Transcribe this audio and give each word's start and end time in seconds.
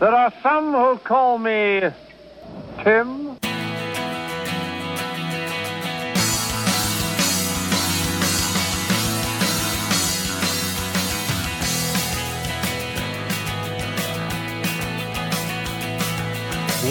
There 0.00 0.14
are 0.14 0.32
some 0.44 0.72
who 0.72 0.96
call 0.98 1.38
me 1.38 1.80
Tim. 2.84 3.36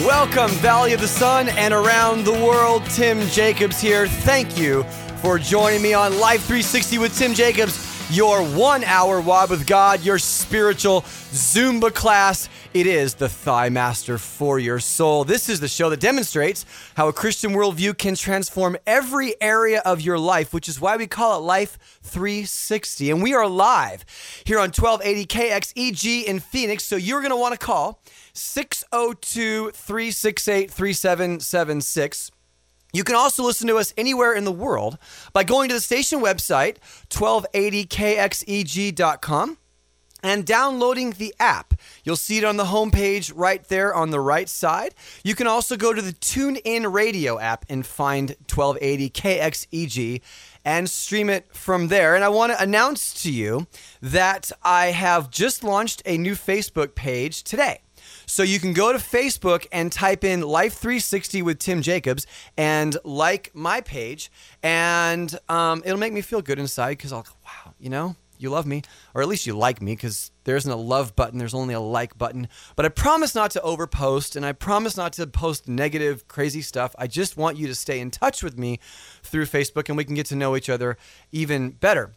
Welcome, 0.04 0.50
Valley 0.58 0.92
of 0.92 1.00
the 1.00 1.08
Sun 1.08 1.48
and 1.48 1.72
around 1.72 2.24
the 2.24 2.32
world. 2.32 2.84
Tim 2.90 3.26
Jacobs 3.28 3.80
here. 3.80 4.06
Thank 4.06 4.58
you 4.58 4.82
for 5.22 5.38
joining 5.38 5.80
me 5.80 5.94
on 5.94 6.18
Life 6.20 6.42
360 6.42 6.98
with 6.98 7.16
Tim 7.16 7.32
Jacobs, 7.32 7.74
your 8.10 8.42
one 8.42 8.84
hour 8.84 9.20
Wad 9.20 9.50
with 9.50 9.66
God, 9.66 10.02
your 10.02 10.18
spiritual 10.18 11.02
Zumba 11.02 11.92
class. 11.92 12.48
It 12.72 12.86
is 12.86 13.14
the 13.14 13.28
Thigh 13.28 13.68
Master 13.68 14.16
for 14.16 14.58
your 14.58 14.78
soul. 14.80 15.24
This 15.24 15.48
is 15.48 15.60
the 15.60 15.68
show 15.68 15.90
that 15.90 16.00
demonstrates 16.00 16.64
how 16.94 17.08
a 17.08 17.12
Christian 17.12 17.52
worldview 17.52 17.98
can 17.98 18.14
transform 18.14 18.78
every 18.86 19.34
area 19.40 19.82
of 19.84 20.00
your 20.00 20.18
life, 20.18 20.54
which 20.54 20.68
is 20.68 20.80
why 20.80 20.96
we 20.96 21.06
call 21.06 21.38
it 21.38 21.42
Life 21.42 21.78
360. 22.02 23.10
And 23.10 23.22
we 23.22 23.34
are 23.34 23.46
live 23.46 24.04
here 24.44 24.58
on 24.58 24.70
1280 24.70 25.26
KXEG 25.26 26.24
in 26.24 26.40
Phoenix. 26.40 26.84
So 26.84 26.96
you're 26.96 27.20
going 27.20 27.30
to 27.30 27.36
want 27.36 27.52
to 27.52 27.64
call 27.64 28.00
602 28.32 29.72
368 29.72 30.70
3776. 30.70 32.30
You 32.92 33.04
can 33.04 33.16
also 33.16 33.42
listen 33.42 33.68
to 33.68 33.76
us 33.76 33.92
anywhere 33.98 34.32
in 34.32 34.44
the 34.44 34.52
world 34.52 34.96
by 35.32 35.44
going 35.44 35.68
to 35.68 35.74
the 35.74 35.80
station 35.80 36.20
website, 36.20 36.78
1280kxeg.com, 37.10 39.58
and 40.22 40.44
downloading 40.44 41.12
the 41.12 41.34
app. 41.38 41.74
You'll 42.02 42.16
see 42.16 42.38
it 42.38 42.44
on 42.44 42.56
the 42.56 42.64
homepage 42.64 43.32
right 43.34 43.62
there 43.68 43.94
on 43.94 44.10
the 44.10 44.20
right 44.20 44.48
side. 44.48 44.94
You 45.22 45.34
can 45.34 45.46
also 45.46 45.76
go 45.76 45.92
to 45.92 46.02
the 46.02 46.12
TuneIn 46.12 46.92
Radio 46.92 47.38
app 47.38 47.64
and 47.68 47.86
find 47.86 48.34
1280kxeg 48.46 50.22
and 50.64 50.90
stream 50.90 51.30
it 51.30 51.54
from 51.54 51.88
there. 51.88 52.14
And 52.14 52.24
I 52.24 52.28
want 52.28 52.52
to 52.52 52.62
announce 52.62 53.22
to 53.22 53.30
you 53.30 53.66
that 54.02 54.50
I 54.62 54.86
have 54.86 55.30
just 55.30 55.62
launched 55.62 56.02
a 56.04 56.18
new 56.18 56.34
Facebook 56.34 56.94
page 56.94 57.44
today. 57.44 57.82
So 58.30 58.42
you 58.42 58.60
can 58.60 58.74
go 58.74 58.92
to 58.92 58.98
Facebook 58.98 59.66
and 59.72 59.90
type 59.90 60.22
in 60.22 60.42
Life 60.42 60.74
360 60.74 61.40
with 61.40 61.58
Tim 61.58 61.80
Jacobs 61.80 62.26
and 62.58 62.94
like 63.02 63.50
my 63.54 63.80
page, 63.80 64.30
and 64.62 65.36
um, 65.48 65.82
it'll 65.86 65.98
make 65.98 66.12
me 66.12 66.20
feel 66.20 66.42
good 66.42 66.58
inside 66.58 66.98
because 66.98 67.10
I'll, 67.10 67.26
wow, 67.42 67.72
you 67.80 67.88
know, 67.88 68.16
you 68.36 68.50
love 68.50 68.66
me, 68.66 68.82
or 69.14 69.22
at 69.22 69.28
least 69.28 69.46
you 69.46 69.56
like 69.56 69.80
me 69.80 69.92
because 69.92 70.30
there 70.44 70.56
isn't 70.56 70.70
a 70.70 70.76
love 70.76 71.16
button, 71.16 71.38
there's 71.38 71.54
only 71.54 71.72
a 71.72 71.80
like 71.80 72.18
button. 72.18 72.48
But 72.76 72.84
I 72.84 72.90
promise 72.90 73.34
not 73.34 73.50
to 73.52 73.60
overpost 73.60 74.36
and 74.36 74.44
I 74.44 74.52
promise 74.52 74.94
not 74.94 75.14
to 75.14 75.26
post 75.26 75.66
negative, 75.66 76.28
crazy 76.28 76.60
stuff. 76.60 76.94
I 76.98 77.06
just 77.06 77.38
want 77.38 77.56
you 77.56 77.66
to 77.66 77.74
stay 77.74 77.98
in 77.98 78.10
touch 78.10 78.42
with 78.42 78.58
me 78.58 78.78
through 79.22 79.46
Facebook 79.46 79.88
and 79.88 79.96
we 79.96 80.04
can 80.04 80.14
get 80.14 80.26
to 80.26 80.36
know 80.36 80.54
each 80.54 80.68
other 80.68 80.98
even 81.32 81.70
better. 81.70 82.12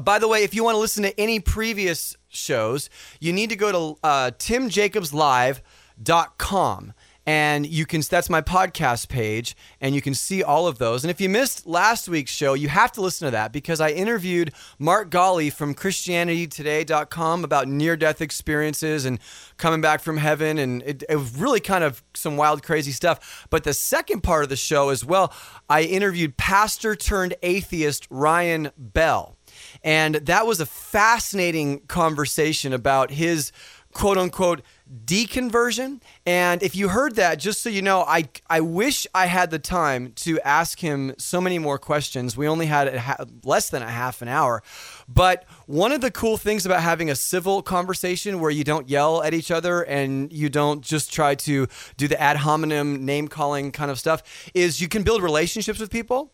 By 0.00 0.18
the 0.18 0.28
way, 0.28 0.42
if 0.42 0.54
you 0.54 0.64
want 0.64 0.74
to 0.74 0.80
listen 0.80 1.02
to 1.04 1.20
any 1.20 1.38
previous 1.40 2.16
shows, 2.34 2.90
you 3.20 3.32
need 3.32 3.50
to 3.50 3.56
go 3.56 3.72
to 3.72 3.98
uh, 4.02 4.30
timjacobslive.com. 4.38 6.92
And 7.26 7.66
you 7.66 7.86
can, 7.86 8.02
that's 8.02 8.28
my 8.28 8.42
podcast 8.42 9.08
page, 9.08 9.56
and 9.80 9.94
you 9.94 10.02
can 10.02 10.12
see 10.12 10.42
all 10.42 10.66
of 10.66 10.76
those. 10.76 11.04
And 11.04 11.10
if 11.10 11.22
you 11.22 11.30
missed 11.30 11.66
last 11.66 12.06
week's 12.06 12.30
show, 12.30 12.52
you 12.52 12.68
have 12.68 12.92
to 12.92 13.00
listen 13.00 13.26
to 13.26 13.30
that 13.30 13.50
because 13.50 13.80
I 13.80 13.90
interviewed 13.90 14.52
Mark 14.78 15.10
Galli 15.10 15.48
from 15.48 15.74
ChristianityToday.com 15.74 17.44
about 17.44 17.66
near 17.66 17.96
death 17.96 18.20
experiences 18.20 19.06
and 19.06 19.18
coming 19.56 19.80
back 19.80 20.02
from 20.02 20.18
heaven. 20.18 20.58
And 20.58 20.82
it, 20.82 21.02
it 21.08 21.16
was 21.16 21.34
really 21.36 21.60
kind 21.60 21.82
of 21.82 22.02
some 22.12 22.36
wild, 22.36 22.62
crazy 22.62 22.92
stuff. 22.92 23.46
But 23.48 23.64
the 23.64 23.72
second 23.72 24.22
part 24.22 24.42
of 24.42 24.50
the 24.50 24.56
show 24.56 24.90
as 24.90 25.02
well, 25.02 25.32
I 25.66 25.80
interviewed 25.82 26.36
pastor 26.36 26.94
turned 26.94 27.36
atheist 27.42 28.06
Ryan 28.10 28.70
Bell. 28.76 29.33
And 29.84 30.16
that 30.16 30.46
was 30.46 30.60
a 30.60 30.66
fascinating 30.66 31.80
conversation 31.80 32.72
about 32.72 33.10
his 33.12 33.52
quote 33.92 34.18
unquote 34.18 34.62
deconversion. 35.06 36.00
And 36.26 36.62
if 36.62 36.76
you 36.76 36.88
heard 36.88 37.14
that, 37.14 37.36
just 37.36 37.62
so 37.62 37.70
you 37.70 37.80
know, 37.80 38.02
I, 38.02 38.28
I 38.50 38.60
wish 38.60 39.06
I 39.14 39.26
had 39.26 39.50
the 39.50 39.58
time 39.58 40.12
to 40.16 40.38
ask 40.40 40.80
him 40.80 41.14
so 41.16 41.40
many 41.40 41.58
more 41.58 41.78
questions. 41.78 42.36
We 42.36 42.46
only 42.46 42.66
had 42.66 42.94
ha- 42.96 43.24
less 43.44 43.70
than 43.70 43.82
a 43.82 43.90
half 43.90 44.20
an 44.20 44.28
hour. 44.28 44.62
But 45.08 45.44
one 45.66 45.92
of 45.92 46.00
the 46.00 46.10
cool 46.10 46.36
things 46.36 46.66
about 46.66 46.82
having 46.82 47.08
a 47.08 47.14
civil 47.14 47.62
conversation 47.62 48.40
where 48.40 48.50
you 48.50 48.64
don't 48.64 48.88
yell 48.88 49.22
at 49.22 49.32
each 49.32 49.50
other 49.50 49.82
and 49.82 50.32
you 50.32 50.50
don't 50.50 50.82
just 50.82 51.12
try 51.12 51.34
to 51.36 51.66
do 51.96 52.08
the 52.08 52.20
ad 52.20 52.38
hominem 52.38 53.04
name 53.04 53.28
calling 53.28 53.70
kind 53.70 53.90
of 53.90 53.98
stuff 53.98 54.22
is 54.54 54.80
you 54.80 54.88
can 54.88 55.02
build 55.02 55.22
relationships 55.22 55.78
with 55.78 55.90
people. 55.90 56.32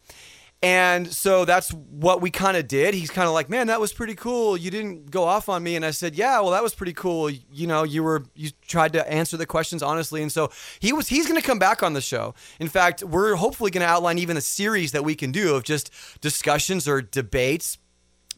And 0.63 1.11
so 1.11 1.47
that's 1.47 1.71
what 1.71 2.21
we 2.21 2.31
kind 2.31 2.55
of 2.55 2.69
did. 2.69 2.93
He's 2.93 3.11
kind 3.11 3.27
of 3.27 3.33
like, 3.33 3.49
"Man, 3.49 3.69
that 3.69 3.81
was 3.81 3.95
pretty 3.95 4.15
cool. 4.15 4.59
You 4.59 4.71
didn't 4.71 5.11
go 5.11 5.25
off 5.25 5.49
on 5.49 5.63
me." 5.63 5.75
And 5.75 5.87
I 5.87 5.91
said, 5.91 6.15
"Yeah, 6.15 6.39
well, 6.41 6.51
that 6.51 6.63
was 6.63 6.75
pretty 6.75 6.93
cool. 6.93 7.31
You 7.31 7.67
know, 7.67 7.83
you 7.83 8.03
were 8.03 8.25
you 8.35 8.51
tried 8.67 8.93
to 8.93 9.11
answer 9.11 9.39
the 9.39 9.47
questions 9.47 9.83
honestly." 9.83 10.21
And 10.21 10.31
so 10.31 10.51
he 10.79 10.93
was 10.93 11.09
he's 11.09 11.27
going 11.27 11.41
to 11.41 11.47
come 11.47 11.59
back 11.59 11.83
on 11.83 11.95
the 11.95 12.03
show. 12.03 12.35
In 12.59 12.69
fact, 12.69 13.03
we're 13.03 13.37
hopefully 13.37 13.71
going 13.71 13.87
to 13.87 13.91
outline 13.91 14.19
even 14.19 14.37
a 14.37 14.43
series 14.43 14.93
that 14.93 15.03
we 15.03 15.15
can 15.15 15.33
do 15.33 15.55
of 15.55 15.65
just 15.65 15.91
discussions 16.21 16.87
or 16.87 17.01
debates 17.01 17.79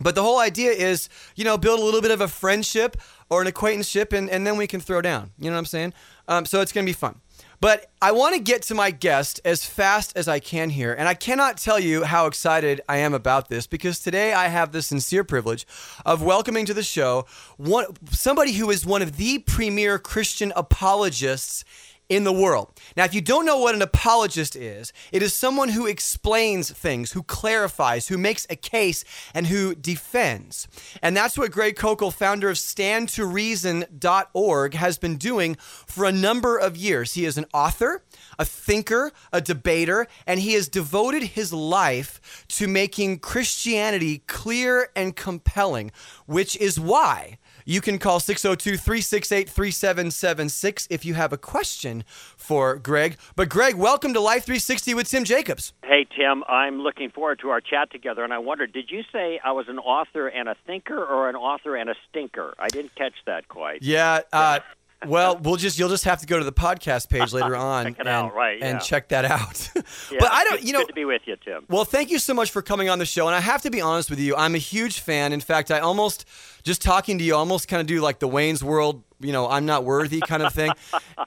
but 0.02 0.14
the 0.14 0.22
whole 0.22 0.38
idea 0.38 0.72
is, 0.72 1.08
you 1.36 1.44
know, 1.44 1.56
build 1.56 1.80
a 1.80 1.84
little 1.84 2.00
bit 2.00 2.10
of 2.10 2.20
a 2.20 2.28
friendship 2.28 2.96
or 3.30 3.40
an 3.40 3.46
acquaintanceship, 3.46 4.12
and, 4.12 4.28
and 4.28 4.46
then 4.46 4.56
we 4.56 4.66
can 4.66 4.80
throw 4.80 5.00
down. 5.00 5.30
You 5.38 5.46
know 5.46 5.52
what 5.52 5.60
I'm 5.60 5.66
saying? 5.66 5.94
Um, 6.28 6.44
so 6.44 6.60
it's 6.60 6.72
going 6.72 6.84
to 6.84 6.90
be 6.90 6.94
fun. 6.94 7.20
But 7.62 7.92
I 8.02 8.10
want 8.10 8.34
to 8.34 8.40
get 8.40 8.62
to 8.62 8.74
my 8.74 8.90
guest 8.90 9.40
as 9.44 9.64
fast 9.64 10.16
as 10.16 10.26
I 10.26 10.40
can 10.40 10.70
here. 10.70 10.92
And 10.92 11.06
I 11.06 11.14
cannot 11.14 11.58
tell 11.58 11.78
you 11.78 12.02
how 12.02 12.26
excited 12.26 12.80
I 12.88 12.96
am 12.96 13.14
about 13.14 13.50
this 13.50 13.68
because 13.68 14.00
today 14.00 14.32
I 14.32 14.48
have 14.48 14.72
the 14.72 14.82
sincere 14.82 15.22
privilege 15.22 15.64
of 16.04 16.24
welcoming 16.24 16.66
to 16.66 16.74
the 16.74 16.82
show 16.82 17.24
one, 17.58 17.86
somebody 18.10 18.54
who 18.54 18.68
is 18.72 18.84
one 18.84 19.00
of 19.00 19.16
the 19.16 19.38
premier 19.38 20.00
Christian 20.00 20.52
apologists 20.56 21.64
in 22.12 22.24
the 22.24 22.32
world. 22.32 22.68
Now, 22.94 23.04
if 23.04 23.14
you 23.14 23.22
don't 23.22 23.46
know 23.46 23.58
what 23.58 23.74
an 23.74 23.80
apologist 23.80 24.54
is, 24.54 24.92
it 25.12 25.22
is 25.22 25.32
someone 25.32 25.70
who 25.70 25.86
explains 25.86 26.70
things, 26.70 27.12
who 27.12 27.22
clarifies, 27.22 28.08
who 28.08 28.18
makes 28.18 28.46
a 28.50 28.56
case, 28.56 29.02
and 29.34 29.46
who 29.46 29.74
defends. 29.74 30.68
And 31.00 31.16
that's 31.16 31.38
what 31.38 31.50
Greg 31.50 31.76
Koukl, 31.76 32.12
founder 32.12 32.50
of 32.50 32.56
standtoreason.org, 32.56 34.74
has 34.74 34.98
been 34.98 35.16
doing 35.16 35.54
for 35.54 36.04
a 36.04 36.12
number 36.12 36.58
of 36.58 36.76
years. 36.76 37.14
He 37.14 37.24
is 37.24 37.38
an 37.38 37.46
author, 37.54 38.04
a 38.38 38.44
thinker, 38.44 39.12
a 39.32 39.40
debater, 39.40 40.06
and 40.26 40.40
he 40.40 40.52
has 40.52 40.68
devoted 40.68 41.22
his 41.22 41.50
life 41.52 42.44
to 42.48 42.68
making 42.68 43.20
Christianity 43.20 44.18
clear 44.26 44.90
and 44.94 45.16
compelling, 45.16 45.90
which 46.26 46.58
is 46.58 46.78
why 46.78 47.38
you 47.64 47.80
can 47.80 47.98
call 47.98 48.20
602 48.20 48.76
368 48.76 49.48
3776 49.48 50.88
if 50.90 51.04
you 51.04 51.14
have 51.14 51.32
a 51.32 51.38
question 51.38 52.04
for 52.36 52.76
Greg. 52.76 53.16
But, 53.36 53.48
Greg, 53.48 53.74
welcome 53.74 54.12
to 54.14 54.20
Life 54.20 54.44
360 54.44 54.94
with 54.94 55.08
Tim 55.08 55.24
Jacobs. 55.24 55.72
Hey, 55.84 56.06
Tim, 56.16 56.44
I'm 56.48 56.80
looking 56.80 57.10
forward 57.10 57.40
to 57.40 57.50
our 57.50 57.60
chat 57.60 57.90
together. 57.90 58.24
And 58.24 58.32
I 58.32 58.38
wondered, 58.38 58.72
did 58.72 58.90
you 58.90 59.02
say 59.12 59.40
I 59.44 59.52
was 59.52 59.68
an 59.68 59.78
author 59.78 60.28
and 60.28 60.48
a 60.48 60.56
thinker 60.66 61.02
or 61.02 61.28
an 61.28 61.36
author 61.36 61.76
and 61.76 61.90
a 61.90 61.94
stinker? 62.08 62.54
I 62.58 62.68
didn't 62.68 62.94
catch 62.94 63.14
that 63.26 63.48
quite. 63.48 63.82
Yeah. 63.82 64.20
Uh, 64.32 64.60
well, 65.06 65.36
we'll 65.36 65.56
just 65.56 65.78
you'll 65.78 65.88
just 65.88 66.04
have 66.04 66.20
to 66.20 66.26
go 66.26 66.38
to 66.38 66.44
the 66.44 66.52
podcast 66.52 67.08
page 67.08 67.32
later 67.32 67.56
on 67.56 67.86
Check 67.86 67.98
and, 67.98 68.08
out, 68.08 68.34
right, 68.34 68.58
yeah. 68.58 68.66
and 68.66 68.80
check 68.80 69.08
that 69.08 69.24
out. 69.24 69.70
Yeah, 70.10 70.18
but 70.20 70.32
I 70.32 70.44
don't, 70.44 70.62
you 70.62 70.72
know, 70.72 70.80
good 70.80 70.88
to 70.88 70.94
be 70.94 71.04
with 71.04 71.22
you, 71.26 71.36
Tim. 71.36 71.64
Well, 71.68 71.84
thank 71.84 72.10
you 72.10 72.18
so 72.18 72.34
much 72.34 72.50
for 72.50 72.62
coming 72.62 72.88
on 72.88 72.98
the 72.98 73.06
show. 73.06 73.26
And 73.26 73.34
I 73.34 73.40
have 73.40 73.62
to 73.62 73.70
be 73.70 73.80
honest 73.80 74.10
with 74.10 74.18
you, 74.18 74.36
I'm 74.36 74.54
a 74.54 74.58
huge 74.58 75.00
fan. 75.00 75.32
In 75.32 75.40
fact, 75.40 75.70
I 75.70 75.80
almost, 75.80 76.24
just 76.62 76.82
talking 76.82 77.18
to 77.18 77.24
you, 77.24 77.34
almost 77.34 77.68
kind 77.68 77.80
of 77.80 77.86
do 77.86 78.00
like 78.00 78.18
the 78.18 78.28
Wayne's 78.28 78.62
World, 78.62 79.02
you 79.20 79.32
know, 79.32 79.48
I'm 79.48 79.66
not 79.66 79.84
worthy 79.84 80.20
kind 80.20 80.42
of 80.42 80.52
thing. 80.52 80.72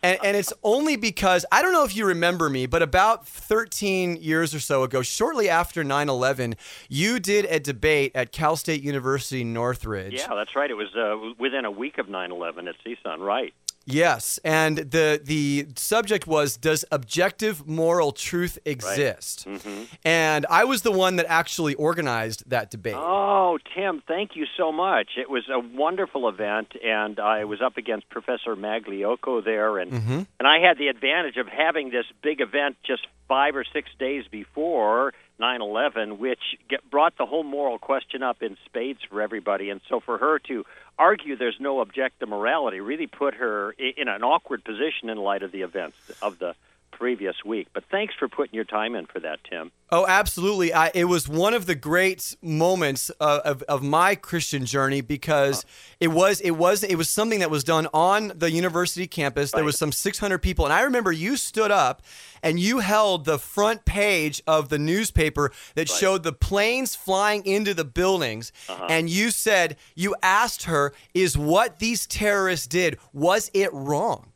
and, 0.04 0.20
and 0.24 0.38
it's 0.38 0.54
only 0.64 0.96
because, 0.96 1.46
I 1.52 1.62
don't 1.62 1.74
know 1.74 1.84
if 1.84 1.96
you 1.96 2.06
remember 2.06 2.50
me, 2.50 2.66
but 2.66 2.82
about 2.82 3.28
13 3.28 4.18
years 4.22 4.54
or 4.54 4.60
so 4.60 4.84
ago, 4.84 5.02
shortly 5.02 5.50
after 5.50 5.84
9 5.84 6.10
11, 6.10 6.56
you 6.90 7.20
did 7.20 7.46
a 7.46 7.60
debate 7.60 8.12
at 8.16 8.32
Cal 8.32 8.56
State 8.56 8.84
University 8.84 9.44
Northridge. 9.44 10.14
Yeah, 10.14 10.34
that's 10.36 10.56
right. 10.56 10.70
It 10.70 10.76
was 10.76 10.94
uh, 10.96 11.34
within 11.40 11.66
a 11.66 11.72
week 11.72 11.98
of 11.98 12.08
9/11 12.08 12.68
at 12.70 12.76
CSUN, 12.86 13.20
right? 13.20 13.54
Yes, 13.86 14.40
and 14.44 14.78
the 14.78 15.22
the 15.24 15.68
subject 15.76 16.26
was 16.26 16.58
does 16.58 16.84
objective 16.92 17.68
moral 17.68 18.12
truth 18.12 18.58
exist? 18.66 19.46
Mm-hmm. 19.48 19.84
And 20.04 20.46
I 20.50 20.64
was 20.64 20.82
the 20.82 20.92
one 20.92 21.18
that 21.18 21.28
actually 21.30 21.76
organized 21.76 22.50
that 22.50 22.72
debate. 22.72 22.96
Oh, 22.98 23.60
Tim, 23.76 24.02
thank 24.08 24.36
you 24.36 24.46
so 24.58 24.72
much. 24.72 25.10
It 25.18 25.30
was 25.30 25.44
a 25.54 25.60
wonderful 25.60 26.28
event, 26.28 26.74
and 26.84 27.20
I 27.20 27.46
was 27.46 27.62
up 27.62 27.78
against 27.78 28.10
Professor 28.10 28.56
Magliocco 28.56 29.44
there, 29.44 29.78
and 29.78 29.92
mm-hmm. 29.92 30.22
and 30.40 30.48
I 30.48 30.60
had 30.60 30.80
the 30.80 30.88
advantage 30.88 31.38
of 31.38 31.48
having 31.48 31.92
this 31.92 32.06
big 32.24 32.42
event 32.42 32.78
just 32.84 33.06
five 33.28 33.56
or 33.56 33.66
six 33.72 33.90
days 34.00 34.26
before 34.32 35.14
9/11, 35.40 36.18
which 36.18 36.40
get, 36.70 36.90
brought 36.90 37.18
the 37.18 37.26
whole 37.26 37.44
moral 37.44 37.78
question 37.78 38.24
up 38.24 38.42
in 38.42 38.58
spades 38.66 39.00
for 39.10 39.22
everybody. 39.22 39.70
And 39.70 39.82
so, 39.90 40.00
for 40.00 40.18
her 40.18 40.40
to 40.48 40.66
argue 40.98 41.36
there's 41.36 41.60
no 41.60 41.82
objective 41.82 42.30
morality 42.30 42.80
really 42.80 43.08
put 43.08 43.36
her 43.36 43.72
in 43.72 44.08
an 44.08 44.24
awkward 44.24 44.64
position 44.64 45.10
in 45.10 45.18
light 45.18 45.44
of 45.44 45.52
the 45.52 45.62
events 45.62 45.98
of 46.22 46.40
the 46.40 46.56
previous 46.98 47.36
week. 47.46 47.68
But 47.74 47.84
thanks 47.92 48.14
for 48.18 48.28
putting 48.28 48.56
your 48.56 48.64
time 48.64 48.96
in 48.96 49.06
for 49.06 49.20
that, 49.20 49.40
Tim. 49.50 49.72
Oh, 49.92 50.06
absolutely. 50.08 50.74
I, 50.74 50.92
it 50.96 51.06
was 51.06 51.28
one 51.30 51.54
of 51.54 51.66
the 51.68 51.76
great 51.76 52.36
moments 52.42 53.10
of, 53.20 53.40
of, 53.42 53.62
of 53.64 53.84
my 53.84 54.16
Christian 54.16 54.66
journey 54.66 55.02
because 55.02 55.64
it 56.00 56.08
was 56.08 56.42
it 56.42 56.52
was 56.52 56.84
it 56.84 56.96
was 56.96 57.10
something 57.10 57.40
that 57.40 57.52
was 57.52 57.64
done 57.64 57.88
on 57.94 58.32
the 58.36 58.50
university 58.52 59.08
campus. 59.08 59.52
There 59.52 59.64
was 59.64 59.78
some 59.78 59.92
600 59.92 60.40
people, 60.40 60.66
and 60.66 60.74
I 60.74 60.82
remember 60.82 61.12
you 61.12 61.38
stood 61.38 61.72
up 61.72 62.02
and 62.42 62.60
you 62.60 62.80
held 62.80 63.26
the 63.26 63.38
front 63.40 63.86
page 63.86 64.42
of 64.48 64.70
the 64.70 64.80
newspaper 64.80 65.52
that 65.76 65.90
Right. 65.90 66.00
showed 66.00 66.24
the 66.24 66.34
planes 66.34 66.96
flying 66.96 67.46
into 67.46 67.74
the 67.74 67.86
buildings, 67.86 68.52
Uh-huh. 68.70 68.86
and 68.90 69.10
you 69.10 69.30
said 69.32 69.78
you 69.96 70.16
asked 70.24 70.64
her, 70.64 70.94
"Is 71.14 71.38
what 71.38 71.80
these 71.80 72.08
terrorists 72.08 72.68
did 72.68 72.98
was 73.14 73.52
it 73.54 73.70
wrong?" 73.74 74.32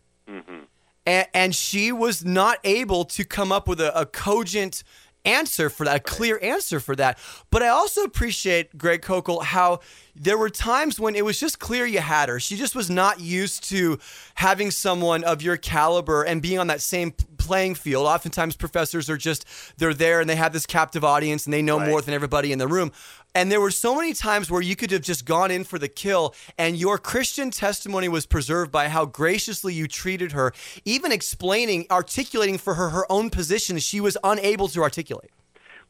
And, 1.09 1.27
and 1.33 1.55
she 1.55 1.91
was 1.91 2.23
not 2.23 2.59
able 2.63 3.03
to 3.05 3.23
come 3.25 3.51
up 3.51 3.67
with 3.67 3.81
a, 3.81 3.99
a 3.99 4.05
cogent 4.05 4.83
answer 5.25 5.69
for 5.69 5.85
that, 5.85 5.95
a 5.95 5.99
clear 5.99 6.39
answer 6.41 6.79
for 6.79 6.95
that. 6.95 7.17
But 7.49 7.61
I 7.63 7.67
also 7.69 8.03
appreciate 8.03 8.77
Greg 8.77 9.01
Koukl 9.01 9.43
how 9.43 9.79
there 10.15 10.37
were 10.37 10.49
times 10.49 10.99
when 10.99 11.15
it 11.15 11.25
was 11.25 11.39
just 11.39 11.59
clear 11.59 11.85
you 11.85 11.99
had 11.99 12.29
her. 12.29 12.39
She 12.39 12.55
just 12.55 12.75
was 12.75 12.89
not 12.89 13.19
used 13.19 13.63
to 13.69 13.97
having 14.35 14.69
someone 14.71 15.23
of 15.23 15.41
your 15.41 15.57
caliber 15.57 16.23
and 16.23 16.41
being 16.41 16.59
on 16.59 16.67
that 16.67 16.81
same 16.81 17.11
playing 17.37 17.75
field. 17.75 18.05
Oftentimes, 18.05 18.55
professors 18.55 19.09
are 19.09 19.17
just 19.17 19.45
they're 19.77 19.93
there 19.93 20.21
and 20.21 20.29
they 20.29 20.35
have 20.35 20.53
this 20.53 20.65
captive 20.65 21.03
audience 21.03 21.45
and 21.45 21.53
they 21.53 21.61
know 21.61 21.79
Right. 21.79 21.89
more 21.89 22.01
than 22.01 22.13
everybody 22.13 22.51
in 22.51 22.59
the 22.59 22.67
room. 22.67 22.91
And 23.35 23.51
there 23.51 23.61
were 23.61 23.71
so 23.71 23.95
many 23.95 24.13
times 24.13 24.49
where 24.49 24.61
you 24.61 24.75
could 24.75 24.91
have 24.91 25.01
just 25.01 25.23
gone 25.23 25.51
in 25.51 25.63
for 25.63 25.77
the 25.77 25.87
kill, 25.87 26.33
and 26.57 26.75
your 26.75 26.97
Christian 26.97 27.51
testimony 27.51 28.07
was 28.07 28.25
preserved 28.25 28.71
by 28.71 28.89
how 28.89 29.05
graciously 29.05 29.73
you 29.73 29.87
treated 29.87 30.31
her, 30.31 30.51
even 30.83 31.11
explaining, 31.11 31.85
articulating 31.91 32.57
for 32.57 32.73
her 32.73 32.89
her 32.89 33.05
own 33.11 33.29
position 33.29 33.77
she 33.77 34.01
was 34.01 34.17
unable 34.23 34.67
to 34.69 34.81
articulate. 34.81 35.29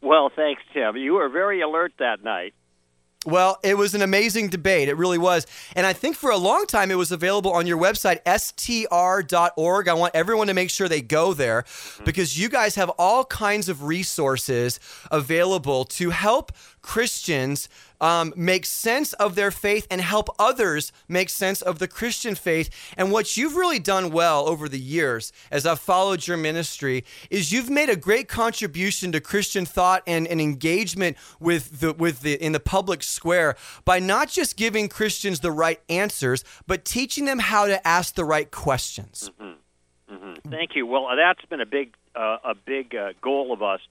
Well, 0.02 0.32
thanks, 0.34 0.62
Tim. 0.74 0.96
You 0.98 1.14
were 1.14 1.30
very 1.30 1.62
alert 1.62 1.94
that 2.00 2.24
night. 2.24 2.54
Well, 3.26 3.60
it 3.64 3.78
was 3.78 3.96
an 3.96 4.02
amazing 4.02 4.48
debate. 4.48 4.88
It 4.88 4.96
really 4.96 5.18
was. 5.18 5.46
And 5.76 5.86
I 5.86 5.92
think 5.92 6.16
for 6.16 6.32
a 6.32 6.38
long 6.38 6.66
time 6.66 6.90
it 6.90 6.96
was 6.96 7.12
available 7.12 7.52
on 7.52 7.68
your 7.68 7.78
website, 7.78 8.20
str.org. 8.26 9.88
I 9.90 9.94
want 9.94 10.16
everyone 10.16 10.48
to 10.48 10.54
make 10.54 10.70
sure 10.70 10.88
they 10.88 11.02
go 11.02 11.34
there 11.34 11.64
mm-hmm. 11.64 12.06
because 12.06 12.40
you 12.40 12.48
guys 12.48 12.76
have 12.76 12.90
all 12.92 13.26
kinds 13.26 13.68
of 13.68 13.84
resources 13.84 14.80
available 15.12 15.84
to 15.86 16.12
help 16.12 16.54
Christians 16.82 17.68
um, 18.02 18.34
make 18.36 18.66
sense 18.66 19.14
of 19.14 19.36
their 19.36 19.52
faith 19.52 19.88
and 19.90 20.02
help 20.02 20.30
others 20.40 20.92
make 21.08 21.30
sense 21.30 21.62
of 21.62 21.80
the 21.80 21.88
Christian 21.88 22.36
faith. 22.36 22.70
And 22.98 23.12
what 23.12 23.38
you've 23.38 23.56
really 23.56 23.80
done 23.80 24.12
well 24.12 24.48
over 24.48 24.70
the 24.70 24.80
years, 24.80 25.32
as 25.52 25.66
I've 25.66 25.80
followed 25.80 26.28
your 26.28 26.38
ministry, 26.38 27.04
is 27.30 27.52
you've 27.52 27.70
made 27.70 27.90
a 27.90 27.96
great 27.96 28.28
contribution 28.28 29.12
to 29.12 29.20
Christian 29.20 29.66
thought 29.66 30.04
and, 30.08 30.28
and 30.28 30.40
engagement 30.40 31.18
with 31.40 31.80
the 31.80 31.94
with 31.94 32.22
the 32.22 32.34
in 32.44 32.52
the 32.52 32.60
public 32.60 33.04
square 33.04 33.56
by 33.86 34.00
not 34.00 34.30
just 34.30 34.58
giving 34.58 34.88
Christians 34.88 35.40
the 35.40 35.52
right 35.52 35.82
answers, 35.90 36.44
but 36.68 36.86
teaching 36.86 37.26
them 37.26 37.40
how 37.40 37.66
to 37.66 37.86
ask 37.88 38.16
the 38.16 38.26
right 38.26 38.50
questions. 38.52 39.32
Thank 40.50 40.76
you. 40.76 40.86
Well, 40.86 41.08
that's 41.16 41.44
been 41.46 41.62
a 41.62 41.66
big 41.66 41.94
uh, 42.16 42.38
a 42.44 42.56
big 42.56 42.96
uh, 42.96 43.14
goal 43.22 43.54
of 43.54 43.62
us 43.62 43.82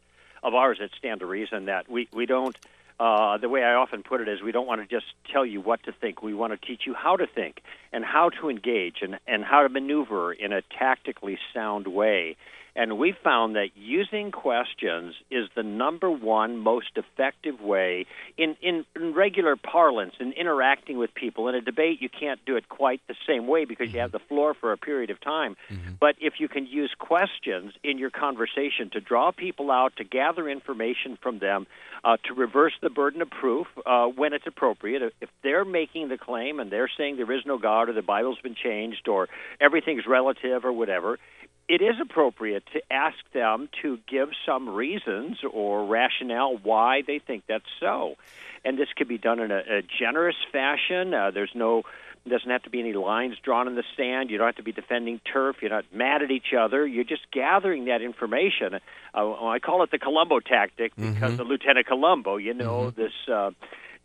of 0.43 0.55
ours 0.55 0.79
at 0.83 0.91
Stand 0.99 1.21
to 1.21 1.27
Reason 1.27 1.67
that 1.67 1.91
we 1.91 2.09
we 2.13 2.27
don't. 2.27 2.57
Uh, 3.01 3.39
the 3.39 3.49
way 3.49 3.63
I 3.63 3.75
often 3.75 4.03
put 4.03 4.21
it 4.21 4.29
is, 4.29 4.43
we 4.43 4.51
don't 4.51 4.67
want 4.67 4.81
to 4.81 4.87
just 4.87 5.07
tell 5.33 5.47
you 5.47 5.61
what 5.61 5.83
to 5.85 5.93
think. 5.93 6.23
We 6.23 6.35
want 6.35 6.59
to 6.59 6.67
teach 6.67 6.83
you 6.85 6.95
how 6.95 7.17
to 7.17 7.27
think 7.27 7.63
and 7.93 8.05
how 8.05 8.31
to 8.41 8.51
engage 8.51 8.97
and, 9.03 9.19
and 9.27 9.45
how 9.45 9.63
to 9.63 9.69
maneuver 9.69 10.33
in 10.33 10.53
a 10.53 10.63
tactically 10.63 11.39
sound 11.55 11.87
way. 11.87 12.37
And 12.79 12.97
we 12.97 13.13
found 13.25 13.57
that 13.57 13.71
using 13.75 14.31
questions 14.31 15.17
is 15.33 15.49
the 15.57 15.65
number 15.65 16.09
one 16.09 16.59
most 16.59 16.93
effective 16.95 17.61
way 17.61 18.07
in, 18.37 18.57
in, 18.63 18.85
in 18.95 19.15
regular 19.15 19.57
parlance 19.57 20.15
in 20.21 20.31
interacting 20.31 20.97
with 20.97 21.13
people. 21.13 21.49
In 21.49 21.57
a 21.57 21.61
debate, 21.61 22.01
you 22.01 22.09
can't 22.09 22.39
do 22.47 22.55
it 22.55 22.69
quite 22.69 23.01
the 23.09 23.17
same 23.27 23.49
way 23.49 23.65
because 23.65 23.93
you 23.93 23.99
have 23.99 24.13
the 24.13 24.21
floor 24.21 24.55
for 24.55 24.71
a 24.71 24.79
period 24.79 25.11
of 25.11 25.21
time. 25.21 25.57
But 25.99 26.15
if 26.21 26.35
you 26.39 26.47
can 26.47 26.69
use 26.69 26.95
questions 26.97 27.73
in 27.83 27.99
your 27.99 28.11
conversation 28.11 28.91
to 28.93 29.01
draw 29.01 29.33
people 29.33 29.73
out, 29.73 29.97
to 29.97 30.05
gather 30.05 30.49
information 30.49 31.19
from 31.21 31.41
them, 31.41 31.67
uh, 32.05 32.17
to 32.27 32.35
reverse 32.35 32.75
the 32.81 32.91
burden 32.91 33.23
of 33.23 33.31
proof 33.31 33.67
uh, 33.87 34.07
when 34.07 34.33
it's 34.33 34.47
appropriate. 34.47 35.03
If 35.21 35.31
they're 35.43 35.65
making 35.65 36.11
the 36.11 36.17
claim 36.17 36.61
and 36.61 36.71
they're 36.71 36.91
saying 36.97 37.17
there 37.17 37.33
is 37.33 37.45
no 37.45 37.59
God 37.59 37.89
or 37.89 37.93
the 37.93 38.03
Bible's 38.03 38.39
been 38.41 38.55
changed 38.55 39.09
or 39.09 39.29
everything's 39.61 40.07
relative 40.07 40.65
or 40.65 40.73
whatever, 40.73 41.19
it 41.69 41.83
is 41.83 41.97
appropriate 42.01 42.65
to 42.73 42.81
ask 42.91 43.19
them 43.33 43.69
to 43.83 43.99
give 44.09 44.31
some 44.47 44.69
reasons 44.69 45.39
or 45.51 45.85
rationale 45.85 46.57
why 46.57 47.03
they 47.07 47.19
think 47.19 47.45
that's 47.47 47.65
so. 47.79 48.17
And 48.65 48.79
this 48.79 48.89
could 48.97 49.09
be 49.09 49.19
done 49.19 49.39
in 49.41 49.51
a, 49.51 49.59
a 49.59 49.83
generous 49.83 50.37
fashion. 50.51 51.15
Uh, 51.15 51.31
there's 51.31 51.53
no 51.55 51.83
doesn't 52.27 52.51
have 52.51 52.63
to 52.65 52.71
be 52.71 52.81
any 52.81 52.93
lines 52.93 53.37
drawn 53.43 53.69
in 53.69 53.75
the 53.75 53.85
sand. 53.97 54.31
You 54.31 54.39
don't 54.39 54.49
have 54.49 54.57
to 54.57 54.63
be 54.63 54.73
defending 54.73 55.21
turf. 55.33 55.57
You're 55.63 55.71
not 55.71 55.87
mad 55.93 56.23
at 56.23 56.31
each 56.31 56.53
other. 56.59 56.87
You're 56.87 57.05
just 57.05 57.31
gathering 57.33 57.87
that 57.87 58.03
information. 58.03 58.75
Uh, 59.15 59.47
I 59.47 59.59
call 59.61 59.83
it 59.83 59.91
the 59.91 59.99
Columbo 59.99 60.41
tactic 60.41 60.95
because 60.97 61.39
of 61.39 61.47
Lieutenant 61.47 61.87
Columbo. 61.87 62.37
You 62.37 62.55
know 62.55 62.91
this. 62.91 63.13
Uh, 63.31 63.51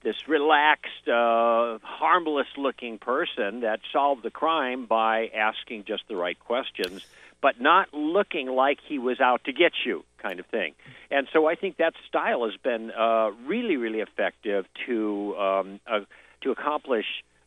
this 0.04 0.28
relaxed, 0.28 1.08
uh, 1.08 1.80
harmless-looking 1.82 2.98
person 2.98 3.62
that 3.62 3.80
solved 3.94 4.22
the 4.22 4.30
crime 4.30 4.86
by 4.86 5.28
asking 5.28 5.86
just 5.86 6.04
the 6.10 6.16
right 6.18 6.38
questions, 6.40 7.06
but 7.44 7.60
not 7.60 7.94
looking 7.94 8.48
like 8.48 8.80
he 8.88 8.98
was 8.98 9.20
out 9.20 9.44
to 9.44 9.52
get 9.52 9.74
you, 9.86 10.06
kind 10.18 10.40
of 10.40 10.46
thing. 10.46 10.74
And 11.12 11.28
so 11.34 11.46
I 11.46 11.56
think 11.56 11.78
that 11.78 11.94
style 12.08 12.46
has 12.46 12.56
been 12.64 12.90
uh, 12.90 13.32
really, 13.46 13.76
really 13.76 14.00
effective 14.00 14.66
to 14.88 15.36
um, 15.38 15.80
uh, 15.86 16.00
to 16.42 16.52
accomplish 16.52 17.06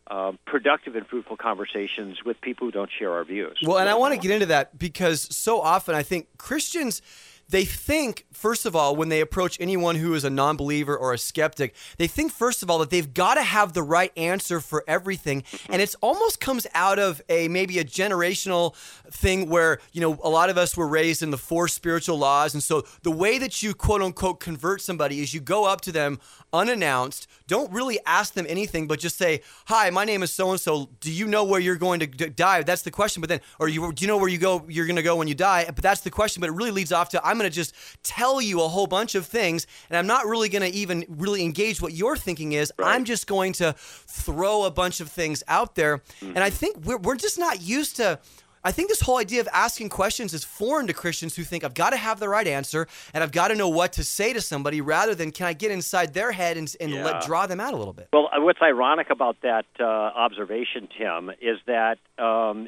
uh, 0.09 0.33
productive 0.45 0.95
and 0.95 1.05
fruitful 1.07 1.35
conversations 1.35 2.23
with 2.23 2.39
people 2.39 2.67
who 2.67 2.71
don't 2.71 2.91
share 2.97 3.11
our 3.11 3.25
views. 3.25 3.57
Well, 3.63 3.79
and 3.79 3.89
I 3.89 3.95
want 3.95 4.13
to 4.13 4.19
get 4.19 4.31
into 4.31 4.45
that 4.45 4.77
because 4.77 5.35
so 5.35 5.59
often 5.59 5.95
I 5.95 6.03
think 6.03 6.27
Christians 6.37 7.01
they 7.49 7.65
think 7.65 8.25
first 8.31 8.65
of 8.65 8.75
all 8.75 8.95
when 8.95 9.09
they 9.09 9.21
approach 9.21 9.57
anyone 9.59 9.95
who 9.95 10.13
is 10.13 10.23
a 10.23 10.29
non-believer 10.29 10.95
or 10.95 11.13
a 11.13 11.17
skeptic 11.17 11.73
they 11.97 12.07
think 12.07 12.31
first 12.31 12.61
of 12.61 12.69
all 12.69 12.79
that 12.79 12.89
they've 12.89 13.13
got 13.13 13.35
to 13.35 13.41
have 13.41 13.73
the 13.73 13.83
right 13.83 14.11
answer 14.17 14.59
for 14.59 14.83
everything. 14.87 15.43
And 15.69 15.81
it's 15.81 15.95
almost 15.95 16.39
comes 16.39 16.67
out 16.73 16.99
of 16.99 17.21
a 17.29 17.47
maybe 17.47 17.79
a 17.79 17.83
generational 17.83 18.75
thing 19.09 19.49
where 19.49 19.79
you 19.91 20.01
know 20.01 20.19
a 20.23 20.29
lot 20.29 20.49
of 20.49 20.57
us 20.57 20.75
were 20.75 20.87
raised 20.87 21.23
in 21.23 21.31
the 21.31 21.37
four 21.37 21.67
spiritual 21.67 22.17
laws. 22.17 22.53
And 22.53 22.61
so 22.63 22.83
the 23.03 23.11
way 23.11 23.37
that 23.39 23.63
you 23.63 23.73
quote 23.73 24.01
unquote 24.01 24.39
convert 24.39 24.81
somebody 24.81 25.21
is 25.21 25.33
you 25.33 25.39
go 25.39 25.65
up 25.65 25.81
to 25.81 25.91
them 25.91 26.19
unannounced 26.53 27.27
don't 27.47 27.71
really 27.71 27.99
ask 28.05 28.33
them 28.33 28.45
anything 28.47 28.87
but 28.87 28.99
just 28.99 29.17
say 29.17 29.41
hi 29.65 29.89
my 29.89 30.05
name 30.05 30.23
is 30.23 30.31
so 30.31 30.51
and 30.51 30.59
so 30.59 30.89
do 31.01 31.11
you 31.11 31.27
know 31.27 31.43
where 31.43 31.59
you're 31.59 31.75
going 31.75 31.99
to 31.99 32.07
die? 32.07 32.63
That's 32.63 32.81
the 32.81 32.91
question. 32.91 33.21
But 33.21 33.29
then 33.29 33.41
or 33.59 33.69
you 33.69 33.91
do 33.93 34.03
you 34.03 34.07
know 34.07 34.17
where 34.17 34.29
you 34.29 34.37
go 34.37 34.65
you're 34.67 34.85
going 34.85 34.97
to 34.97 35.03
go 35.03 35.15
when 35.15 35.27
you 35.27 35.35
die? 35.35 35.65
But 35.65 35.81
that's 35.83 36.01
the 36.01 36.09
question. 36.09 36.41
But 36.41 36.49
it 36.49 36.53
really 36.53 36.71
leads 36.71 36.91
off 36.91 37.09
to 37.09 37.25
i'm 37.25 37.36
going 37.37 37.49
to 37.49 37.55
just 37.55 37.73
tell 38.03 38.41
you 38.41 38.61
a 38.61 38.67
whole 38.67 38.87
bunch 38.87 39.15
of 39.15 39.25
things 39.25 39.67
and 39.89 39.97
i'm 39.97 40.07
not 40.07 40.25
really 40.25 40.49
going 40.49 40.61
to 40.61 40.77
even 40.77 41.05
really 41.09 41.43
engage 41.43 41.81
what 41.81 41.93
your 41.93 42.15
thinking 42.17 42.51
is 42.53 42.71
i'm 42.79 43.03
just 43.05 43.27
going 43.27 43.53
to 43.53 43.73
throw 43.77 44.63
a 44.63 44.71
bunch 44.71 44.99
of 44.99 45.09
things 45.09 45.43
out 45.47 45.75
there 45.75 46.01
and 46.21 46.39
i 46.39 46.49
think 46.49 46.77
we're, 46.85 46.97
we're 46.97 47.15
just 47.15 47.37
not 47.39 47.61
used 47.61 47.95
to 47.97 48.19
I 48.63 48.71
think 48.73 48.89
this 48.89 48.99
whole 48.99 49.17
idea 49.17 49.39
of 49.39 49.47
asking 49.53 49.87
questions 49.87 50.33
is 50.33 50.43
foreign 50.43 50.87
to 50.87 50.93
Christians 50.93 51.37
who 51.37 51.43
think 51.45 51.63
I've 51.63 51.75
got 51.75 51.91
to 51.91 51.95
have 51.95 52.19
the 52.19 52.27
right 52.27 52.47
answer 52.47 52.85
and 53.13 53.23
I've 53.23 53.31
got 53.31 53.47
to 53.47 53.55
know 53.55 53.69
what 53.69 53.93
to 53.93 54.03
say 54.03 54.33
to 54.33 54.41
somebody 54.41 54.81
rather 54.81 55.15
than 55.15 55.31
can 55.31 55.47
I 55.47 55.53
get 55.53 55.71
inside 55.71 56.13
their 56.13 56.33
head 56.33 56.57
and, 56.57 56.75
and 56.81 56.91
Yeah. 56.91 57.05
let 57.05 57.21
draw 57.21 57.45
them 57.47 57.61
out 57.61 57.73
a 57.73 57.77
little 57.77 57.93
bit. 57.93 58.09
Well, 58.11 58.29
uh, 58.35 58.41
what's 58.41 58.59
ironic 58.61 59.09
about 59.09 59.37
that 59.41 59.67
uh, 59.79 59.83
observation, 59.85 60.89
Tim, 60.97 61.29
is 61.39 61.59
that 61.67 61.99
um, 62.17 62.67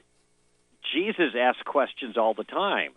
Jesus 0.94 1.34
asked 1.38 1.66
questions 1.66 2.16
all 2.18 2.34
the 2.34 2.46
time. 2.46 2.92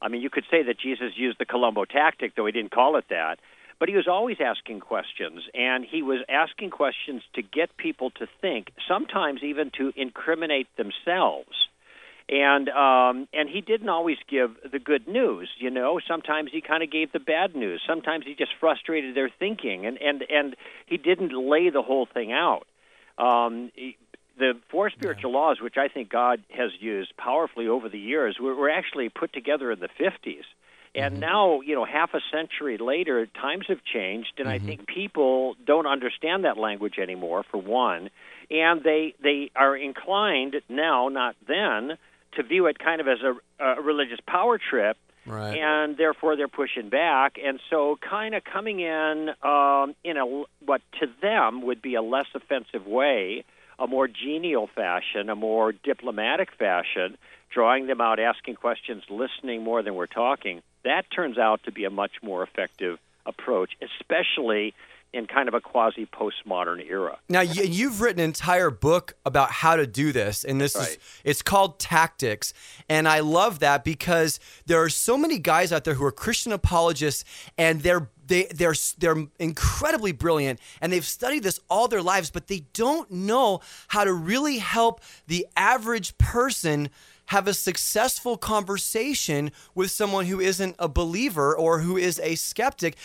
I 0.00 0.08
mean, 0.08 0.22
you 0.22 0.30
could 0.30 0.44
say 0.50 0.62
that 0.62 0.78
Jesus 0.78 1.12
used 1.16 1.38
the 1.38 1.46
Columbo 1.46 1.84
tactic, 1.84 2.34
though 2.34 2.46
he 2.46 2.52
didn't 2.52 2.72
call 2.72 2.96
it 2.96 3.06
that. 3.10 3.38
But 3.78 3.88
he 3.88 3.94
was 3.94 4.08
always 4.08 4.38
asking 4.40 4.80
questions, 4.80 5.42
and 5.52 5.84
he 5.84 6.02
was 6.02 6.20
asking 6.28 6.70
questions 6.70 7.22
to 7.34 7.42
get 7.42 7.76
people 7.76 8.10
to 8.12 8.26
think, 8.40 8.72
sometimes 8.88 9.42
even 9.42 9.70
to 9.76 9.92
incriminate 9.96 10.68
themselves. 10.76 11.68
And 12.28 12.68
um, 12.70 13.28
and 13.32 13.48
he 13.48 13.60
didn't 13.60 13.88
always 13.88 14.16
give 14.28 14.56
the 14.72 14.80
good 14.80 15.06
news, 15.06 15.48
you 15.58 15.70
know. 15.70 16.00
Sometimes 16.08 16.50
he 16.50 16.60
kind 16.60 16.82
of 16.82 16.90
gave 16.90 17.12
the 17.12 17.20
bad 17.20 17.54
news. 17.54 17.80
Sometimes 17.86 18.24
he 18.26 18.34
just 18.34 18.50
frustrated 18.58 19.14
their 19.14 19.30
thinking, 19.38 19.86
and 19.86 19.96
and 19.98 20.24
and 20.28 20.56
he 20.86 20.96
didn't 20.96 21.32
lay 21.32 21.70
the 21.70 21.82
whole 21.82 22.08
thing 22.12 22.32
out. 22.32 22.66
Um, 23.18 23.70
the 24.38 24.52
four 24.70 24.90
spiritual 24.90 25.32
laws, 25.32 25.60
which 25.60 25.76
I 25.78 25.88
think 25.88 26.08
God 26.10 26.42
has 26.50 26.70
used 26.78 27.16
powerfully 27.16 27.68
over 27.68 27.88
the 27.88 27.98
years, 27.98 28.36
were, 28.40 28.54
were 28.54 28.70
actually 28.70 29.08
put 29.08 29.32
together 29.32 29.70
in 29.72 29.80
the 29.80 29.88
50s. 29.98 30.44
And 30.94 31.14
Mm-hmm. 31.14 31.20
now, 31.20 31.60
you 31.60 31.74
know, 31.74 31.84
half 31.84 32.14
a 32.14 32.20
century 32.32 32.78
later, 32.78 33.26
times 33.26 33.66
have 33.68 33.80
changed, 33.84 34.32
and 34.38 34.48
Mm-hmm. 34.48 34.64
I 34.64 34.66
think 34.66 34.86
people 34.86 35.54
don't 35.66 35.86
understand 35.86 36.44
that 36.44 36.56
language 36.56 36.98
anymore. 36.98 37.44
For 37.50 37.58
one, 37.58 38.08
and 38.50 38.82
they 38.82 39.14
they 39.22 39.50
are 39.54 39.76
inclined 39.76 40.56
now, 40.70 41.08
not 41.08 41.36
then, 41.46 41.98
to 42.36 42.42
view 42.42 42.66
it 42.66 42.78
kind 42.78 43.00
of 43.02 43.08
as 43.08 43.18
a, 43.22 43.64
a 43.64 43.82
religious 43.82 44.20
power 44.26 44.58
trip 44.58 44.96
Right. 45.26 45.58
and 45.58 45.96
therefore 45.96 46.36
they're 46.36 46.46
pushing 46.46 46.88
back. 46.88 47.36
And 47.44 47.58
so, 47.68 47.98
kind 48.00 48.34
of 48.34 48.44
coming 48.44 48.78
in 48.80 49.30
um, 49.42 49.94
in 50.04 50.16
a 50.16 50.24
what 50.64 50.80
to 51.00 51.06
them 51.20 51.62
would 51.66 51.82
be 51.82 51.94
a 51.96 52.02
less 52.02 52.26
offensive 52.34 52.86
way, 52.86 53.44
a 53.78 53.86
more 53.86 54.08
genial 54.08 54.66
fashion, 54.66 55.28
a 55.28 55.34
more 55.34 55.72
diplomatic 55.72 56.52
fashion, 56.52 57.16
drawing 57.50 57.86
them 57.86 58.00
out, 58.00 58.18
asking 58.18 58.54
questions, 58.54 59.02
listening 59.10 59.62
more 59.62 59.82
than 59.82 59.94
we're 59.94 60.06
talking. 60.06 60.62
That 60.84 61.10
turns 61.10 61.38
out 61.38 61.62
to 61.64 61.72
be 61.72 61.84
a 61.84 61.90
much 61.90 62.22
more 62.22 62.42
effective 62.42 62.98
approach, 63.24 63.72
especially 63.82 64.74
in 65.16 65.26
kind 65.26 65.48
of 65.48 65.54
a 65.54 65.60
quasi 65.60 66.06
postmodern 66.06 66.84
era. 66.88 67.18
Now 67.28 67.40
you, 67.40 67.64
you've 67.64 68.00
written 68.02 68.20
an 68.20 68.26
entire 68.26 68.70
book 68.70 69.14
about 69.24 69.50
how 69.50 69.74
to 69.76 69.86
do 69.86 70.12
this, 70.12 70.44
and 70.44 70.60
this 70.60 70.76
is 70.76 70.98
it's 71.24 71.40
called 71.42 71.78
Tactics, 71.80 72.52
and 72.88 73.08
I 73.08 73.20
love 73.20 73.60
that 73.60 73.82
because 73.82 74.38
there 74.66 74.82
are 74.82 74.90
so 74.90 75.16
many 75.16 75.38
guys 75.38 75.72
out 75.72 75.84
there 75.84 75.94
who 75.94 76.04
are 76.04 76.12
Christian 76.12 76.52
apologists, 76.52 77.24
and 77.56 77.80
they're 77.80 78.10
they 78.26 78.44
they're 78.54 78.74
they're 78.98 79.26
incredibly 79.38 80.12
brilliant, 80.12 80.60
and 80.80 80.92
they've 80.92 81.04
studied 81.04 81.42
this 81.42 81.60
all 81.70 81.88
their 81.88 82.02
lives, 82.02 82.30
but 82.30 82.48
they 82.48 82.66
don't 82.74 83.10
know 83.10 83.60
how 83.88 84.04
to 84.04 84.12
really 84.12 84.58
help 84.58 85.00
the 85.26 85.46
average 85.56 86.18
person 86.18 86.90
have 87.26 87.48
a 87.48 87.54
successful 87.54 88.36
conversation 88.36 89.50
with 89.74 89.90
someone 89.90 90.26
who 90.26 90.40
isn't 90.40 90.76
a 90.78 90.88
believer 90.88 91.56
or 91.56 91.80
who 91.80 91.96
is 91.96 92.20
a 92.20 92.34
skeptic 92.34 92.96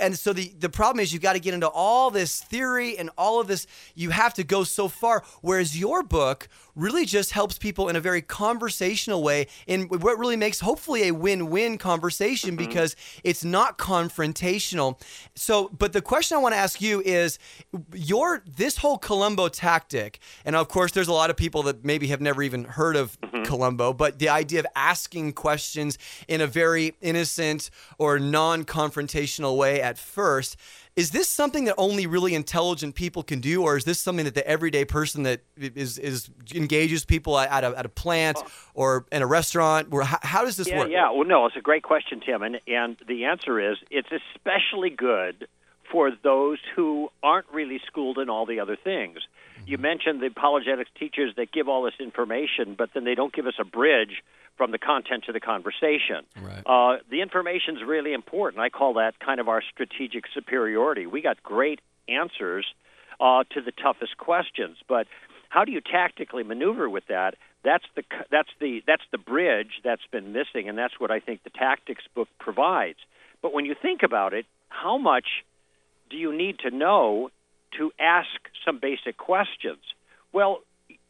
and 0.00 0.18
so 0.18 0.32
the 0.32 0.52
the 0.58 0.68
problem 0.68 1.02
is 1.02 1.12
you've 1.12 1.22
got 1.22 1.32
to 1.34 1.40
get 1.40 1.54
into 1.54 1.68
all 1.68 2.10
this 2.10 2.40
theory 2.40 2.96
and 2.98 3.10
all 3.16 3.40
of 3.40 3.46
this 3.46 3.66
you 3.94 4.10
have 4.10 4.34
to 4.34 4.44
go 4.44 4.64
so 4.64 4.88
far 4.88 5.22
whereas 5.40 5.78
your 5.78 6.02
book 6.02 6.48
really 6.80 7.04
just 7.04 7.32
helps 7.32 7.58
people 7.58 7.88
in 7.88 7.96
a 7.96 8.00
very 8.00 8.22
conversational 8.22 9.22
way 9.22 9.46
in 9.66 9.82
what 9.88 10.18
really 10.18 10.36
makes 10.36 10.60
hopefully 10.60 11.08
a 11.08 11.12
win-win 11.12 11.78
conversation 11.78 12.50
mm-hmm. 12.50 12.66
because 12.66 12.96
it's 13.22 13.44
not 13.44 13.78
confrontational. 13.78 15.00
So 15.34 15.68
but 15.68 15.92
the 15.92 16.02
question 16.02 16.36
I 16.36 16.40
want 16.40 16.54
to 16.54 16.58
ask 16.58 16.80
you 16.80 17.02
is 17.04 17.38
your 17.94 18.42
this 18.46 18.78
whole 18.78 18.98
Columbo 18.98 19.48
tactic 19.48 20.18
and 20.44 20.56
of 20.56 20.68
course 20.68 20.92
there's 20.92 21.08
a 21.08 21.12
lot 21.12 21.30
of 21.30 21.36
people 21.36 21.62
that 21.64 21.84
maybe 21.84 22.08
have 22.08 22.20
never 22.20 22.42
even 22.42 22.64
heard 22.64 22.96
of 22.96 23.20
mm-hmm. 23.20 23.44
Columbo 23.44 23.92
but 23.92 24.18
the 24.18 24.28
idea 24.28 24.60
of 24.60 24.66
asking 24.74 25.32
questions 25.32 25.98
in 26.28 26.40
a 26.40 26.46
very 26.46 26.94
innocent 27.00 27.70
or 27.98 28.18
non-confrontational 28.18 29.56
way 29.56 29.80
at 29.82 29.98
first 29.98 30.56
is 30.96 31.10
this 31.10 31.28
something 31.28 31.64
that 31.64 31.74
only 31.78 32.06
really 32.06 32.34
intelligent 32.34 32.94
people 32.94 33.22
can 33.22 33.40
do, 33.40 33.62
or 33.62 33.76
is 33.76 33.84
this 33.84 34.00
something 34.00 34.24
that 34.24 34.34
the 34.34 34.46
everyday 34.46 34.84
person 34.84 35.22
that 35.22 35.42
is 35.56 35.98
is 35.98 36.30
engages 36.54 37.04
people 37.04 37.38
at, 37.38 37.64
a, 37.64 37.78
at 37.78 37.86
a 37.86 37.88
plant 37.88 38.38
uh. 38.38 38.48
or 38.74 39.06
in 39.12 39.22
a 39.22 39.26
restaurant? 39.26 39.88
Or 39.90 40.02
how, 40.02 40.18
how 40.22 40.44
does 40.44 40.56
this 40.56 40.68
yeah, 40.68 40.78
work? 40.78 40.88
Yeah, 40.90 41.10
well, 41.10 41.24
no, 41.24 41.46
it's 41.46 41.56
a 41.56 41.60
great 41.60 41.82
question, 41.82 42.20
Tim, 42.20 42.42
and 42.42 42.60
and 42.66 42.96
the 43.06 43.24
answer 43.26 43.60
is 43.60 43.78
it's 43.90 44.08
especially 44.10 44.90
good 44.90 45.46
for 45.90 46.10
those 46.22 46.58
who 46.76 47.10
aren't 47.22 47.46
really 47.52 47.80
schooled 47.86 48.18
in 48.18 48.28
all 48.28 48.46
the 48.46 48.60
other 48.60 48.76
things. 48.76 49.18
You 49.66 49.78
mentioned 49.78 50.20
the 50.20 50.26
apologetics 50.26 50.90
teachers 50.98 51.34
that 51.36 51.52
give 51.52 51.68
all 51.68 51.82
this 51.82 51.94
information, 51.98 52.74
but 52.76 52.90
then 52.94 53.04
they 53.04 53.14
don't 53.14 53.32
give 53.32 53.46
us 53.46 53.54
a 53.58 53.64
bridge 53.64 54.22
from 54.56 54.72
the 54.72 54.78
content 54.78 55.24
to 55.24 55.32
the 55.32 55.40
conversation. 55.40 56.24
Right. 56.40 56.62
Uh, 56.66 56.98
the 57.10 57.22
information 57.22 57.76
is 57.76 57.82
really 57.82 58.12
important. 58.12 58.60
I 58.60 58.68
call 58.68 58.94
that 58.94 59.18
kind 59.18 59.40
of 59.40 59.48
our 59.48 59.62
strategic 59.62 60.24
superiority. 60.34 61.06
We 61.06 61.22
got 61.22 61.42
great 61.42 61.80
answers 62.08 62.66
uh, 63.20 63.44
to 63.54 63.60
the 63.62 63.72
toughest 63.72 64.16
questions, 64.18 64.76
but 64.88 65.06
how 65.48 65.64
do 65.64 65.72
you 65.72 65.80
tactically 65.80 66.42
maneuver 66.42 66.88
with 66.88 67.06
that? 67.08 67.36
That's 67.64 67.84
the 67.94 68.02
that's 68.30 68.48
the 68.60 68.82
that's 68.86 69.02
the 69.12 69.18
bridge 69.18 69.80
that's 69.84 70.06
been 70.10 70.32
missing, 70.32 70.68
and 70.68 70.78
that's 70.78 70.98
what 70.98 71.10
I 71.10 71.20
think 71.20 71.42
the 71.42 71.50
tactics 71.50 72.04
book 72.14 72.28
provides. 72.38 72.98
But 73.42 73.52
when 73.52 73.64
you 73.64 73.74
think 73.80 74.02
about 74.02 74.32
it, 74.34 74.46
how 74.68 74.96
much 74.96 75.44
do 76.08 76.16
you 76.16 76.36
need 76.36 76.58
to 76.60 76.70
know 76.70 77.30
to 77.78 77.92
ask 77.98 78.28
some 78.64 78.78
basic 78.78 79.16
questions? 79.16 79.80
Well, 80.32 80.60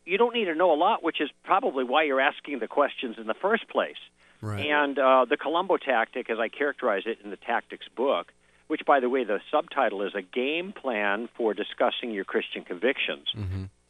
you 0.05 0.19
don't 0.19 0.35
need 0.35 0.47
to 0.47 0.55
know 0.55 0.73
a 0.73 0.75
lot, 0.75 1.03
which 1.03 1.21
is 1.21 1.31
probably 1.45 1.85
why 1.85 2.05
you're 2.05 2.21
asking 2.21 2.59
the 2.59 2.69
questions 2.69 3.17
in 3.19 3.27
the 3.27 3.35
first 3.35 3.69
place. 3.69 3.99
Right. 4.41 4.67
And 4.67 4.99
uh, 4.99 5.27
the 5.29 5.37
Columbo 5.37 5.77
tactic, 5.77 6.31
as 6.31 6.39
I 6.39 6.49
characterize 6.49 7.03
it 7.07 7.19
in 7.23 7.31
the 7.31 7.37
tactics 7.37 7.87
book, 7.95 8.33
which, 8.69 8.83
by 8.87 9.01
the 9.01 9.09
way, 9.09 9.25
the 9.25 9.41
subtitle 9.51 10.03
is 10.03 10.15
a 10.15 10.23
game 10.23 10.73
plan 10.73 11.29
for 11.37 11.53
discussing 11.55 12.13
your 12.13 12.25
Christian 12.25 12.65
convictions. 12.65 13.27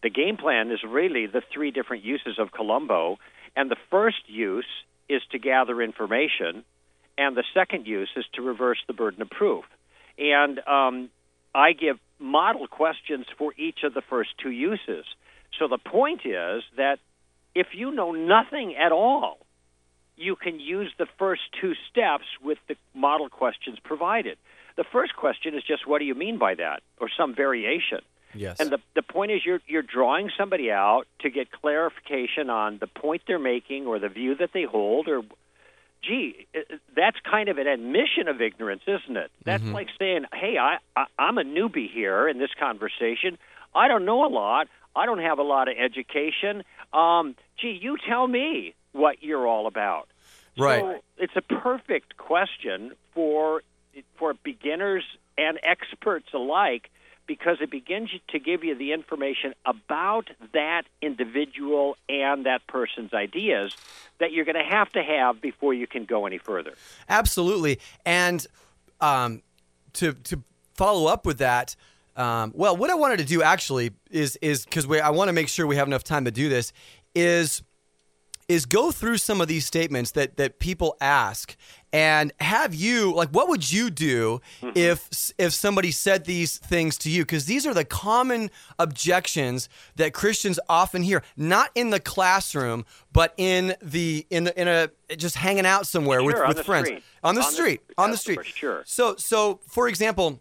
The 0.03 0.11
game 0.11 0.37
plan 0.37 0.71
is 0.71 0.81
really 0.83 1.27
the 1.27 1.43
three 1.53 1.71
different 1.71 2.05
uses 2.05 2.39
of 2.39 2.53
Columbo. 2.53 3.19
and 3.57 3.71
the 3.71 3.77
first 3.91 4.29
use 4.29 4.67
is 5.09 5.23
to 5.33 5.39
gather 5.39 5.83
information, 5.83 6.65
and 7.19 7.37
the 7.37 7.45
second 7.53 7.87
use 7.87 8.11
is 8.17 8.25
to 8.35 8.43
reverse 8.43 8.79
the 8.87 8.93
burden 8.93 9.23
of 9.23 9.31
proof. 9.31 9.65
And 10.19 10.61
um, 10.67 11.11
I 11.55 11.73
give 11.73 11.99
model 12.19 12.67
questions 12.67 13.27
for 13.39 13.53
each 13.57 13.83
of 13.83 13.95
the 13.95 14.03
first 14.03 14.31
two 14.43 14.51
uses. 14.51 15.05
So 15.59 15.69
the 15.69 15.79
point 15.79 16.23
is 16.25 16.63
that 16.77 16.99
if 17.55 17.69
you 17.73 17.91
know 17.91 18.13
nothing 18.13 18.77
at 18.77 18.93
all, 18.93 19.39
you 20.17 20.37
can 20.37 20.61
use 20.61 20.93
the 20.99 21.07
first 21.19 21.43
two 21.61 21.73
steps 21.91 22.25
with 22.43 22.59
the 22.69 22.77
model 22.95 23.29
questions 23.29 23.79
provided. 23.83 24.39
The 24.77 24.85
first 24.85 25.17
question 25.17 25.55
is 25.55 25.63
just 25.65 25.87
what 25.87 25.99
do 25.99 26.05
you 26.05 26.15
mean 26.15 26.39
by 26.39 26.55
that, 26.55 26.83
or 26.99 27.09
some 27.17 27.35
variation. 27.35 28.01
Yes. 28.35 28.61
And 28.61 28.71
the 28.71 28.79
the 28.95 29.03
point 29.03 29.33
is 29.33 29.45
you're 29.45 29.61
you're 29.67 29.83
drawing 29.83 30.31
somebody 30.39 30.71
out 30.71 31.07
to 31.21 31.31
get 31.31 31.51
clarification 31.51 32.49
on 32.49 32.79
the 32.79 32.87
point 32.87 33.23
they're 33.27 33.41
making 33.41 33.87
or 33.87 33.99
the 33.99 34.09
view 34.09 34.37
that 34.37 34.51
they 34.53 34.63
hold 34.63 35.09
or 35.09 35.23
gee, 36.03 36.47
that's 36.97 37.17
kind 37.29 37.49
of 37.49 37.59
an 37.59 37.67
admission 37.67 38.29
of 38.29 38.41
ignorance, 38.41 38.83
isn't 38.87 39.17
it? 39.17 39.31
That's 39.45 39.65
like 39.65 39.89
saying, 39.99 40.25
"Hey, 40.33 40.57
I, 40.59 40.79
I 40.97 41.07
I'm 41.19 41.39
a 41.39 41.45
newbie 41.45 41.91
here 41.91 42.29
in 42.29 42.39
this 42.39 42.51
conversation. 42.59 43.39
I 43.75 43.89
don't 43.89 44.05
know 44.05 44.25
a 44.25 44.29
lot. 44.29 44.69
I 44.97 45.07
don't 45.07 45.21
have 45.21 45.39
a 45.39 45.43
lot 45.43 45.69
of 45.69 45.75
education. 45.79 46.65
Um, 46.93 47.37
gee, 47.61 47.79
you 47.81 47.97
tell 48.09 48.27
me 48.27 48.75
what 48.93 49.23
you're 49.23 49.47
all 49.47 49.67
about." 49.67 50.09
Right. 50.59 50.81
So 50.81 51.01
it's 51.19 51.37
a 51.37 51.43
perfect 51.43 52.17
question 52.17 52.93
for 53.15 53.63
for 54.19 54.35
beginners 54.35 55.05
and 55.39 55.59
experts 55.63 56.29
alike 56.35 56.91
because 57.31 57.59
it 57.61 57.71
begins 57.71 58.11
to 58.27 58.41
give 58.41 58.65
you 58.65 58.75
the 58.75 58.91
information 58.91 59.55
about 59.65 60.29
that 60.53 60.83
individual 61.01 61.97
and 62.09 62.45
that 62.45 62.67
person's 62.67 63.15
ideas 63.15 63.73
that 64.19 64.33
you're 64.33 64.45
going 64.45 64.57
to 64.57 64.69
have 64.69 64.91
to 64.91 65.01
have 65.01 65.41
before 65.41 65.73
you 65.73 65.87
can 65.87 66.05
go 66.05 66.27
any 66.27 66.39
further. 66.39 66.73
Absolutely. 67.09 67.79
And 68.05 68.45
um, 69.01 69.43
to 69.93 70.13
to 70.13 70.43
follow 70.75 71.07
up 71.07 71.25
with 71.25 71.39
that, 71.39 71.77
um, 72.17 72.51
well, 72.53 72.77
what 72.77 72.91
I 72.91 72.97
wanted 72.97 73.21
to 73.21 73.25
do 73.25 73.43
actually 73.45 73.93
is 74.11 74.35
is 74.43 74.65
because 74.65 74.91
I 74.91 75.11
want 75.11 75.29
to 75.29 75.33
make 75.33 75.47
sure 75.47 75.69
we 75.69 75.77
have 75.77 75.87
enough 75.87 76.03
time 76.03 76.25
to 76.25 76.33
do 76.33 76.49
this 76.49 76.73
is 77.15 77.63
is 78.51 78.67
go 78.67 78.91
through 78.91 79.17
some 79.17 79.41
of 79.41 79.47
these 79.47 79.65
statements 79.65 80.11
that 80.11 80.37
that 80.37 80.59
people 80.59 80.97
ask 81.01 81.57
and 81.93 82.33
have 82.41 82.75
you 82.75 83.15
like 83.15 83.29
what 83.31 83.49
would 83.49 83.71
you 83.71 83.91
do 83.91 84.41
mm-hmm. 84.61 84.77
if 84.77 85.09
if 85.39 85.53
somebody 85.53 85.93
said 85.93 86.25
these 86.25 86.59
things 86.59 86.99
to 86.99 87.09
you 87.09 87.23
because 87.25 87.47
these 87.47 87.65
are 87.65 87.73
the 87.75 87.85
common 87.85 88.51
objections 88.81 89.69
that 89.95 90.13
Christians 90.13 90.59
often 90.69 91.03
hear 91.05 91.23
not 91.37 91.71
in 91.77 91.91
the 91.91 92.01
classroom 92.01 92.85
but 93.13 93.33
in 93.37 93.75
the 93.81 94.27
in 94.31 94.45
the, 94.45 94.61
in 94.61 94.67
a 94.67 94.91
just 95.17 95.37
hanging 95.37 95.67
out 95.67 95.87
somewhere 95.87 96.23
with, 96.23 96.35
Sure, 96.35 96.45
on 96.45 96.49
with 96.49 96.57
the 96.57 96.65
friends 96.65 96.89
street. 96.89 97.03
on 97.23 97.35
the 97.37 97.41
On 97.43 97.47
the- 97.47 97.53
street 97.53 97.81
on 97.99 98.11
the 98.11 98.17
street 98.17 98.39
for 98.39 98.45
sure. 98.45 98.83
so 98.85 99.15
so 99.17 99.61
for 99.69 99.87
example 99.89 100.41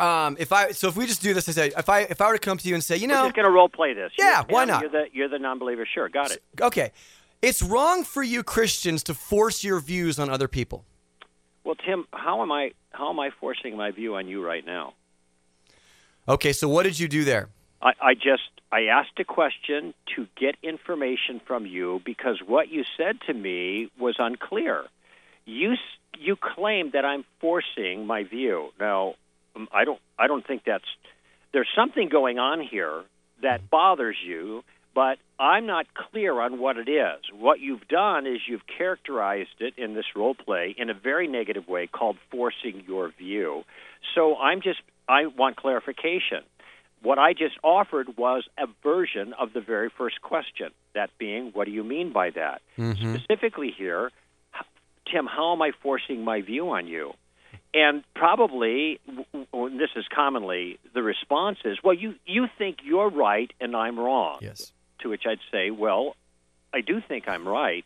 um, 0.00 0.36
if 0.38 0.52
I 0.52 0.72
so 0.72 0.88
if 0.88 0.96
we 0.96 1.06
just 1.06 1.22
do 1.22 1.34
this, 1.34 1.48
I 1.48 1.52
say 1.52 1.72
if 1.76 1.88
I 1.88 2.00
if 2.00 2.20
I 2.20 2.26
were 2.28 2.34
to 2.34 2.38
come 2.38 2.58
to 2.58 2.68
you 2.68 2.74
and 2.74 2.82
say, 2.82 2.96
you 2.96 3.06
We're 3.08 3.14
know, 3.14 3.24
just 3.24 3.36
going 3.36 3.44
to 3.46 3.50
role 3.50 3.68
play 3.68 3.94
this. 3.94 4.12
Yeah, 4.18 4.40
You're- 4.40 4.52
why 4.54 4.64
not? 4.64 4.80
You're 4.82 4.90
the 4.90 5.04
you're 5.12 5.28
the 5.28 5.38
non-believer. 5.38 5.86
Sure, 5.92 6.08
got 6.08 6.30
it. 6.32 6.42
okay, 6.60 6.92
it's 7.42 7.62
wrong 7.62 8.04
for 8.04 8.22
you 8.22 8.42
Christians 8.42 9.02
to 9.04 9.14
force 9.14 9.62
your 9.62 9.80
views 9.80 10.18
on 10.18 10.28
other 10.30 10.48
people. 10.48 10.84
Well, 11.62 11.76
Tim, 11.76 12.06
how 12.12 12.42
am 12.42 12.50
I 12.52 12.72
how 12.90 13.10
am 13.10 13.20
I 13.20 13.30
forcing 13.40 13.76
my 13.76 13.90
view 13.90 14.16
on 14.16 14.28
you 14.28 14.44
right 14.44 14.64
now? 14.66 14.94
Okay, 16.28 16.52
so 16.52 16.68
what 16.68 16.84
did 16.84 16.98
you 16.98 17.08
do 17.08 17.24
there? 17.24 17.48
I, 17.82 17.92
I 18.00 18.14
just 18.14 18.50
I 18.72 18.84
asked 18.86 19.18
a 19.18 19.24
question 19.24 19.94
to 20.16 20.26
get 20.36 20.56
information 20.62 21.40
from 21.46 21.66
you 21.66 22.00
because 22.04 22.40
what 22.44 22.68
you 22.68 22.84
said 22.96 23.20
to 23.26 23.34
me 23.34 23.90
was 23.98 24.16
unclear. 24.18 24.84
You 25.44 25.74
you 26.18 26.36
claim 26.36 26.90
that 26.92 27.04
I'm 27.04 27.24
forcing 27.40 28.06
my 28.06 28.22
view. 28.24 28.70
Now, 28.80 29.14
I 29.72 29.84
don't 29.84 30.00
I 30.18 30.26
don't 30.26 30.46
think 30.46 30.62
that's 30.64 30.84
there's 31.52 31.68
something 31.76 32.08
going 32.08 32.38
on 32.38 32.60
here 32.60 33.04
that 33.42 33.70
bothers 33.70 34.16
you, 34.24 34.64
but 34.94 35.18
I'm 35.38 35.66
not 35.66 35.86
clear 35.94 36.40
on 36.40 36.58
what 36.58 36.76
it 36.76 36.88
is. 36.88 37.20
What 37.32 37.60
you've 37.60 37.86
done 37.88 38.26
is 38.26 38.40
you've 38.48 38.66
characterized 38.66 39.60
it 39.60 39.74
in 39.76 39.94
this 39.94 40.06
role 40.16 40.34
play 40.34 40.74
in 40.76 40.90
a 40.90 40.94
very 40.94 41.28
negative 41.28 41.68
way 41.68 41.86
called 41.86 42.16
forcing 42.30 42.84
your 42.86 43.10
view. 43.10 43.64
So 44.14 44.36
I'm 44.36 44.60
just 44.62 44.80
I 45.08 45.26
want 45.26 45.56
clarification. 45.56 46.42
What 47.02 47.18
I 47.18 47.34
just 47.34 47.56
offered 47.62 48.16
was 48.16 48.44
a 48.56 48.66
version 48.82 49.34
of 49.38 49.52
the 49.52 49.60
very 49.60 49.90
first 49.90 50.22
question, 50.22 50.70
that 50.94 51.10
being, 51.18 51.50
what 51.52 51.66
do 51.66 51.70
you 51.70 51.84
mean 51.84 52.14
by 52.14 52.30
that? 52.30 52.62
Mm-hmm. 52.78 53.16
Specifically 53.16 53.74
here, 53.76 54.10
Tim, 55.12 55.26
how 55.26 55.52
am 55.52 55.60
I 55.60 55.72
forcing 55.82 56.24
my 56.24 56.40
view 56.40 56.70
on 56.70 56.86
you? 56.86 57.12
And 57.74 58.04
probably, 58.14 59.00
w- 59.52 59.78
this 59.78 59.90
is 59.96 60.04
commonly 60.14 60.78
the 60.94 61.02
response 61.02 61.58
is, 61.64 61.78
well, 61.82 61.94
you, 61.94 62.14
you 62.24 62.46
think 62.56 62.78
you're 62.84 63.10
right 63.10 63.52
and 63.60 63.74
I'm 63.74 63.98
wrong. 63.98 64.38
Yes. 64.40 64.72
To 65.00 65.08
which 65.10 65.24
I'd 65.26 65.40
say, 65.50 65.70
well, 65.70 66.14
I 66.72 66.80
do 66.80 67.02
think 67.06 67.28
I'm 67.28 67.46
right. 67.46 67.84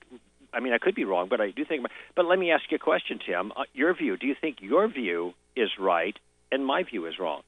I 0.52 0.60
mean, 0.60 0.72
I 0.74 0.78
could 0.78 0.94
be 0.94 1.04
wrong, 1.04 1.28
but 1.28 1.40
I 1.40 1.50
do 1.50 1.64
think. 1.64 1.86
But 2.14 2.26
let 2.26 2.38
me 2.38 2.50
ask 2.50 2.64
you 2.70 2.76
a 2.76 2.78
question, 2.78 3.18
Tim. 3.24 3.52
Uh, 3.56 3.64
your 3.72 3.94
view. 3.94 4.16
Do 4.16 4.26
you 4.26 4.36
think 4.38 4.58
your 4.60 4.88
view 4.88 5.34
is 5.56 5.70
right 5.78 6.16
and 6.52 6.64
my 6.64 6.82
view 6.82 7.06
is 7.06 7.18
wrong? 7.18 7.42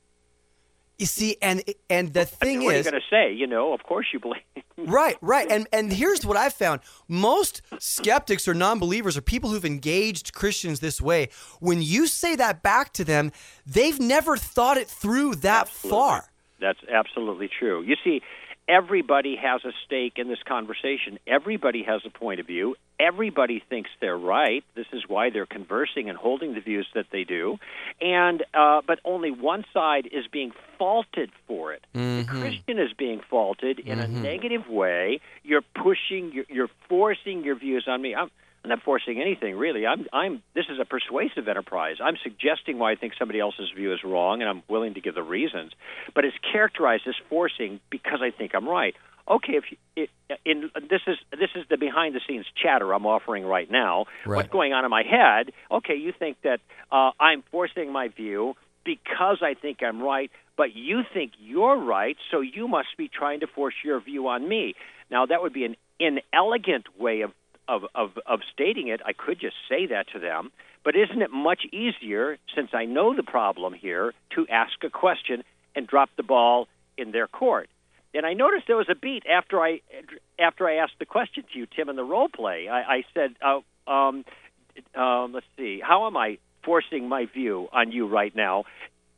You 1.01 1.07
see, 1.07 1.39
and 1.41 1.65
and 1.89 2.13
the 2.13 2.27
thing 2.27 2.63
what 2.63 2.75
is, 2.75 2.85
are 2.85 2.91
you 2.91 2.93
going 2.93 3.03
to 3.03 3.09
say? 3.09 3.33
You 3.33 3.47
know, 3.47 3.73
of 3.73 3.85
course 3.85 4.09
you 4.13 4.21
believe. 4.21 4.43
right, 4.77 5.17
right, 5.23 5.51
and 5.51 5.67
and 5.73 5.91
here's 5.91 6.27
what 6.27 6.37
I've 6.37 6.53
found: 6.53 6.83
most 7.09 7.63
skeptics 7.79 8.47
or 8.47 8.53
non-believers 8.53 9.17
or 9.17 9.23
people 9.23 9.49
who've 9.49 9.65
engaged 9.65 10.35
Christians 10.35 10.81
this 10.81 11.01
way, 11.01 11.31
when 11.59 11.81
you 11.81 12.07
say 12.07 12.37
that 12.37 12.63
back 12.63 12.93
to 12.93 13.05
them, 13.05 13.33
they've 13.65 13.99
never 13.99 14.37
thought 14.37 14.77
it 14.77 14.89
through 14.89 15.37
that 15.37 15.69
Absolutely. 15.69 15.91
far. 15.91 16.33
That's 16.61 16.81
absolutely 16.93 17.49
true. 17.49 17.83
You 17.83 17.97
see, 18.05 18.21
everybody 18.71 19.37
has 19.37 19.65
a 19.65 19.73
stake 19.85 20.15
in 20.17 20.29
this 20.29 20.39
conversation. 20.47 21.19
Everybody 21.27 21.83
has 21.83 22.03
a 22.07 22.11
point 22.11 22.39
of 22.39 22.47
view. 22.47 22.77
Everybody 23.01 23.63
thinks 23.69 23.91
they're 24.01 24.17
right. 24.17 24.63
This 24.77 24.87
is 24.93 25.03
why 25.09 25.31
they're 25.31 25.47
conversing 25.47 26.09
and 26.09 26.17
holding 26.17 26.55
the 26.55 26.61
views 26.61 26.87
that 26.95 27.07
they 27.11 27.25
do. 27.25 27.59
And 28.01 28.45
uh, 28.55 28.83
but 28.87 29.01
only 29.05 29.33
one 29.33 29.65
side 29.75 30.07
is 30.07 30.27
being 30.31 30.53
faulted 30.79 31.31
for 31.49 31.73
it. 31.73 31.85
The 31.95 32.25
Christian 32.29 32.79
is 32.79 32.93
being 32.97 33.21
faulted 33.29 33.81
in 33.81 33.99
a 33.99 34.07
negative 34.07 34.69
way. 34.69 35.21
You're 35.43 35.63
pushing. 35.75 36.33
You're, 36.33 36.47
you're 36.49 36.71
forcing 36.89 37.43
your 37.43 37.57
views 37.57 37.87
on 37.89 38.01
me. 38.01 38.15
I'm, 38.15 38.31
I'm 38.63 38.71
not 38.71 38.83
forcing 38.83 39.21
anything 39.21 39.57
really. 39.57 39.87
I'm 39.87 40.07
I'm 40.13 40.43
this 40.55 40.67
is 40.69 40.79
a 40.81 40.85
persuasive 40.85 41.49
enterprise. 41.49 41.97
I'm 42.03 42.17
suggesting 42.23 42.79
why 42.79 42.93
I 42.93 42.97
think 42.97 43.15
somebody 43.19 43.41
else's 43.41 43.71
view 43.75 43.93
is 43.93 44.01
wrong 44.05 44.43
and 44.43 44.51
I'm 44.51 44.63
willing 44.69 44.95
to 44.95 45.01
give 45.01 45.15
the 45.15 45.23
reasons. 45.23 45.73
But 46.15 46.25
it's 46.25 46.37
characterized 46.53 47.05
as 47.09 47.15
forcing 47.29 47.81
because 47.91 48.21
I 48.23 48.31
think 48.31 48.55
I'm 48.55 48.69
right. 48.69 48.95
Okay, 49.29 49.53
if 49.53 49.65
you, 49.71 49.77
it, 49.97 50.11
in 50.45 50.71
this 50.89 51.03
is 51.07 51.17
this 51.31 51.51
is 51.55 51.65
the 51.71 51.77
behind 51.77 52.15
the 52.15 52.21
scenes 52.27 52.47
chatter 52.61 52.93
I'm 52.93 53.07
offering 53.07 53.45
right 53.45 53.71
now. 53.71 54.07
Right. 54.27 54.39
What's 54.39 54.51
going 54.51 54.73
on 54.73 54.85
in 54.85 54.91
my 54.91 55.05
head? 55.05 55.53
Okay, 55.71 55.95
you 55.95 56.13
think 56.19 56.39
that 56.43 56.61
uh, 56.91 57.13
I'm 57.19 57.43
forcing 57.51 57.93
my 57.93 58.09
view 58.09 58.55
because 58.85 59.39
I 59.43 59.55
think 59.55 59.83
I'm 59.83 60.03
right, 60.03 60.31
but 60.57 60.75
you 60.75 61.03
think 61.15 61.33
you're 61.39 61.79
right, 61.79 62.17
so 62.31 62.41
you 62.41 62.67
must 62.67 62.89
be 62.99 63.09
trying 63.09 63.41
to 63.41 63.47
force 63.47 63.75
your 63.85 64.01
view 64.01 64.29
on 64.29 64.47
me. 64.49 64.75
Now 65.11 65.27
that 65.27 65.43
would 65.43 65.53
be 65.53 65.65
an 65.65 65.77
inelegant 66.01 66.87
way 66.99 67.21
of 67.21 67.33
of, 67.71 67.83
of, 67.95 68.19
of 68.27 68.41
stating 68.53 68.89
it, 68.89 69.01
I 69.07 69.13
could 69.13 69.39
just 69.41 69.57
say 69.69 69.87
that 69.87 70.09
to 70.13 70.19
them. 70.19 70.51
But 70.85 70.97
isn't 70.97 71.23
it 71.23 71.31
much 71.31 71.63
easier, 71.73 72.39
since 72.55 72.71
I 72.73 72.85
know 72.87 73.15
the 73.15 73.23
problem 73.23 73.73
here, 73.75 74.13
to 74.35 74.47
ask 74.49 74.73
a 74.83 74.91
question 74.91 75.45
and 75.75 75.87
drop 75.87 76.11
the 76.17 76.23
ball 76.23 76.69
in 76.97 77.13
their 77.13 77.29
court? 77.29 77.69
And 78.13 78.27
I 78.27 78.33
noticed 78.33 78.65
there 78.67 78.77
was 78.77 78.89
a 78.91 78.95
beat 78.97 79.25
after 79.27 79.61
I 79.61 79.83
after 80.39 80.69
I 80.69 80.75
asked 80.83 80.99
the 80.99 81.07
question 81.07 81.45
to 81.53 81.59
you, 81.59 81.67
Tim, 81.67 81.89
in 81.89 81.97
the 81.97 82.03
role 82.15 82.29
play. 82.29 82.67
I, 82.69 82.81
I 82.97 83.05
said, 83.15 83.31
uh, 83.41 83.61
um, 83.89 84.25
um, 84.97 85.33
"Let's 85.33 85.47
see, 85.57 85.81
how 85.81 86.07
am 86.09 86.17
I 86.17 86.39
forcing 86.65 87.09
my 87.09 87.27
view 87.27 87.69
on 87.73 87.93
you 87.93 88.09
right 88.09 88.35
now?" 88.35 88.65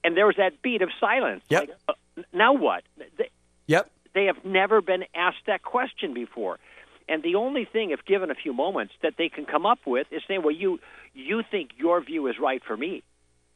And 0.05 0.15
there 0.17 0.27
was 0.27 0.37
that 0.37 0.61
beat 0.61 0.83
of 0.83 0.91
silence. 1.01 1.43
Yep. 1.49 1.61
Like, 1.61 1.79
uh, 1.89 2.23
now 2.35 2.53
what? 2.53 2.83
They, 3.17 3.31
Yep. 3.67 3.91
they 4.15 4.27
have 4.27 4.45
never 4.45 4.83
been 4.83 5.05
asked 5.15 5.47
that 5.47 5.63
question 5.63 6.13
before. 6.13 6.59
And 7.09 7.23
the 7.23 7.35
only 7.35 7.65
thing, 7.65 7.91
if 7.91 8.05
given 8.05 8.31
a 8.31 8.35
few 8.35 8.53
moments, 8.53 8.95
that 9.03 9.15
they 9.19 9.29
can 9.29 9.45
come 9.45 9.67
up 9.67 9.79
with 9.87 10.07
is 10.11 10.23
saying, 10.27 10.43
"Well, 10.43 10.55
you 10.55 10.79
you 11.15 11.43
think 11.51 11.71
your 11.77 12.01
view 12.01 12.27
is 12.29 12.37
right 12.41 12.63
for 12.65 12.77
me. 12.77 13.03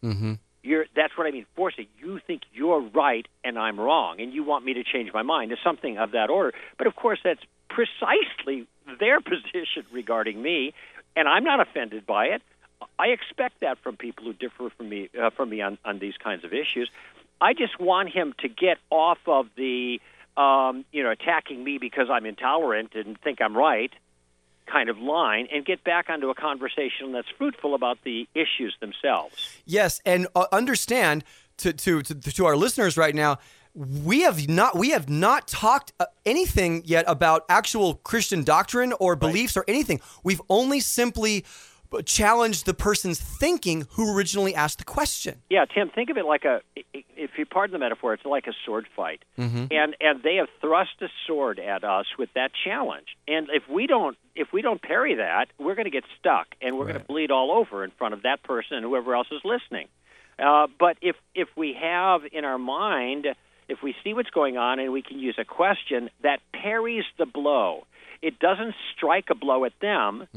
Mm-hmm. 0.03 0.35
You're 0.63 0.87
that's 0.95 1.17
what 1.17 1.27
I 1.27 1.31
mean. 1.31 1.47
Forcing. 1.55 1.87
You 1.99 2.21
think 2.27 2.43
you're 2.53 2.81
right 2.81 3.27
and 3.45 3.59
I'm 3.59 3.79
wrong, 3.79 4.21
and 4.21 4.33
you 4.33 4.45
want 4.45 4.65
me 4.65 4.75
to 4.75 4.85
change 4.85 5.13
my 5.13 5.23
mind. 5.23 5.53
It's 5.53 5.63
something 5.63 5.99
of 5.99 6.13
that 6.13 6.31
order. 6.31 6.53
But 6.79 6.87
of 6.87 6.97
course, 6.97 7.19
that's 7.23 7.41
precisely 7.69 8.67
their 8.99 9.21
position 9.33 9.85
regarding 9.93 10.41
me, 10.43 10.75
and 11.15 11.29
I'm 11.29 11.45
not 11.45 11.61
offended 11.61 12.07
by 12.07 12.27
it. 12.27 12.43
I 12.99 13.07
expect 13.09 13.61
that 13.61 13.79
from 13.83 13.97
people 13.97 14.25
who 14.25 14.33
differ 14.35 14.71
from 14.77 14.89
me 14.89 15.09
uh, 15.21 15.31
from 15.31 15.51
me 15.51 15.63
on, 15.63 15.79
on 15.85 15.99
these 15.99 16.15
kinds 16.23 16.45
of 16.45 16.53
issues. 16.53 16.91
I 17.41 17.53
just 17.53 17.79
want 17.79 18.11
him 18.11 18.35
to 18.41 18.49
get 18.49 18.79
off 18.91 19.19
of 19.27 19.47
the 19.57 20.01
um, 20.37 20.85
you 20.93 21.03
know 21.03 21.11
attacking 21.11 21.63
me 21.63 21.79
because 21.79 22.09
I'm 22.11 22.27
intolerant 22.27 22.95
and 22.95 23.19
think 23.21 23.41
I'm 23.41 23.57
right 23.57 23.93
kind 24.67 24.89
of 24.89 24.99
line 24.99 25.47
and 25.53 25.65
get 25.65 25.85
back 25.85 26.11
onto 26.11 26.29
a 26.29 26.35
conversation 26.35 27.13
that's 27.13 27.29
fruitful 27.39 27.75
about 27.75 27.99
the 28.05 28.29
issues 28.35 28.77
themselves. 28.81 29.61
Yes, 29.65 30.01
and 30.05 30.27
uh, 30.35 30.47
understand 30.53 31.25
to, 31.59 31.73
to 31.73 32.03
to 32.03 32.15
to 32.15 32.47
our 32.47 32.57
listeners 32.57 32.97
right 32.97 33.15
now, 33.15 33.39
we 33.75 34.23
have 34.23 34.49
not 34.49 34.77
we 34.77 34.91
have 34.91 35.09
not 35.09 35.49
talked 35.49 35.93
uh, 36.01 36.07
anything 36.25 36.83
yet 36.85 37.05
about 37.07 37.45
actual 37.49 37.95
Christian 37.95 38.43
doctrine 38.43 38.93
or 38.95 39.17
beliefs 39.17 39.57
or 39.57 39.65
anything. 39.69 40.01
We've 40.23 40.43
only 40.49 40.81
simply 40.81 41.45
challenged 42.05 42.67
the 42.67 42.75
person's 42.75 43.21
thinking 43.21 43.87
who 43.93 44.17
originally 44.17 44.55
asked 44.55 44.79
the 44.79 44.85
question. 44.85 45.43
Yeah, 45.51 45.65
Tim, 45.65 45.91
think 45.91 46.11
of 46.11 46.17
it 46.17 46.25
like 46.25 46.45
a 46.45 46.61
if 47.17 47.31
you 47.39 47.47
pardon 47.47 47.73
the 47.73 47.79
metaphor, 47.79 48.15
it's 48.15 48.25
like 48.25 48.47
a 48.47 48.53
sword 48.65 48.87
fight. 48.95 49.25
Mm-hmm. 49.39 49.67
And 49.71 49.97
and 50.01 50.23
they 50.23 50.37
have 50.37 50.49
thrust 50.61 51.01
a 51.01 51.09
sword 51.27 51.59
at 51.59 51.85
us 51.85 52.07
with 52.19 52.31
that 52.35 52.53
challenge. 52.65 53.09
And 53.27 53.49
if 53.53 53.69
we 53.69 53.87
don't 53.87 54.17
if 54.35 54.53
we 54.53 54.63
don't 54.63 54.81
parry 54.81 55.17
that, 55.17 55.47
we're 55.59 55.75
going 55.75 55.85
to 55.87 55.91
get 55.91 56.05
stuck 56.19 56.47
and 56.61 56.79
we're 56.79 56.85
going 56.85 56.99
to 56.99 57.07
bleed 57.07 57.31
all 57.31 57.51
over 57.53 57.85
in 57.85 57.91
front 57.93 58.15
of 58.15 58.23
that 58.23 58.43
person 58.43 58.77
and 58.77 58.85
whoever 58.85 59.15
else 59.15 59.29
is 59.31 59.41
listening. 59.45 59.89
Uh, 60.39 60.67
but 60.79 60.97
if 61.01 61.17
if 61.35 61.49
we 61.57 61.77
have 61.81 62.23
in 62.33 62.45
our 62.45 62.59
mind, 62.59 63.27
if 63.69 63.83
we 63.83 63.95
see 64.05 64.15
what's 64.15 64.31
going 64.31 64.57
on 64.57 64.79
and 64.79 64.93
we 64.93 65.03
can 65.03 65.19
use 65.19 65.37
a 65.39 65.45
question 65.45 66.11
that 66.23 66.41
parries 66.53 67.05
the 67.19 67.27
blow, 67.27 67.87
it 68.23 68.39
doesn't 68.39 68.75
strike 68.97 69.27
a 69.31 69.35
blow 69.35 69.65
at 69.65 69.73
them. 69.81 70.29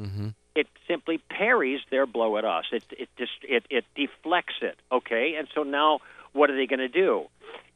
It 0.60 0.68
simply 0.88 1.18
parries 1.30 1.82
their 1.90 2.06
blow 2.06 2.32
at 2.38 2.46
us. 2.46 2.66
It 2.72 2.84
it 3.04 3.10
just 3.18 3.38
it, 3.56 3.64
it 3.70 3.86
deflects 3.96 4.58
it. 4.62 4.78
Okay, 4.92 5.36
and 5.38 5.48
so 5.56 5.64
now 5.64 6.00
what 6.34 6.50
are 6.50 6.58
they 6.60 6.68
going 6.68 6.86
to 6.92 6.96
do? 7.06 7.14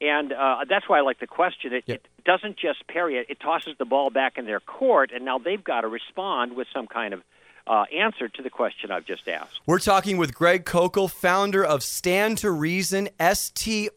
And 0.02 0.32
uh, 0.34 0.66
that's 0.70 0.88
why 0.90 0.98
I 1.00 1.02
like 1.02 1.20
the 1.20 1.28
question. 1.28 1.74
It, 1.74 1.84
Yeah. 1.88 1.96
it 1.96 2.06
doesn't 2.26 2.58
just 2.58 2.80
parry 2.88 3.14
it; 3.20 3.26
it 3.30 3.40
tosses 3.40 3.76
the 3.78 3.86
ball 3.94 4.10
back 4.10 4.38
in 4.38 4.46
their 4.46 4.60
court, 4.60 5.12
and 5.16 5.24
now 5.26 5.38
they've 5.40 5.64
got 5.74 5.82
to 5.82 5.88
respond 5.88 6.56
with 6.56 6.68
some 6.74 6.88
kind 6.88 7.14
of 7.14 7.22
uh, 7.66 7.86
answer 7.96 8.28
to 8.28 8.42
the 8.42 8.50
question 8.50 8.92
I've 8.92 9.06
just 9.06 9.28
asked. 9.28 9.60
We're 9.66 9.80
talking 9.80 10.18
with 10.18 10.34
Greg 10.34 10.66
Koukl, 10.66 11.10
founder 11.10 11.64
of 11.64 11.84
Stand 11.84 12.38
to 12.40 12.52
Reason, 12.52 13.10
str.org, 13.20 13.92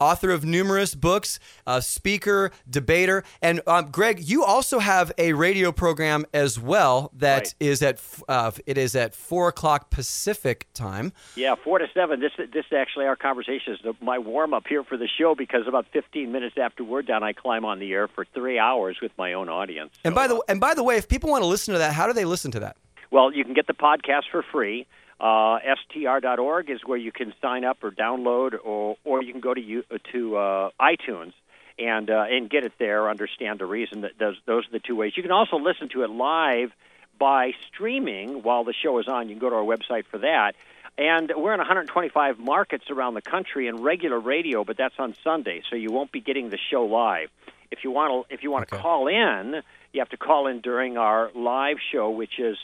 author 0.00 0.30
of 0.30 0.44
numerous 0.44 0.94
books, 0.94 1.38
uh, 1.66 1.80
speaker, 1.80 2.50
debater. 2.68 3.24
And 3.40 3.60
um, 3.66 3.90
Greg, 3.90 4.20
you 4.20 4.44
also 4.44 4.78
have 4.78 5.12
a 5.18 5.32
radio 5.32 5.72
program 5.72 6.26
as 6.34 6.58
well 6.60 7.10
that 7.14 7.36
Right. 7.36 7.54
is 7.60 7.82
at 7.82 8.00
uh, 8.28 8.50
it 8.66 8.78
is 8.78 8.94
at 8.96 9.14
four 9.14 9.48
o'clock 9.48 9.90
Pacific 9.90 10.66
time. 10.74 11.12
Yeah, 11.34 11.54
four 11.54 11.78
to 11.78 11.86
seven. 11.94 12.20
This 12.20 12.32
this 12.52 12.64
actually 12.74 13.06
our 13.06 13.16
conversation 13.16 13.74
is 13.74 13.80
the, 13.82 13.94
my 14.00 14.18
warm 14.18 14.54
up 14.54 14.66
here 14.68 14.84
for 14.84 14.96
the 14.96 15.08
show 15.08 15.34
because 15.34 15.66
about 15.66 15.86
15 15.92 16.30
minutes 16.32 16.56
after 16.58 16.84
we're 16.84 17.02
done, 17.02 17.22
I 17.22 17.32
climb 17.32 17.64
on 17.64 17.78
the 17.78 17.92
air 17.92 18.08
for 18.08 18.24
three 18.34 18.58
hours 18.58 18.98
with 19.02 19.12
my 19.18 19.32
own 19.32 19.48
audience. 19.48 19.92
And 20.04 20.14
by 20.14 20.28
the 20.28 20.42
and 20.48 20.60
by 20.60 20.74
the 20.74 20.82
way, 20.82 20.96
if 20.96 21.08
people 21.08 21.30
want 21.30 21.42
to 21.42 21.46
listen 21.46 21.72
to 21.72 21.78
that, 21.78 21.85
how 21.92 22.06
do 22.06 22.12
they 22.12 22.24
listen 22.24 22.50
to 22.52 22.60
that? 22.60 22.76
Well, 23.10 23.32
you 23.32 23.44
can 23.44 23.54
get 23.54 23.66
the 23.66 23.74
podcast 23.74 24.24
for 24.30 24.42
free. 24.42 24.86
Uh, 25.18 25.58
str.org 25.90 26.68
is 26.70 26.80
where 26.84 26.98
you 26.98 27.10
can 27.12 27.32
sign 27.40 27.64
up 27.64 27.82
or 27.82 27.90
download, 27.90 28.54
or 28.62 28.96
or 29.04 29.22
you 29.22 29.32
can 29.32 29.40
go 29.40 29.54
to 29.54 29.60
you, 29.60 29.82
to 30.12 30.36
uh, 30.36 30.70
iTunes 30.80 31.32
and 31.78 32.10
uh, 32.10 32.24
and 32.28 32.50
get 32.50 32.64
it 32.64 32.72
there. 32.78 33.08
Understand 33.08 33.58
the 33.58 33.66
reason 33.66 34.02
that 34.02 34.12
those 34.18 34.36
those 34.46 34.66
are 34.66 34.72
the 34.72 34.78
two 34.80 34.94
ways. 34.96 35.12
You 35.16 35.22
can 35.22 35.32
also 35.32 35.56
listen 35.56 35.88
to 35.90 36.02
it 36.02 36.10
live 36.10 36.70
by 37.18 37.52
streaming 37.68 38.42
while 38.42 38.64
the 38.64 38.74
show 38.74 38.98
is 38.98 39.08
on. 39.08 39.28
You 39.28 39.34
can 39.36 39.40
go 39.40 39.48
to 39.50 39.56
our 39.56 39.62
website 39.64 40.04
for 40.10 40.18
that. 40.18 40.54
And 40.98 41.30
we're 41.36 41.52
in 41.52 41.58
125 41.58 42.38
markets 42.38 42.84
around 42.90 43.14
the 43.14 43.20
country 43.22 43.68
in 43.68 43.82
regular 43.82 44.18
radio, 44.18 44.64
but 44.64 44.78
that's 44.78 44.94
on 44.98 45.14
Sunday, 45.22 45.62
so 45.68 45.76
you 45.76 45.90
won't 45.90 46.10
be 46.10 46.20
getting 46.22 46.48
the 46.48 46.58
show 46.70 46.84
live. 46.86 47.28
If 47.70 47.84
you 47.84 47.90
want 47.90 48.28
to, 48.28 48.34
if 48.34 48.42
you 48.42 48.50
want 48.50 48.66
to 48.68 48.74
Okay. 48.74 48.82
call 48.82 49.06
in, 49.08 49.62
you 49.96 50.00
have 50.02 50.10
to 50.10 50.16
call 50.18 50.46
in 50.46 50.60
during 50.60 50.96
our 50.96 51.30
live 51.34 51.78
show, 51.92 52.10
which 52.10 52.38
is 52.38 52.56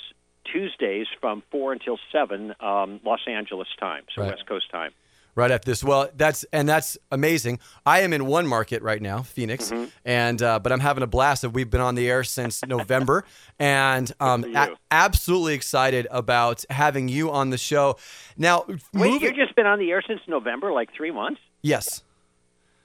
Tuesdays 0.44 1.06
from 1.20 1.42
four 1.50 1.72
until 1.72 1.98
seven, 2.12 2.54
um, 2.60 3.00
Los 3.04 3.20
Angeles 3.26 3.68
time, 3.80 4.02
so 4.14 4.22
Right. 4.22 4.30
West 4.32 4.46
Coast 4.46 4.70
time. 4.70 4.90
Right 5.34 5.50
after 5.50 5.70
this, 5.70 5.82
well, 5.82 6.10
that's 6.14 6.44
and 6.52 6.68
that's 6.68 6.98
amazing. 7.10 7.58
I 7.86 8.00
am 8.02 8.12
in 8.12 8.26
one 8.26 8.46
market 8.46 8.82
right 8.82 9.00
now, 9.00 9.22
Phoenix, 9.22 9.70
Mm-hmm. 9.70 9.84
and 10.04 10.42
uh, 10.42 10.58
but 10.58 10.72
I'm 10.72 10.80
having 10.80 11.02
a 11.02 11.06
blast. 11.06 11.42
We've 11.48 11.70
been 11.70 11.80
on 11.80 11.94
the 11.94 12.06
air 12.10 12.22
since 12.22 12.62
November, 12.66 13.24
and 13.58 14.12
um, 14.20 14.44
a- 14.54 14.76
absolutely 14.90 15.54
excited 15.54 16.06
about 16.10 16.66
having 16.68 17.08
you 17.08 17.30
on 17.30 17.48
the 17.48 17.56
show. 17.56 17.96
Now, 18.36 18.64
Wait, 18.68 18.78
moving- 18.92 19.20
you've 19.22 19.34
just 19.36 19.56
been 19.56 19.64
on 19.64 19.78
the 19.78 19.90
air 19.90 20.02
since 20.06 20.20
November, 20.28 20.70
like 20.70 20.90
three 20.94 21.10
months. 21.12 21.40
yes, 21.62 22.02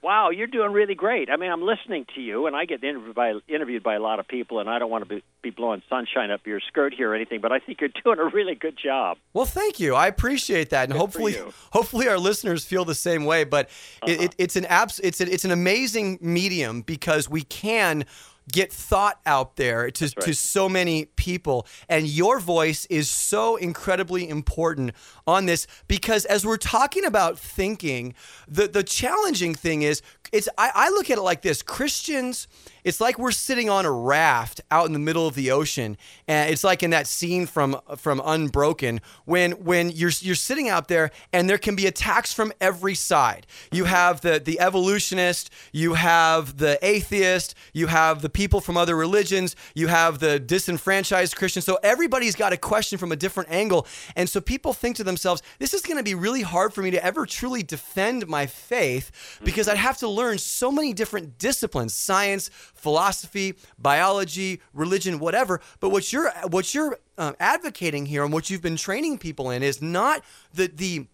Wow, 0.00 0.30
you're 0.30 0.46
doing 0.46 0.72
really 0.72 0.94
great. 0.94 1.28
I 1.28 1.36
mean, 1.36 1.50
I'm 1.50 1.62
listening 1.62 2.06
to 2.14 2.20
you, 2.20 2.46
and 2.46 2.54
I 2.54 2.66
get 2.66 2.84
interviewed 2.84 3.16
by 3.16 3.34
interviewed 3.48 3.82
by 3.82 3.94
a 3.94 4.00
lot 4.00 4.20
of 4.20 4.28
people, 4.28 4.60
and 4.60 4.70
I 4.70 4.78
don't 4.78 4.90
want 4.90 5.08
to 5.08 5.16
be, 5.16 5.22
be 5.42 5.50
blowing 5.50 5.82
sunshine 5.88 6.30
up 6.30 6.46
your 6.46 6.60
skirt 6.60 6.94
here 6.94 7.10
or 7.10 7.14
anything, 7.16 7.40
but 7.40 7.50
I 7.50 7.58
think 7.58 7.80
you're 7.80 7.90
doing 8.04 8.18
a 8.18 8.24
really 8.24 8.54
good 8.54 8.78
job. 8.82 9.18
Well, 9.32 9.44
thank 9.44 9.80
you. 9.80 9.94
I 9.94 10.06
appreciate 10.06 10.70
that, 10.70 10.84
and 10.84 10.92
Good 10.92 10.98
hopefully. 10.98 11.38
Uh-huh. 11.38 11.50
hopefully, 11.72 12.08
our 12.08 12.18
listeners 12.18 12.64
feel 12.64 12.84
the 12.84 12.94
same 12.94 13.24
way. 13.24 13.44
But 13.44 13.70
it, 14.06 14.20
it, 14.20 14.34
it's 14.38 14.56
an 14.56 14.66
abs- 14.66 15.00
it's 15.00 15.20
an, 15.20 15.28
it's 15.28 15.44
an 15.44 15.50
amazing 15.50 16.18
medium 16.20 16.82
because 16.82 17.28
we 17.28 17.42
can 17.42 18.04
get 18.50 18.72
thought 18.72 19.20
out 19.26 19.56
there 19.56 19.90
to, 19.90 20.04
right. 20.04 20.16
to 20.20 20.34
so 20.34 20.68
many 20.68 21.06
people, 21.16 21.66
and 21.88 22.06
your 22.06 22.40
voice 22.40 22.86
is 22.86 23.08
so 23.08 23.56
incredibly 23.56 24.28
important 24.28 24.92
on 25.26 25.46
this 25.46 25.66
because 25.86 26.24
as 26.24 26.44
we're 26.44 26.56
talking 26.56 27.04
about 27.04 27.38
thinking, 27.38 28.14
the 28.46 28.66
the 28.68 28.82
challenging 28.82 29.54
thing 29.54 29.82
is 29.82 30.02
it's 30.32 30.48
I, 30.58 30.70
I 30.74 30.88
look 30.90 31.10
at 31.10 31.18
it 31.18 31.22
like 31.22 31.42
this: 31.42 31.62
Christians. 31.62 32.48
It's 32.88 33.02
like 33.02 33.18
we're 33.18 33.32
sitting 33.32 33.68
on 33.68 33.84
a 33.84 33.92
raft 33.92 34.62
out 34.70 34.86
in 34.86 34.94
the 34.94 34.98
middle 34.98 35.26
of 35.26 35.34
the 35.34 35.50
ocean, 35.50 35.98
and 36.26 36.50
it's 36.50 36.64
like 36.64 36.82
in 36.82 36.88
that 36.88 37.06
scene 37.06 37.44
from 37.44 37.78
from 37.98 38.22
Unbroken 38.24 39.02
when 39.26 39.52
when 39.62 39.90
you're 39.90 40.12
you're 40.20 40.34
sitting 40.34 40.70
out 40.70 40.88
there 40.88 41.10
and 41.30 41.50
there 41.50 41.58
can 41.58 41.76
be 41.76 41.86
attacks 41.86 42.32
from 42.32 42.50
every 42.62 42.94
side. 42.94 43.46
You 43.70 43.84
have 43.84 44.22
the 44.22 44.40
the 44.42 44.58
evolutionist, 44.58 45.50
you 45.70 45.94
have 45.94 46.56
the 46.56 46.78
atheist, 46.80 47.54
you 47.74 47.88
have 47.88 48.22
the 48.22 48.30
people 48.30 48.62
from 48.62 48.78
other 48.78 48.96
religions, 48.96 49.54
you 49.74 49.88
have 49.88 50.18
the 50.18 50.40
disenfranchised 50.40 51.36
Christians. 51.36 51.66
So 51.66 51.78
everybody's 51.82 52.36
got 52.36 52.54
a 52.54 52.56
question 52.56 52.96
from 52.96 53.12
a 53.12 53.16
different 53.16 53.50
angle, 53.50 53.86
and 54.16 54.30
so 54.30 54.40
people 54.40 54.72
think 54.72 54.96
to 54.96 55.04
themselves, 55.04 55.42
"This 55.58 55.74
is 55.74 55.82
going 55.82 55.98
to 55.98 56.02
be 56.02 56.14
really 56.14 56.40
hard 56.40 56.72
for 56.72 56.80
me 56.80 56.90
to 56.92 57.04
ever 57.04 57.26
truly 57.26 57.62
defend 57.62 58.26
my 58.28 58.46
faith 58.46 59.10
because 59.44 59.68
I'd 59.68 59.76
have 59.76 59.98
to 59.98 60.08
learn 60.08 60.38
so 60.38 60.72
many 60.72 60.94
different 60.94 61.36
disciplines, 61.36 61.92
science." 61.92 62.48
Philosophy, 62.78 63.54
biology, 63.78 64.60
religion, 64.72 65.18
whatever. 65.18 65.60
But 65.80 65.90
what 65.90 66.12
you're 66.12 66.30
what 66.48 66.74
you're 66.74 66.98
um, 67.18 67.34
advocating 67.40 68.06
here 68.06 68.22
and 68.24 68.32
what 68.32 68.50
you've 68.50 68.62
been 68.62 68.76
training 68.76 69.18
people 69.18 69.50
in 69.50 69.62
is 69.62 69.82
not 69.82 70.22
the 70.54 70.66
the 70.68 71.06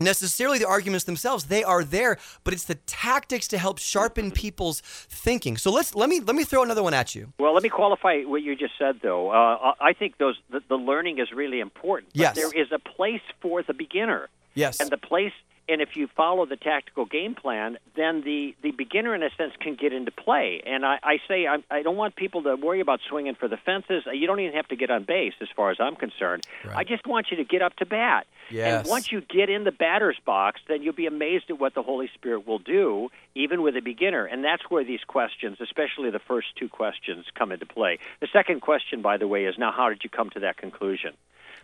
necessarily 0.00 0.58
the 0.60 0.68
arguments 0.68 1.04
themselves 1.06 1.46
they 1.46 1.64
are 1.64 1.82
there 1.82 2.16
but 2.44 2.54
it's 2.54 2.62
the 2.66 2.76
tactics 2.86 3.48
to 3.48 3.58
help 3.58 3.80
sharpen 3.80 4.30
people's 4.30 4.80
thinking 4.80 5.56
so 5.56 5.72
let's 5.72 5.92
let 5.92 6.08
me 6.08 6.20
let 6.20 6.36
me 6.36 6.44
throw 6.44 6.62
another 6.62 6.84
one 6.84 6.94
at 6.94 7.16
you 7.16 7.32
Well, 7.40 7.52
let 7.52 7.64
me 7.64 7.68
qualify 7.68 8.22
what 8.22 8.42
you 8.42 8.54
just 8.54 8.74
said, 8.78 9.00
though. 9.02 9.30
Uh, 9.30 9.72
I 9.80 9.92
think 9.94 10.18
those 10.18 10.36
the, 10.50 10.60
the 10.68 10.76
learning 10.76 11.18
is 11.18 11.32
really 11.32 11.58
important. 11.58 12.12
But 12.12 12.20
Yes. 12.20 12.36
there 12.36 12.52
is 12.62 12.68
a 12.70 12.78
place 12.78 13.22
for 13.42 13.64
the 13.64 13.74
beginner. 13.74 14.28
yes 14.54 14.78
And 14.80 14.88
the 14.90 14.98
place, 14.98 15.32
and 15.68 15.82
if 15.82 15.96
you 15.96 16.08
follow 16.16 16.46
the 16.46 16.56
tactical 16.56 17.04
game 17.04 17.34
plan, 17.34 17.78
then 17.94 18.22
the, 18.22 18.54
the 18.62 18.70
beginner, 18.70 19.14
in 19.14 19.22
a 19.22 19.30
sense, 19.36 19.52
can 19.60 19.74
get 19.74 19.92
into 19.92 20.10
play. 20.10 20.62
And 20.64 20.84
I, 20.84 20.98
I 21.02 21.18
say 21.28 21.46
I, 21.46 21.58
I 21.70 21.82
don't 21.82 21.96
want 21.96 22.16
people 22.16 22.42
to 22.44 22.56
worry 22.56 22.80
about 22.80 23.00
swinging 23.08 23.34
for 23.34 23.48
the 23.48 23.58
fences. 23.58 24.04
You 24.10 24.26
don't 24.26 24.40
even 24.40 24.54
have 24.54 24.68
to 24.68 24.76
get 24.76 24.90
on 24.90 25.04
base, 25.04 25.34
as 25.40 25.48
far 25.54 25.70
as 25.70 25.76
I'm 25.78 25.94
concerned. 25.94 26.46
Right. 26.64 26.76
I 26.76 26.84
just 26.84 27.06
want 27.06 27.30
you 27.30 27.36
to 27.36 27.44
get 27.44 27.60
up 27.60 27.76
to 27.76 27.86
bat. 27.86 28.26
Yes. 28.50 28.80
And 28.80 28.88
once 28.88 29.12
you 29.12 29.20
get 29.20 29.50
in 29.50 29.64
the 29.64 29.72
batter's 29.72 30.18
box, 30.24 30.60
then 30.68 30.82
you'll 30.82 30.94
be 30.94 31.06
amazed 31.06 31.50
at 31.50 31.60
what 31.60 31.74
the 31.74 31.82
Holy 31.82 32.08
Spirit 32.14 32.46
will 32.46 32.58
do, 32.58 33.10
even 33.34 33.60
with 33.60 33.76
a 33.76 33.82
beginner. 33.82 34.24
And 34.24 34.42
that's 34.42 34.62
where 34.70 34.84
these 34.84 35.04
questions, 35.06 35.58
especially 35.60 36.10
the 36.10 36.18
first 36.18 36.48
two 36.56 36.70
questions, 36.70 37.26
come 37.34 37.52
into 37.52 37.66
play. 37.66 37.98
The 38.20 38.28
second 38.32 38.60
question, 38.60 39.02
by 39.02 39.18
the 39.18 39.28
way, 39.28 39.44
is 39.44 39.56
now 39.58 39.72
how 39.72 39.90
did 39.90 40.02
you 40.02 40.08
come 40.08 40.30
to 40.30 40.40
that 40.40 40.56
conclusion? 40.56 41.12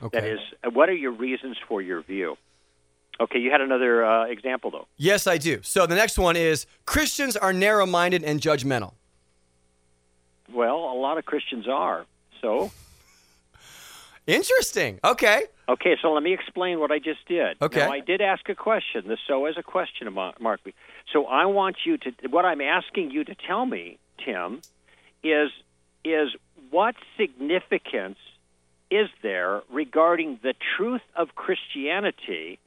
okay 0.03 0.21
That 0.21 0.29
is, 0.29 0.40
what 0.75 0.90
are 0.90 0.95
your 0.95 1.12
reasons 1.12 1.57
for 1.67 1.81
your 1.81 2.03
view? 2.03 2.37
Okay, 3.20 3.38
you 3.38 3.50
had 3.50 3.61
another 3.61 4.05
uh, 4.05 4.24
example, 4.27 4.70
though. 4.70 4.87
yes 4.96 5.27
i 5.27 5.38
do 5.38 5.61
so 5.62 5.87
the 5.87 5.94
next 5.94 6.18
one 6.18 6.37
is 6.37 6.66
christians 6.87 7.37
are 7.37 7.53
narrow-minded 7.53 8.22
and 8.24 8.40
judgmental 8.40 8.94
Well, 10.53 10.77
a 10.77 10.98
lot 10.98 11.16
of 11.18 11.24
Christians 11.24 11.66
are. 11.68 12.05
So, 12.40 12.70
interesting 14.27 15.00
okay 15.05 15.44
okay, 15.68 15.96
so 16.00 16.12
let 16.12 16.22
me 16.22 16.33
explain 16.33 16.81
what 16.81 16.90
I 16.90 16.98
just 16.98 17.27
did. 17.27 17.57
Okay. 17.61 17.81
Now, 17.81 17.92
I 17.92 18.00
did 18.00 18.20
ask 18.20 18.48
a 18.48 18.55
question. 18.55 19.05
The 19.07 19.16
so 19.27 19.46
as 19.46 19.57
a 19.57 19.62
question, 19.62 20.12
Mark. 20.12 20.61
So 21.12 21.27
I 21.27 21.46
want 21.46 21.77
you 21.85 21.96
to. 21.98 22.12
What 22.31 22.44
I'm 22.44 22.61
asking 22.61 23.11
you 23.11 23.24
to 23.24 23.35
tell 23.35 23.66
me, 23.66 23.98
Tim, 24.24 24.61
is 25.22 25.50
is 26.05 26.29
what 26.70 26.94
significance 27.16 28.18
is 28.90 29.09
there 29.22 29.62
regarding 29.70 30.38
the 30.42 30.55
truth 30.77 31.03
of 31.16 31.35
Christianity 31.35 32.59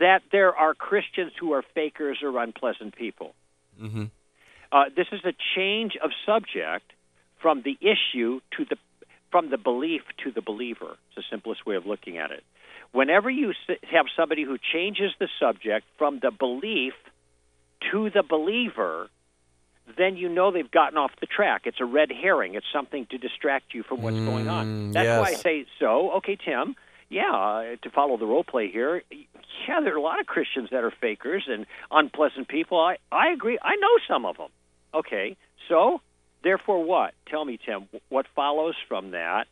that 0.00 0.22
there 0.32 0.54
are 0.54 0.74
Christians 0.74 1.32
who 1.38 1.52
are 1.52 1.62
fakers 1.74 2.18
or 2.22 2.38
unpleasant 2.38 2.96
people? 2.96 3.34
mm-hmm. 3.80 4.04
Uh, 4.72 4.86
this 4.96 5.06
is 5.12 5.20
a 5.24 5.32
change 5.54 5.92
of 6.02 6.10
subject 6.26 6.92
from 7.40 7.62
the 7.62 7.78
issue 7.80 8.40
to 8.56 8.64
the 8.64 8.76
from 9.30 9.50
the 9.50 9.58
belief 9.58 10.02
to 10.24 10.32
the 10.32 10.40
believer. 10.40 10.96
It's 11.08 11.16
the 11.16 11.22
simplest 11.30 11.64
way 11.66 11.76
of 11.76 11.86
looking 11.86 12.18
at 12.18 12.30
it. 12.32 12.42
Whenever 12.92 13.28
you 13.28 13.52
have 13.92 14.06
somebody 14.16 14.42
who 14.44 14.56
changes 14.72 15.12
the 15.18 15.28
subject 15.40 15.86
from 15.98 16.20
the 16.20 16.30
belief 16.30 16.94
to 17.92 18.10
the 18.10 18.22
believer, 18.22 19.08
then 19.98 20.16
you 20.16 20.28
know 20.28 20.50
they've 20.50 20.70
gotten 20.70 20.98
off 20.98 21.12
the 21.20 21.26
track. 21.26 21.62
It's 21.64 21.80
a 21.80 21.84
red 21.84 22.10
herring. 22.10 22.54
It's 22.54 22.66
something 22.72 23.06
to 23.10 23.18
distract 23.18 23.74
you 23.74 23.82
from 23.82 24.02
what's 24.02 24.16
going 24.16 24.48
on. 24.48 24.66
Mm, 24.66 24.92
That's 24.92 25.20
why 25.20 25.30
I 25.30 25.34
say 25.34 25.66
so. 25.78 26.12
Okay, 26.12 26.36
Tim. 26.36 26.76
Yeah, 27.14 27.30
uh, 27.30 27.76
to 27.82 27.90
follow 27.90 28.16
the 28.16 28.26
role 28.26 28.42
play 28.42 28.68
here. 28.72 29.02
Yeah, 29.68 29.80
there 29.80 29.94
are 29.94 29.96
a 29.96 30.02
lot 30.02 30.18
of 30.20 30.26
Christians 30.26 30.70
that 30.72 30.82
are 30.82 30.90
fakers 30.90 31.44
and 31.46 31.64
unpleasant 31.92 32.48
people. 32.48 32.80
I 32.80 32.96
I 33.12 33.30
agree. 33.30 33.56
I 33.62 33.76
know 33.76 33.94
some 34.08 34.26
of 34.26 34.36
them. 34.36 34.48
Okay, 34.92 35.36
so 35.68 36.00
therefore, 36.42 36.82
what? 36.82 37.14
Tell 37.26 37.44
me, 37.44 37.56
Tim. 37.64 37.88
What 38.08 38.26
follows 38.34 38.74
from 38.88 39.12
that 39.12 39.46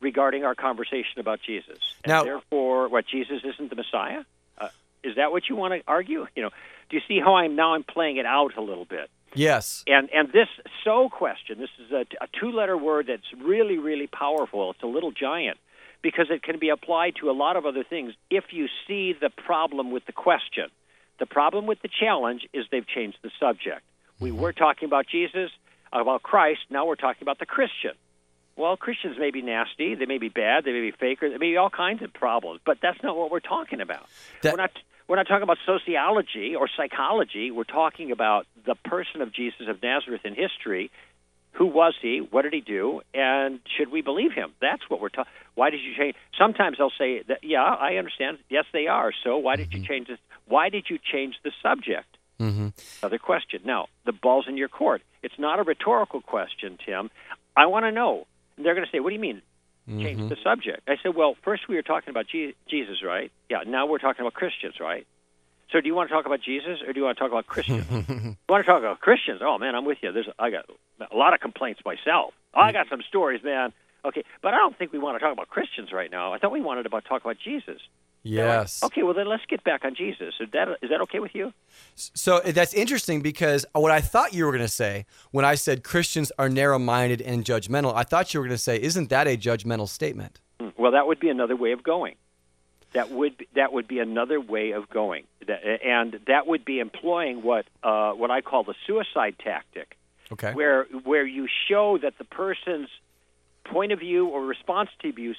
regarding 0.00 0.44
our 0.44 0.56
conversation 0.56 1.20
about 1.20 1.38
Jesus? 1.40 1.78
And 2.02 2.10
Now- 2.12 2.24
therefore, 2.24 2.88
what 2.88 3.06
Jesus 3.06 3.44
isn't 3.44 3.70
the 3.70 3.76
Messiah? 3.76 4.24
Uh, 4.58 4.68
is 5.04 5.14
that 5.16 5.30
what 5.30 5.48
you 5.48 5.54
want 5.54 5.74
to 5.74 5.82
argue? 5.86 6.26
You 6.34 6.42
know, 6.42 6.50
do 6.90 6.96
you 6.96 7.02
see 7.06 7.20
how 7.20 7.36
I'm 7.36 7.54
now? 7.54 7.74
I'm 7.74 7.84
playing 7.84 8.16
it 8.16 8.26
out 8.26 8.56
a 8.56 8.60
little 8.60 8.84
bit. 8.96 9.08
yes 9.34 9.84
And 9.86 10.10
and 10.12 10.32
this 10.32 10.48
so 10.84 11.08
question, 11.08 11.60
this 11.60 11.70
is 11.84 11.92
a, 11.92 12.04
a 12.20 12.28
two-letter 12.40 12.76
word 12.76 13.06
that's 13.06 13.30
really 13.52 13.78
really 13.78 14.08
powerful. 14.08 14.72
It's 14.72 14.82
a 14.82 14.92
little 14.98 15.12
giant 15.12 15.58
because 16.02 16.26
it 16.30 16.42
can 16.42 16.58
be 16.58 16.68
applied 16.68 17.14
to 17.20 17.30
a 17.30 17.32
lot 17.32 17.56
of 17.56 17.64
other 17.64 17.84
things 17.84 18.12
if 18.30 18.44
you 18.50 18.68
see 18.86 19.14
the 19.18 19.30
problem 19.30 19.90
with 19.90 20.04
the 20.06 20.12
question. 20.12 20.68
The 21.18 21.26
problem 21.26 21.66
with 21.66 21.80
the 21.82 21.88
challenge 21.88 22.46
is 22.52 22.66
they've 22.70 22.86
changed 22.86 23.18
the 23.22 23.30
subject. 23.38 23.82
We 24.18 24.30
mm-hmm. 24.30 24.40
were 24.40 24.52
talking 24.52 24.86
about 24.86 25.06
Jesus, 25.06 25.50
about 25.92 26.22
Christ. 26.22 26.60
Now 26.70 26.86
we're 26.86 26.96
talking 26.96 27.22
about 27.22 27.38
the 27.38 27.46
Christian. 27.46 27.92
Well, 28.56 28.76
Christians 28.76 29.16
may 29.18 29.30
be 29.30 29.40
nasty, 29.40 29.94
they 29.94 30.04
may 30.04 30.18
be 30.18 30.28
bad, 30.28 30.64
they 30.64 30.72
may 30.72 30.82
be 30.82 30.90
fakers, 30.90 31.30
there 31.30 31.38
may 31.38 31.52
be 31.52 31.56
all 31.56 31.70
kinds 31.70 32.02
of 32.02 32.12
problems, 32.12 32.60
but 32.66 32.78
that's 32.82 33.02
not 33.02 33.16
what 33.16 33.30
we're 33.30 33.40
talking 33.40 33.80
about. 33.80 34.06
That- 34.42 34.52
we're 34.52 34.56
not 34.58 34.72
we're 35.08 35.16
not 35.16 35.26
talking 35.26 35.42
about 35.42 35.58
sociology 35.66 36.54
or 36.54 36.68
psychology. 36.74 37.50
We're 37.50 37.64
talking 37.64 38.12
about 38.12 38.46
the 38.64 38.76
person 38.76 39.20
of 39.20 39.32
Jesus 39.32 39.68
of 39.68 39.82
Nazareth 39.82 40.22
in 40.24 40.34
history. 40.34 40.90
Who 41.52 41.66
was 41.66 41.94
he? 42.00 42.18
What 42.18 42.42
did 42.42 42.54
he 42.54 42.60
do? 42.60 43.02
And 43.12 43.60
should 43.76 43.90
we 43.90 44.00
believe 44.00 44.32
him? 44.32 44.52
That's 44.60 44.82
what 44.88 45.00
we're 45.00 45.10
talking. 45.10 45.30
Why 45.54 45.70
did 45.70 45.80
you 45.82 45.94
change? 45.96 46.16
Sometimes 46.38 46.78
they'll 46.78 46.90
say 46.98 47.22
that. 47.28 47.44
Yeah, 47.44 47.62
I 47.62 47.96
understand. 47.96 48.38
Yes, 48.48 48.64
they 48.72 48.86
are. 48.86 49.12
So 49.22 49.36
why 49.36 49.56
did 49.56 49.72
you 49.72 49.84
change 49.84 50.08
this? 50.08 50.18
Why 50.46 50.70
did 50.70 50.86
you 50.88 50.98
change 50.98 51.36
the 51.44 51.52
subject? 51.62 52.16
mm-hmm. 52.40 52.68
Another 53.02 53.18
question. 53.18 53.60
Now, 53.64 53.86
the 54.06 54.12
ball's 54.12 54.46
in 54.48 54.56
your 54.56 54.68
court. 54.68 55.02
It's 55.22 55.38
not 55.38 55.58
a 55.58 55.62
rhetorical 55.62 56.20
question, 56.22 56.78
Tim. 56.84 57.10
I 57.56 57.66
want 57.66 57.84
to 57.84 57.92
know. 57.92 58.26
And 58.56 58.64
they're 58.66 58.74
going 58.74 58.86
to 58.86 58.90
say, 58.90 59.00
"What 59.00 59.10
do 59.10 59.14
you 59.14 59.20
mean 59.20 59.42
change 59.86 60.20
the 60.28 60.36
subject?" 60.42 60.80
I 60.88 60.96
said, 61.02 61.14
"Well, 61.14 61.36
first 61.42 61.68
we 61.68 61.74
were 61.76 61.82
talking 61.82 62.10
about 62.10 62.26
Je- 62.28 62.54
Jesus, 62.68 63.02
right? 63.04 63.30
Yeah. 63.50 63.58
Now 63.66 63.86
we're 63.86 63.98
talking 63.98 64.22
about 64.22 64.34
Christians, 64.34 64.74
right? 64.80 65.06
So, 65.72 65.80
do 65.80 65.86
you 65.86 65.94
want 65.94 66.10
to 66.10 66.14
talk 66.14 66.26
about 66.26 66.42
Jesus 66.42 66.80
or 66.86 66.92
do 66.92 67.00
you 67.00 67.04
want 67.04 67.16
to 67.16 67.20
talk 67.22 67.32
about 67.32 67.46
Christians? 67.46 67.86
you 67.90 68.36
want 68.48 68.64
to 68.64 68.70
talk 68.70 68.80
about 68.80 69.00
Christians? 69.00 69.40
Oh 69.42 69.58
man, 69.58 69.74
I'm 69.74 69.84
with 69.84 69.98
you. 70.02 70.12
There's 70.12 70.28
I 70.38 70.50
got 70.50 70.66
a 71.10 71.16
lot 71.16 71.34
of 71.34 71.40
complaints 71.40 71.80
myself. 71.84 72.34
I 72.54 72.72
got 72.72 72.88
some 72.90 73.00
stories, 73.08 73.42
man. 73.42 73.72
Okay, 74.04 74.24
but 74.42 74.52
I 74.52 74.58
don't 74.58 74.76
think 74.76 74.92
we 74.92 74.98
want 74.98 75.16
to 75.16 75.20
talk 75.20 75.32
about 75.32 75.48
Christians 75.48 75.92
right 75.92 76.10
now. 76.10 76.32
I 76.32 76.38
thought 76.38 76.50
we 76.52 76.60
wanted 76.60 76.82
to 76.82 76.88
talk 76.90 77.22
about 77.22 77.36
Jesus. 77.42 77.80
They're 78.24 78.46
like, 78.46 78.54
yes 78.58 78.82
okay, 78.84 79.02
well 79.02 79.14
then 79.14 79.26
let's 79.28 79.44
get 79.46 79.64
back 79.64 79.84
on 79.84 79.94
Jesus. 79.94 80.34
Is 80.40 80.48
that 80.52 80.68
is 80.82 80.90
that 80.90 81.00
okay 81.02 81.18
with 81.18 81.34
you? 81.34 81.52
So 81.96 82.40
that's 82.40 82.74
interesting 82.74 83.20
because 83.20 83.64
what 83.72 83.90
I 83.90 84.00
thought 84.00 84.32
you 84.32 84.44
were 84.44 84.52
going 84.52 84.62
to 84.62 84.68
say 84.68 85.06
when 85.30 85.44
I 85.44 85.54
said 85.54 85.82
Christians 85.82 86.30
are 86.38 86.48
narrow 86.48 86.78
minded 86.78 87.20
and 87.22 87.44
judgmental, 87.44 87.94
I 87.94 88.02
thought 88.04 88.34
you 88.34 88.40
were 88.40 88.46
going 88.46 88.56
to 88.56 88.62
say, 88.62 88.80
isn't 88.80 89.08
that 89.10 89.26
a 89.26 89.36
judgmental 89.36 89.88
statement? 89.88 90.40
Hmm, 90.60 90.68
Well, 90.76 90.92
that 90.92 91.06
would 91.06 91.18
be 91.18 91.30
another 91.30 91.56
way 91.56 91.72
of 91.72 91.82
going. 91.82 92.14
That 92.92 93.10
would 93.10 93.38
be, 93.38 93.48
that 93.54 93.72
would 93.72 93.88
be 93.88 93.98
another 93.98 94.40
way 94.40 94.72
of 94.72 94.88
going, 94.90 95.24
and 95.48 96.20
that 96.26 96.46
would 96.46 96.64
be 96.64 96.78
employing 96.78 97.42
what 97.42 97.66
uh, 97.82 98.12
what 98.12 98.30
I 98.30 98.40
call 98.40 98.64
the 98.64 98.74
suicide 98.86 99.36
tactic, 99.38 99.96
Okay. 100.30 100.52
where 100.52 100.84
where 101.04 101.26
you 101.26 101.48
show 101.68 101.98
that 101.98 102.18
the 102.18 102.24
person's 102.24 102.88
point 103.64 103.92
of 103.92 104.00
view 104.00 104.26
or 104.26 104.44
response 104.44 104.90
to 105.00 105.12
you 105.16 105.34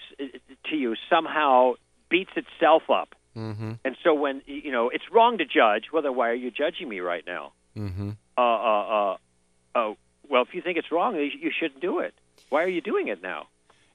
to 0.69 0.75
you 0.75 0.95
somehow 1.09 1.73
beats 2.09 2.31
itself 2.35 2.83
up. 2.89 3.15
Mm-hmm. 3.35 3.73
And 3.83 3.97
so 4.03 4.13
when 4.13 4.41
you 4.45 4.71
know 4.71 4.89
it's 4.89 5.09
wrong 5.11 5.37
to 5.39 5.45
judge, 5.45 5.85
well, 5.91 6.01
then 6.03 6.15
why 6.15 6.29
are 6.29 6.35
you 6.35 6.51
judging 6.51 6.87
me 6.89 6.99
right 6.99 7.25
now? 7.25 7.53
Mm-hmm. 7.75 8.11
Uh, 8.37 8.41
uh, 8.41 9.13
uh, 9.13 9.17
oh, 9.75 9.97
well, 10.29 10.43
if 10.43 10.53
you 10.53 10.61
think 10.61 10.77
it's 10.77 10.91
wrong, 10.91 11.15
you 11.15 11.31
you 11.39 11.51
shouldn't 11.57 11.81
do 11.81 11.99
it. 11.99 12.13
Why 12.49 12.63
are 12.63 12.69
you 12.69 12.81
doing 12.81 13.07
it 13.07 13.21
now? 13.21 13.47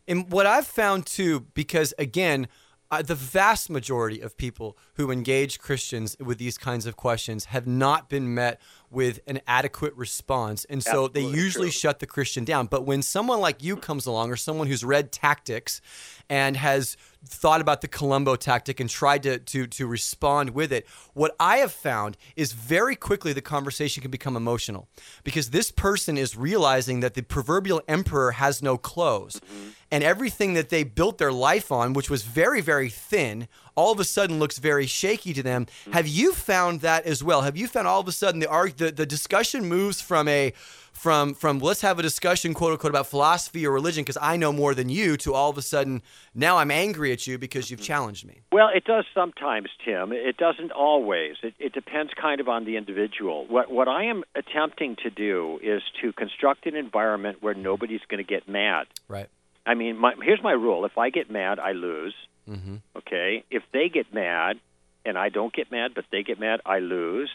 And 0.09 0.31
what 0.33 0.47
I've 0.47 0.66
found 0.66 1.07
too, 1.07 1.47
because 1.55 1.94
again, 1.99 2.49
uh, 2.90 3.03
the 3.03 3.14
vast 3.14 3.68
majority 3.68 4.20
of 4.20 4.37
people 4.37 4.79
who 4.94 5.11
engage 5.11 5.59
Christians 5.59 6.16
with 6.18 6.38
these 6.38 6.57
kinds 6.57 6.87
of 6.87 6.96
questions 6.96 7.46
have 7.46 7.66
not 7.66 8.09
been 8.09 8.35
met 8.35 8.61
with 8.90 9.20
an 9.27 9.40
adequate 9.46 9.94
response. 9.94 10.64
And 10.64 10.83
so 10.83 11.07
they 11.09 11.20
usually 11.20 11.66
true. 11.66 11.72
shut 11.72 11.98
the 11.98 12.07
Christian 12.07 12.44
down. 12.44 12.66
But 12.66 12.87
when 12.87 13.03
someone 13.03 13.40
like 13.40 13.62
you 13.62 13.77
comes 13.77 14.07
along, 14.07 14.31
or 14.31 14.37
someone 14.37 14.66
who's 14.68 14.85
read 14.85 15.12
tactics 15.12 15.83
and 16.31 16.57
has 16.57 16.96
thought 17.24 17.61
about 17.61 17.81
the 17.81 17.88
Columbo 17.88 18.37
tactic 18.37 18.81
and 18.81 18.88
tried 18.88 19.22
to, 19.24 19.38
to, 19.38 19.66
to 19.66 19.87
respond 19.87 20.50
with 20.50 20.72
it, 20.72 20.87
what 21.14 21.35
I 21.40 21.59
have 21.59 21.72
found 21.72 22.16
is 22.37 22.52
very 22.52 22.96
quickly 22.96 23.33
the 23.33 23.42
conversation 23.42 24.00
can 24.00 24.11
become 24.11 24.37
emotional 24.37 24.88
because 25.24 25.50
this 25.50 25.70
person 25.70 26.16
is 26.16 26.37
realizing 26.37 27.00
that 27.00 27.14
the 27.14 27.22
proverbial 27.22 27.83
emperor 27.88 28.33
has 28.33 28.62
no 28.62 28.78
clothes. 28.78 29.40
Mm-hmm. 29.40 29.68
And 29.90 30.04
everything 30.04 30.52
that 30.52 30.68
they 30.68 30.85
built 30.85 31.16
their 31.16 31.33
life 31.33 31.72
on, 31.72 31.94
which 31.94 32.11
was 32.11 32.22
very, 32.22 32.61
very 32.61 32.90
thin, 32.90 33.48
all 33.74 33.90
of 33.90 33.98
a 33.98 34.04
sudden 34.04 34.38
looks 34.38 34.59
very 34.59 34.87
shaky 34.87 35.33
to 35.33 35.42
them. 35.42 35.64
Mm-hmm. 35.64 35.92
Have 35.92 36.07
you 36.07 36.35
found 36.35 36.83
that 36.83 37.07
as 37.07 37.24
well? 37.24 37.42
Have 37.42 37.57
you 37.57 37.66
found 37.68 37.88
all 37.88 38.00
of 38.00 38.07
a 38.07 38.12
sudden 38.12 38.40
the 38.40 38.48
arg- 38.48 38.76
the, 38.76 38.92
the 38.92 39.07
discussion 39.07 39.64
moves 39.64 40.00
from 40.00 40.28
a 40.28 40.52
from 40.98 41.33
from 41.33 41.61
let's 41.61 41.81
have 41.83 41.98
a 41.98 42.02
discussion 42.02 42.52
quote 42.52 42.72
unquote 42.72 42.90
about 42.90 43.07
philosophy 43.07 43.64
or 43.64 43.70
religion 43.70 44.02
because 44.02 44.18
I 44.20 44.37
know 44.37 44.52
more 44.52 44.74
than 44.74 44.88
you 44.88 45.16
to 45.18 45.33
all 45.33 45.48
of 45.48 45.57
a 45.57 45.62
sudden 45.62 46.02
now 46.35 46.59
I'm 46.59 46.72
angry 46.72 47.12
you 47.26 47.38
because 47.38 47.70
you've 47.70 47.81
challenged 47.81 48.26
me. 48.26 48.40
Well, 48.52 48.68
it 48.74 48.85
does 48.85 49.04
sometimes, 49.14 49.68
Tim. 49.85 50.12
It 50.12 50.37
doesn't 50.37 50.72
always. 50.72 51.37
It, 51.42 51.54
it 51.59 51.72
depends 51.72 52.12
kind 52.14 52.40
of 52.40 52.48
on 52.48 52.64
the 52.64 52.76
individual. 52.76 53.46
What 53.46 53.70
what 53.70 53.88
I 53.88 54.04
am 54.04 54.24
attempting 54.35 54.96
to 55.02 55.11
do 55.11 55.59
is 55.62 55.83
to 56.02 56.12
construct 56.12 56.66
an 56.66 56.76
environment 56.76 57.38
where 57.42 57.54
nobody's 57.54 58.02
going 58.09 58.24
to 58.24 58.28
get 58.28 58.48
mad. 58.48 58.87
Right. 59.09 59.28
I 59.66 59.74
mean, 59.74 59.98
my, 59.98 60.14
here's 60.22 60.42
my 60.42 60.52
rule: 60.52 60.85
if 60.85 60.96
I 60.96 61.11
get 61.11 61.31
mad, 61.31 61.59
I 61.59 61.72
lose. 61.72 62.14
Mm-hmm. 62.48 62.76
Okay. 62.96 63.44
If 63.50 63.62
they 63.72 63.88
get 63.88 64.12
mad, 64.14 64.59
and 65.04 65.18
I 65.18 65.28
don't 65.28 65.52
get 65.52 65.70
mad, 65.70 65.92
but 65.94 66.04
they 66.11 66.22
get 66.22 66.38
mad, 66.38 66.61
I 66.64 66.78
lose. 66.78 67.31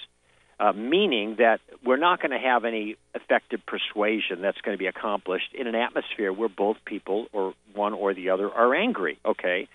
Uh, 0.60 0.72
meaning 0.72 1.36
that 1.39 1.60
we're 1.84 1.98
not 1.98 2.22
going 2.22 2.32
to 2.32 2.38
have 2.38 2.63
any 2.63 2.96
effective 3.16 3.60
persuasion 3.66 4.42
that's 4.42 4.62
going 4.62 4.76
to 4.76 4.80
be 4.80 4.86
accomplished 4.86 5.52
in 5.54 5.68
an 5.68 5.76
atmosphere 5.76 6.32
where 6.32 6.48
both 6.48 6.78
people, 6.86 7.28
or 7.34 7.54
one 7.74 7.94
or 7.94 8.13
the 8.13 8.30
other, 8.30 8.50
are 8.52 8.74
angry. 8.76 9.18
Okay. 9.26 9.68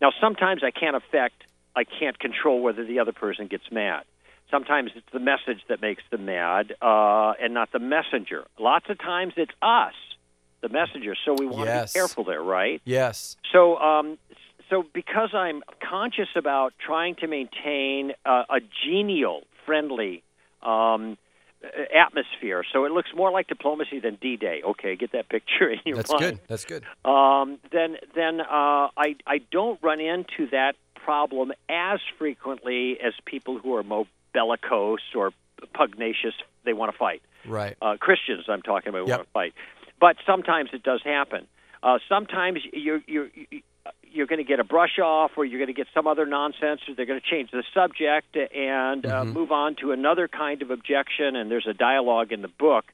Now, 0.00 0.10
sometimes 0.20 0.62
I 0.64 0.70
can't 0.70 0.96
affect, 0.96 1.44
I 1.76 1.84
can't 1.84 2.18
control 2.18 2.60
whether 2.62 2.84
the 2.84 2.98
other 2.98 3.12
person 3.12 3.46
gets 3.46 3.70
mad. 3.70 4.04
Sometimes 4.50 4.90
it's 4.96 5.06
the 5.12 5.20
message 5.20 5.62
that 5.68 5.80
makes 5.80 6.02
them 6.10 6.24
mad, 6.24 6.74
uh, 6.82 7.34
and 7.40 7.54
not 7.54 7.70
the 7.72 7.78
messenger. 7.78 8.44
Lots 8.58 8.86
of 8.88 8.98
times 8.98 9.34
it's 9.36 9.52
us, 9.62 9.94
the 10.60 10.68
messenger. 10.68 11.14
So 11.24 11.34
we 11.34 11.46
want 11.46 11.66
Yes. 11.66 11.92
to 11.92 11.98
be 11.98 12.00
careful 12.00 12.24
there, 12.24 12.42
right? 12.42 12.80
Yes. 12.84 13.36
So, 13.52 13.76
um, 13.78 14.18
so 14.70 14.84
because 14.94 15.34
I'm 15.34 15.62
conscious 15.80 16.28
about 16.34 16.72
trying 16.78 17.14
to 17.16 17.26
maintain 17.26 18.12
uh, 18.24 18.44
a 18.48 18.60
genial, 18.84 19.42
friendly 19.66 20.22
um, 20.62 21.16
uh, 21.64 21.68
atmosphere, 21.96 22.64
so 22.72 22.84
it 22.84 22.92
looks 22.92 23.10
more 23.14 23.30
like 23.30 23.46
diplomacy 23.48 24.00
than 24.00 24.16
D-Day. 24.16 24.62
Okay, 24.64 24.96
get 24.96 25.12
that 25.12 25.28
picture 25.28 25.68
in 25.70 25.80
your 25.84 25.96
That's 25.96 26.10
mind. 26.10 26.40
That's 26.48 26.64
good. 26.64 26.82
That's 26.82 26.84
good. 27.04 27.10
Um, 27.10 27.58
then, 27.70 27.96
then 28.14 28.40
uh, 28.40 28.88
I 28.96 29.16
I 29.26 29.38
don't 29.50 29.78
run 29.82 30.00
into 30.00 30.50
that 30.50 30.74
problem 30.94 31.52
as 31.68 32.00
frequently 32.18 32.98
as 33.00 33.12
people 33.24 33.58
who 33.58 33.74
are 33.76 33.82
more 33.82 34.06
bellicose 34.32 35.00
or 35.14 35.32
pugnacious. 35.74 36.34
They 36.64 36.72
want 36.72 36.92
to 36.92 36.98
fight 36.98 37.22
Right. 37.44 37.76
uh, 37.82 37.96
Christians 37.98 38.44
I'm 38.48 38.62
talking 38.62 38.90
about 38.90 39.06
Yep. 39.08 39.16
want 39.18 39.28
to 39.28 39.32
fight. 39.32 39.54
But 40.00 40.16
sometimes 40.26 40.70
it 40.72 40.82
does 40.82 41.02
happen. 41.02 41.46
Uh, 41.82 41.98
sometimes 42.08 42.60
you're 42.72 43.02
you're 43.06 43.28
you're 44.12 44.26
going 44.26 44.38
to 44.38 44.44
get 44.44 44.60
a 44.60 44.64
brush 44.64 44.98
off, 44.98 45.32
or 45.36 45.44
you're 45.44 45.58
going 45.58 45.68
to 45.68 45.72
get 45.74 45.86
some 45.94 46.06
other 46.06 46.26
nonsense, 46.26 46.80
or 46.88 46.94
they're 46.94 47.06
going 47.06 47.20
to 47.20 47.26
change 47.26 47.50
the 47.50 47.64
subject 47.74 48.36
and 48.36 49.06
uh, 49.06 49.22
Mm-hmm. 49.22 49.32
move 49.32 49.52
on 49.52 49.76
to 49.76 49.92
another 49.92 50.28
kind 50.28 50.62
of 50.62 50.70
objection. 50.70 51.36
And 51.36 51.50
there's 51.50 51.66
a 51.68 51.74
dialogue 51.74 52.32
in 52.32 52.42
the 52.42 52.48
book 52.48 52.86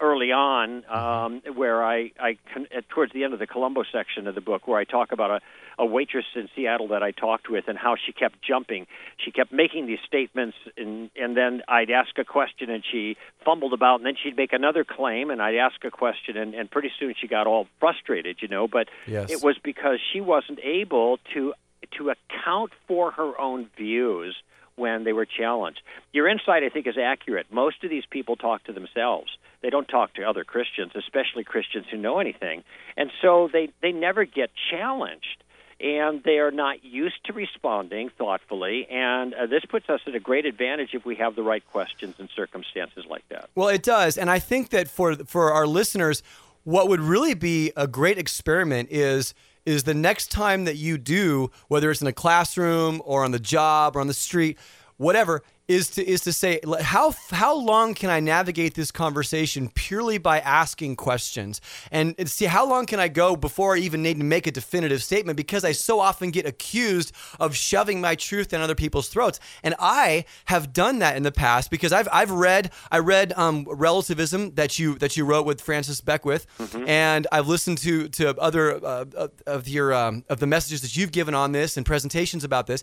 early 0.00 0.32
on 0.32 0.84
um, 0.88 1.42
where 1.54 1.84
I, 1.84 2.12
I 2.18 2.38
con- 2.54 2.66
towards 2.88 3.12
the 3.12 3.24
end 3.24 3.32
of 3.34 3.38
the 3.38 3.46
Columbo 3.46 3.82
section 3.92 4.26
of 4.26 4.34
the 4.34 4.40
book 4.40 4.66
where 4.66 4.78
I 4.78 4.84
talk 4.84 5.12
about 5.12 5.30
a, 5.30 5.40
a 5.80 5.86
waitress 5.86 6.26
in 6.36 6.48
Seattle 6.54 6.88
that 6.88 7.02
I 7.02 7.10
talked 7.10 7.48
with 7.48 7.64
and 7.66 7.78
how 7.78 7.96
she 7.96 8.12
kept 8.12 8.42
jumping. 8.42 8.86
She 9.16 9.30
kept 9.30 9.50
making 9.50 9.86
these 9.86 9.98
statements, 10.06 10.56
and, 10.76 11.10
and 11.16 11.34
then 11.34 11.62
I'd 11.66 11.90
ask 11.90 12.16
a 12.18 12.24
question 12.24 12.68
and 12.68 12.84
she 12.84 13.16
fumbled 13.44 13.72
about, 13.72 13.96
and 13.96 14.06
then 14.06 14.14
she'd 14.22 14.36
make 14.36 14.52
another 14.52 14.84
claim, 14.84 15.30
and 15.30 15.40
I'd 15.40 15.56
ask 15.56 15.82
a 15.84 15.90
question, 15.90 16.36
and, 16.36 16.54
and 16.54 16.70
pretty 16.70 16.92
soon 17.00 17.14
she 17.18 17.26
got 17.26 17.46
all 17.46 17.66
frustrated, 17.80 18.36
you 18.42 18.48
know. 18.48 18.68
But 18.68 18.88
Yes. 19.06 19.30
it 19.30 19.42
was 19.42 19.56
because 19.64 19.98
she 20.12 20.20
wasn't 20.20 20.60
able 20.62 21.18
to 21.34 21.54
to 21.96 22.10
account 22.10 22.72
for 22.86 23.10
her 23.10 23.40
own 23.40 23.68
views 23.76 24.36
when 24.76 25.02
they 25.04 25.12
were 25.12 25.26
challenged. 25.26 25.80
Your 26.12 26.28
insight, 26.28 26.62
I 26.62 26.68
think, 26.68 26.86
is 26.86 26.96
accurate. 26.98 27.46
Most 27.50 27.82
of 27.82 27.90
these 27.90 28.04
people 28.08 28.36
talk 28.36 28.64
to 28.64 28.72
themselves. 28.72 29.30
They 29.62 29.70
don't 29.70 29.88
talk 29.88 30.14
to 30.14 30.22
other 30.22 30.44
Christians, 30.44 30.92
especially 30.94 31.42
Christians 31.44 31.86
who 31.90 31.96
know 31.96 32.18
anything. 32.18 32.62
And 32.96 33.10
so 33.20 33.48
they, 33.52 33.70
they 33.82 33.92
never 33.92 34.24
get 34.24 34.50
challenged. 34.70 35.42
And 35.80 36.22
they 36.22 36.38
are 36.38 36.50
not 36.50 36.84
used 36.84 37.24
to 37.24 37.32
responding 37.32 38.10
thoughtfully. 38.10 38.86
And 38.90 39.32
uh, 39.32 39.46
this 39.46 39.64
puts 39.64 39.88
us 39.88 40.00
at 40.06 40.14
a 40.14 40.20
great 40.20 40.44
advantage 40.44 40.90
if 40.92 41.06
we 41.06 41.16
have 41.16 41.36
the 41.36 41.42
right 41.42 41.66
questions 41.70 42.16
and 42.18 42.28
circumstances 42.36 43.04
like 43.08 43.26
that. 43.30 43.48
Well, 43.54 43.68
it 43.68 43.82
does, 43.82 44.18
and 44.18 44.30
I 44.30 44.38
think 44.38 44.70
that 44.70 44.88
for 44.88 45.16
for 45.24 45.52
our 45.52 45.66
listeners, 45.66 46.22
what 46.64 46.88
would 46.88 47.00
really 47.00 47.34
be 47.34 47.72
a 47.76 47.86
great 47.86 48.18
experiment 48.18 48.88
is 48.90 49.34
is 49.66 49.84
the 49.84 49.94
next 49.94 50.30
time 50.30 50.64
that 50.64 50.76
you 50.76 50.98
do, 50.98 51.50
whether 51.68 51.90
it's 51.90 52.00
in 52.00 52.06
a 52.06 52.12
classroom 52.12 53.02
or 53.04 53.24
on 53.24 53.30
the 53.30 53.38
job 53.38 53.96
or 53.96 54.00
on 54.00 54.06
the 54.06 54.14
street, 54.14 54.58
whatever, 54.96 55.42
is 55.70 55.88
to 55.90 56.04
is 56.04 56.20
to 56.22 56.32
say 56.32 56.60
how 56.80 57.14
how 57.30 57.54
long 57.54 57.94
can 57.94 58.10
I 58.10 58.18
navigate 58.18 58.74
this 58.74 58.90
conversation 58.90 59.70
purely 59.72 60.18
by 60.18 60.40
asking 60.40 60.96
questions? 60.96 61.60
And, 61.92 62.14
and 62.18 62.28
see 62.28 62.46
how 62.46 62.68
long 62.68 62.86
can 62.86 62.98
I 62.98 63.06
go 63.06 63.36
before 63.36 63.76
I 63.76 63.78
even 63.78 64.02
need 64.02 64.18
to 64.18 64.24
make 64.24 64.48
a 64.48 64.50
definitive 64.50 65.00
statement? 65.02 65.36
Because 65.36 65.64
I 65.64 65.72
so 65.72 66.00
often 66.00 66.32
get 66.32 66.44
accused 66.44 67.12
of 67.38 67.54
shoving 67.54 68.00
my 68.00 68.16
truth 68.16 68.48
down 68.48 68.62
other 68.62 68.74
people's 68.74 69.08
throats. 69.08 69.38
And 69.62 69.76
I 69.78 70.24
have 70.46 70.72
done 70.72 70.98
that 70.98 71.16
in 71.16 71.22
the 71.22 71.32
past 71.32 71.70
because 71.70 71.92
I've 71.92 72.08
I've 72.12 72.32
read 72.32 72.72
I 72.90 72.98
read 72.98 73.32
um, 73.36 73.64
relativism 73.70 74.54
that 74.56 74.78
you 74.78 74.98
that 74.98 75.16
you 75.16 75.24
wrote 75.24 75.46
with 75.46 75.60
Francis 75.60 76.00
Beckwith 76.00 76.46
and 76.86 77.28
I've 77.30 77.46
listened 77.46 77.78
to 77.78 78.08
to 78.08 78.36
other 78.40 78.84
uh, 78.84 79.04
of- 79.14 79.30
of 79.46 79.68
your 79.68 79.94
um, 79.94 80.24
of 80.28 80.40
the 80.40 80.46
messages 80.46 80.80
that 80.82 80.96
you've 80.96 81.12
given 81.12 81.34
on 81.34 81.52
this 81.52 81.76
and 81.76 81.86
presentations 81.86 82.42
about 82.42 82.66
this. 82.66 82.82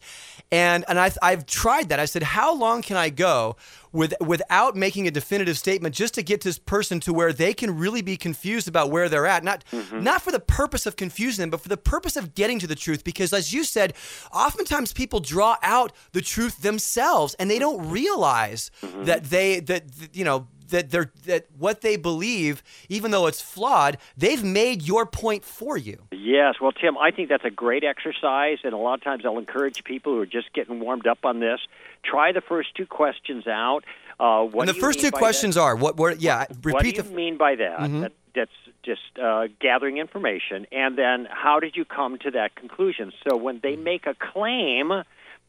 And 0.52 0.86
and 0.88 0.97
I 0.97 1.12
I've 1.21 1.45
tried 1.45 1.89
that. 1.89 2.00
I 2.00 2.06
said 2.06 2.23
how 2.23 2.56
long 2.56 2.77
can 2.82 2.98
I 2.98 3.10
go 3.10 3.56
with 3.92 4.13
without 4.20 4.76
making 4.76 5.08
a 5.08 5.12
definitive 5.12 5.58
statement 5.58 5.96
just 5.96 6.13
to 6.16 6.24
get 6.24 6.42
this 6.42 6.60
person 6.60 7.00
to 7.02 7.13
where 7.13 7.34
they 7.34 7.54
can 7.54 7.78
really 7.78 8.02
be 8.02 8.18
confused 8.18 8.68
about 8.68 8.92
where 8.92 9.10
they're 9.10 9.26
at? 9.26 9.44
Not 9.44 9.63
mm-hmm. 9.72 10.04
not 10.04 10.22
for 10.22 10.32
the 10.32 10.40
purpose 10.40 10.86
of 10.86 10.96
confusing 10.96 11.44
them 11.44 11.50
but 11.50 11.62
for 11.62 11.70
the 11.70 11.78
purpose 11.78 12.16
of 12.16 12.36
getting 12.36 12.60
to 12.60 12.68
the 12.68 12.76
truth 12.76 13.04
because 13.04 13.34
as 13.34 13.54
you 13.54 13.63
said 13.63 13.94
oftentimes 14.34 14.94
people 14.94 15.20
draw 15.20 15.58
out 15.62 15.94
the 16.12 16.22
truth 16.22 16.62
themselves 16.62 17.34
and 17.36 17.50
they 17.50 17.56
mm-hmm. 17.56 17.78
don't 17.78 17.90
realize 17.90 18.72
mm-hmm. 18.82 19.06
that 19.06 19.26
they 19.26 19.60
that 19.60 19.84
you 20.13 20.24
know 20.24 20.48
that 20.69 20.89
they're 20.91 21.12
that 21.25 21.45
what 21.58 21.82
they 21.82 21.95
believe 21.95 22.63
even 22.89 23.12
though 23.12 23.27
it's 23.27 23.41
flawed 23.41 23.97
they've 24.15 24.43
made 24.43 24.82
your 24.82 25.06
point 25.06 25.43
for 25.43 25.77
you 25.77 25.97
Yes, 26.12 26.56
well, 26.62 26.71
Tim, 26.73 26.97
I 26.97 27.12
think 27.12 27.30
that's 27.30 27.45
a 27.45 27.49
great 27.49 27.84
exercise, 27.86 28.58
and 28.63 28.73
a 28.73 28.77
lot 28.77 28.95
of 28.95 29.03
times 29.03 29.23
I'll 29.25 29.38
encourage 29.39 29.84
people 29.86 30.13
who 30.13 30.21
are 30.21 30.25
just 30.25 30.51
getting 30.53 30.80
warmed 30.82 31.08
up 31.08 31.19
on 31.23 31.39
this. 31.39 31.60
Try 32.03 32.34
the 32.34 32.41
first 32.41 32.75
two 32.75 32.86
questions 32.86 33.47
out. 33.47 33.82
Uh, 34.19 34.43
what 34.43 34.67
and 34.67 34.75
the 34.75 34.80
first 34.80 34.99
two 34.99 35.10
questions 35.12 35.56
are 35.56 35.75
what 35.75 35.95
what 35.95 36.19
yeah 36.21 36.45
That? 36.45 36.58
repeat 36.63 36.73
What 36.73 36.82
do 36.84 36.88
you 36.89 36.93
the 36.95 37.03
Mm-hmm. 37.03 37.15
mean 37.15 37.38
by 37.38 37.56
that? 37.56 37.80
that 38.01 38.12
that's 38.36 38.51
just 38.84 39.01
uh, 39.21 39.47
gathering 39.60 39.97
information, 39.97 40.67
and 40.71 40.97
then 40.97 41.27
how 41.30 41.60
did 41.60 41.75
you 41.75 41.86
come 41.86 42.19
to 42.19 42.32
that 42.32 42.56
conclusion? 42.56 43.12
So 43.27 43.38
when 43.38 43.60
they 43.63 43.75
make 43.77 44.06
a 44.06 44.15
claim, 44.15 44.91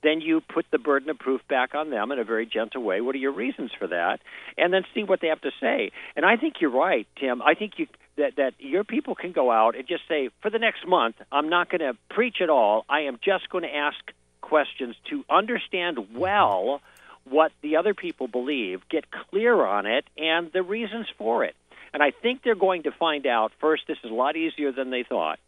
then 0.03 0.21
you 0.21 0.41
put 0.41 0.67
the 0.71 0.79
burden 0.79 1.11
of 1.11 1.19
proof 1.19 1.41
back 1.49 1.75
on 1.75 1.91
them 1.91 2.13
in 2.13 2.19
a 2.19 2.25
very 2.25 2.47
gentle 2.47 2.83
way. 2.83 3.01
What 3.01 3.15
are 3.15 3.19
your 3.19 3.33
reasons 3.33 3.71
for 3.79 3.89
that? 3.89 4.21
And 4.57 4.73
then 4.73 4.83
see 4.95 5.05
what 5.05 5.21
they 5.21 5.29
have 5.29 5.41
to 5.43 5.51
say. 5.61 5.91
And 6.17 6.25
I 6.25 6.37
think 6.37 6.55
you're 6.61 6.71
right, 6.71 7.07
Tim. 7.19 7.43
I 7.43 7.55
think 7.55 7.75
you 7.79 7.87
that 8.17 8.37
that 8.37 8.55
your 8.59 8.85
people 8.85 9.15
can 9.15 9.33
go 9.33 9.51
out 9.51 9.77
and 9.77 9.87
just 9.87 10.03
say, 10.09 10.31
for 10.43 10.51
the 10.51 10.59
next 10.59 10.87
month, 10.87 11.17
I'm 11.31 11.49
not 11.49 11.71
going 11.71 11.81
to 11.81 11.97
preach 12.11 12.37
at 12.41 12.51
all. 12.51 12.85
I 12.89 13.03
am 13.03 13.19
just 13.25 13.49
going 13.49 13.65
to 13.65 13.75
ask 13.75 13.99
questions 14.41 14.97
to 15.11 15.25
understand 15.31 16.15
well 16.15 16.81
what 17.25 17.53
the 17.63 17.77
other 17.77 17.95
people 17.95 18.27
believe, 18.27 18.81
get 18.89 19.05
clear 19.11 19.65
on 19.65 19.87
it, 19.87 20.05
and 20.17 20.51
the 20.53 20.63
reasons 20.63 21.07
for 21.19 21.45
it. 21.45 21.55
And 21.93 22.03
I 22.03 22.11
think 22.11 22.43
they're 22.43 22.55
going 22.55 22.85
to 22.85 22.91
find 22.93 23.27
out 23.27 23.53
first, 23.61 23.83
this 23.87 23.99
is 24.03 24.11
a 24.11 24.15
lot 24.15 24.37
easier 24.37 24.73
than 24.73 24.91
they 24.91 25.05
thought. 25.09 25.39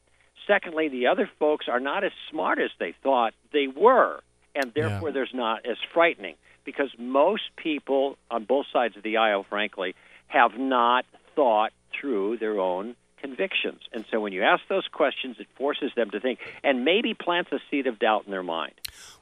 Secondly, 0.46 0.88
the 0.88 1.06
other 1.06 1.30
folks 1.38 1.66
are 1.68 1.80
not 1.80 2.04
as 2.04 2.12
smart 2.30 2.58
as 2.58 2.70
they 2.78 2.94
thought 3.02 3.34
they 3.52 3.66
were, 3.66 4.20
and 4.54 4.72
therefore 4.74 5.08
Yeah. 5.08 5.14
there's 5.14 5.34
not 5.34 5.66
as 5.66 5.76
frightening 5.92 6.36
because 6.64 6.90
most 6.98 7.42
people 7.56 8.16
on 8.30 8.44
both 8.44 8.66
sides 8.72 8.96
of 8.96 9.02
the 9.02 9.16
aisle, 9.16 9.44
frankly, 9.48 9.94
have 10.28 10.58
not 10.58 11.04
thought 11.34 11.72
through 11.92 12.36
their 12.38 12.58
own 12.60 12.94
convictions. 13.20 13.82
And 13.92 14.06
so 14.10 14.18
when 14.18 14.32
you 14.32 14.42
ask 14.42 14.62
those 14.68 14.88
questions, 14.88 15.36
it 15.38 15.46
forces 15.56 15.92
them 15.94 16.10
to 16.10 16.20
think 16.20 16.38
and 16.64 16.84
maybe 16.86 17.12
plants 17.12 17.52
a 17.52 17.58
seed 17.70 17.86
of 17.86 17.98
doubt 17.98 18.24
in 18.24 18.30
their 18.30 18.42
mind. 18.42 18.72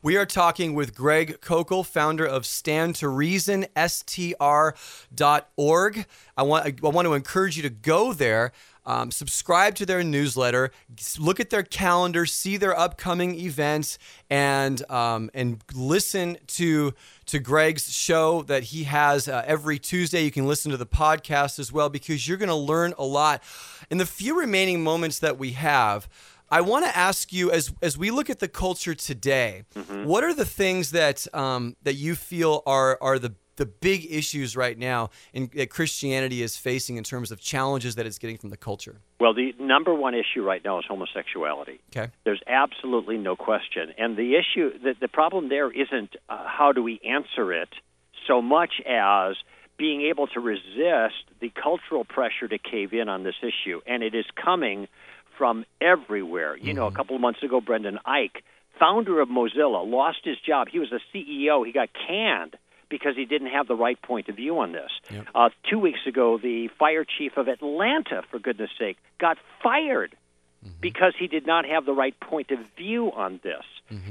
We 0.03 0.17
are 0.17 0.27
talking 0.27 0.75
with 0.75 0.95
Greg 0.95 1.41
Koukl, 1.41 1.85
founder 1.85 2.25
of 2.25 2.47
Stand 2.47 2.95
to 2.97 3.09
Reason, 3.09 3.67
str.org. 3.77 4.37
I 6.37 6.43
want, 6.43 6.67
I 6.67 6.73
want 6.89 7.07
to 7.07 7.15
encourage 7.15 7.57
you 7.57 7.63
to 7.65 7.71
go 7.71 8.13
there, 8.13 8.53
um, 8.89 9.11
subscribe 9.11 9.75
to 9.75 9.85
their 9.85 10.03
newsletter, 10.03 10.71
look 11.19 11.39
at 11.41 11.51
their 11.51 11.63
calendar, 11.63 12.25
see 12.25 12.57
their 12.57 12.77
upcoming 12.77 13.39
events, 13.39 13.99
and 14.31 14.83
um, 14.91 15.31
and 15.35 15.63
listen 15.75 16.39
to 16.47 16.95
to 17.27 17.39
Greg's 17.39 17.93
show 17.93 18.43
that 18.45 18.65
he 18.65 18.85
has 18.85 19.29
uh, 19.29 19.45
every 19.47 19.79
Tuesday. 19.79 20.25
You 20.25 20.31
can 20.31 20.47
listen 20.47 20.71
to 20.71 20.79
the 20.79 20.87
podcast 20.87 21.59
as 21.59 21.71
well 21.71 21.91
because 21.91 22.27
you're 22.27 22.39
going 22.39 22.49
to 22.49 22.55
learn 22.55 22.95
a 22.97 23.05
lot. 23.05 23.43
In 23.91 23.99
the 23.99 24.07
few 24.07 24.39
remaining 24.39 24.83
moments 24.83 25.19
that 25.19 25.39
we 25.39 25.53
have, 25.53 26.09
I 26.51 26.63
want 26.63 26.87
to 26.87 26.97
ask 26.97 27.31
you 27.31 27.51
as 27.51 27.71
as 27.83 27.99
we 27.99 28.11
look 28.11 28.31
at 28.31 28.39
the 28.39 28.49
culture 28.49 28.95
today, 28.95 29.65
what 30.05 30.25
are 30.25 30.33
the 30.33 30.47
things 30.47 30.93
that 30.93 31.27
um, 31.35 31.77
that 31.83 31.95
you 31.95 32.15
feel 32.15 32.63
are 32.65 32.97
are 33.03 33.19
the 33.19 33.35
the 33.59 33.67
big 33.67 34.11
issues 34.11 34.57
right 34.57 34.79
now 34.79 35.11
in, 35.33 35.51
that 35.55 35.69
Christianity 35.69 36.43
is 36.43 36.57
facing 36.57 36.97
in 36.97 37.05
terms 37.05 37.31
of 37.31 37.41
challenges 37.41 37.97
that 37.97 38.07
it's 38.07 38.19
getting 38.19 38.39
from 38.39 38.51
the 38.51 38.57
culture? 38.57 39.01
Well, 39.21 39.35
the 39.35 39.53
number 39.61 39.93
one 39.93 40.15
issue 40.15 40.43
right 40.43 40.65
now 40.65 40.79
is 40.79 40.87
homosexuality. 40.89 41.81
Okay. 41.95 42.11
There's 42.25 42.43
absolutely 42.47 43.19
no 43.19 43.37
question. 43.37 43.93
And 43.99 44.17
the 44.17 44.37
issue, 44.37 44.79
the, 44.79 44.95
the 44.99 45.09
problem 45.09 45.49
there 45.49 45.71
isn't 45.71 46.17
uh, 46.29 46.45
how 46.47 46.73
do 46.73 46.83
we 46.83 47.01
answer 47.05 47.53
it 47.53 47.69
so 48.27 48.41
much 48.41 48.81
as 48.87 49.37
being 49.77 50.03
able 50.03 50.27
to 50.29 50.41
resist 50.41 51.25
the 51.41 51.51
cultural 51.51 52.05
pressure 52.05 52.49
to 52.49 52.59
cave 52.59 52.93
in 52.93 53.09
on 53.09 53.23
this 53.23 53.37
issue. 53.43 53.81
And 53.87 54.03
it 54.03 54.15
is 54.15 54.25
coming 54.43 54.89
from 55.37 55.65
everywhere. 55.81 56.57
You 56.57 56.75
know, 56.75 56.87
a 56.87 56.93
couple 56.93 57.15
of 57.15 57.23
months 57.23 57.43
ago, 57.43 57.61
Brendan 57.61 57.99
Eich, 58.07 58.43
founder 58.79 59.21
of 59.21 59.29
Mozilla, 59.29 59.89
lost 59.89 60.19
his 60.25 60.37
job. 60.45 60.69
He 60.69 60.81
was 60.81 60.93
a 60.93 61.01
CEO. 61.17 61.65
He 61.65 61.73
got 61.73 61.91
canned 62.07 62.57
because 62.89 63.17
he 63.17 63.25
didn't 63.25 63.49
have 63.49 63.67
the 63.69 63.75
right 63.75 64.01
point 64.01 64.29
of 64.29 64.37
view 64.37 64.59
on 64.61 64.73
this. 64.73 64.91
Uh, 65.35 65.51
two 65.71 65.79
weeks 65.79 66.01
ago, 66.07 66.39
the 66.39 66.69
fire 66.79 67.05
chief 67.05 67.37
of 67.37 67.49
Atlanta, 67.49 68.23
for 68.31 68.39
goodness 68.39 68.71
sake, 68.79 68.97
got 69.19 69.37
fired 69.63 70.15
because 70.81 71.15
he 71.19 71.29
did 71.29 71.47
not 71.47 71.65
have 71.67 71.85
the 71.87 71.93
right 71.93 72.19
point 72.19 72.51
of 72.51 72.59
view 72.77 73.13
on 73.13 73.39
this. 73.43 73.63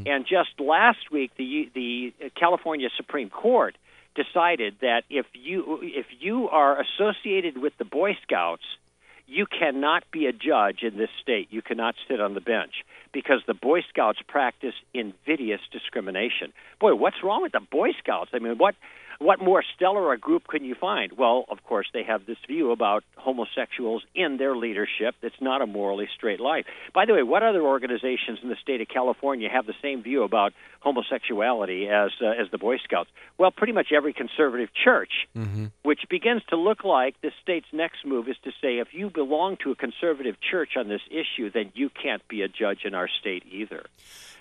And 0.08 0.26
just 0.26 0.60
last 0.60 1.12
week, 1.12 1.32
the 1.38 1.70
the 1.76 2.14
California 2.36 2.90
Supreme 2.96 3.30
Court 3.30 3.76
decided 4.16 4.76
that 4.82 5.04
if 5.10 5.26
you 5.34 5.80
if 5.84 6.08
you 6.20 6.50
are 6.50 6.82
associated 6.82 7.58
with 7.58 7.78
the 7.78 7.86
Boy 7.86 8.18
Scouts, 8.24 8.64
you 9.28 9.46
cannot 9.46 10.04
be 10.12 10.26
a 10.26 10.32
judge 10.32 10.84
in 10.84 10.98
this 10.98 11.10
state. 11.22 11.50
You 11.52 11.62
cannot 11.62 11.96
sit 12.08 12.22
on 12.22 12.34
the 12.34 12.42
bench 12.42 12.86
because 13.14 13.42
the 13.46 13.54
Boy 13.54 13.82
Scouts 13.90 14.20
practice 14.28 14.74
invidious 14.94 15.62
discrimination. 15.72 16.54
Boy, 16.80 16.96
what's 16.96 17.18
wrong 17.24 17.42
with 17.42 17.52
the 17.52 17.60
Boy 17.60 17.90
Scouts? 18.00 18.32
I 18.34 18.40
mean, 18.40 18.58
what 18.58 18.76
what 19.20 19.42
more 19.42 19.64
stellar 19.76 20.14
a 20.14 20.18
group 20.18 20.48
can 20.48 20.64
you 20.64 20.76
find? 20.76 21.12
Well, 21.18 21.46
of 21.50 21.64
course, 21.64 21.88
they 21.92 22.04
have 22.04 22.28
this 22.28 22.38
view 22.48 22.72
about 22.72 23.04
homosexuals 23.16 24.04
in 24.14 24.38
their 24.38 24.56
leadership 24.56 25.16
that's 25.22 25.42
not 25.42 25.62
a 25.62 25.66
morally 25.66 26.08
straight 26.16 26.40
life. 26.40 26.66
By 26.94 27.06
the 27.06 27.14
way, 27.14 27.24
what 27.24 27.42
other 27.42 27.64
organizations 27.64 28.40
in 28.44 28.50
the 28.50 28.56
state 28.62 28.80
of 28.80 28.88
California 28.88 29.50
have 29.50 29.66
the 29.66 29.74
same 29.82 30.04
view 30.04 30.22
about 30.22 30.54
homosexuality 30.88 31.90
as 31.90 32.12
uh, 32.22 32.42
as 32.42 32.50
the 32.52 32.58
Boy 32.58 32.78
Scouts? 32.78 33.10
Well, 33.38 33.52
pretty 33.52 33.74
much 33.74 33.88
every 33.96 34.14
conservative 34.14 34.70
church, 34.74 35.12
mm-hmm. 35.36 35.66
which 35.84 36.02
begins 36.10 36.42
to 36.50 36.56
look 36.56 36.84
like 36.84 37.20
the 37.22 37.32
state's 37.44 37.68
next 37.74 38.06
move 38.06 38.28
is 38.28 38.38
to 38.46 38.52
say 38.62 38.80
if 38.80 38.90
you 38.94 39.10
belong 39.10 39.58
to 39.64 39.72
a 39.72 39.76
conservative 39.76 40.36
church 40.40 40.72
on 40.78 40.88
this 40.88 41.02
issue, 41.10 41.52
then 41.52 41.72
you 41.76 41.90
can't 41.90 42.26
be 42.28 42.42
a 42.42 42.48
judge 42.48 42.82
in 42.86 42.94
our 42.94 43.10
state 43.20 43.44
either. 43.52 43.84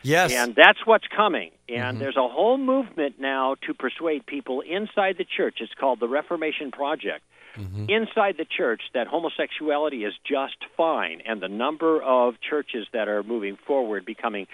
Yes. 0.03 0.33
And 0.33 0.55
that's 0.55 0.87
what's 0.87 1.09
coming. 1.09 1.51
And 1.69 1.79
mm-hmm. 1.79 1.99
there's 1.99 2.17
a 2.17 2.29
whole 2.29 2.59
movement 2.59 3.19
now 3.19 3.57
to 3.67 3.75
persuade 3.75 4.25
people 4.25 4.61
inside 4.61 5.17
the 5.19 5.25
church. 5.25 5.57
It's 5.61 5.75
called 5.75 5.99
the 6.01 6.09
Reformation 6.09 6.71
Project. 6.71 7.25
Mm-hmm. 7.57 7.87
Inside 7.89 8.37
the 8.37 8.45
church, 8.45 8.83
that 8.93 9.07
homosexuality 9.07 10.05
is 10.05 10.13
just 10.25 10.57
fine. 10.77 11.23
And 11.25 11.41
the 11.41 11.49
number 11.49 12.03
of 12.03 12.35
churches 12.41 12.87
that 12.93 13.09
are 13.09 13.23
moving 13.23 13.57
forward, 13.67 14.05
becoming 14.05 14.47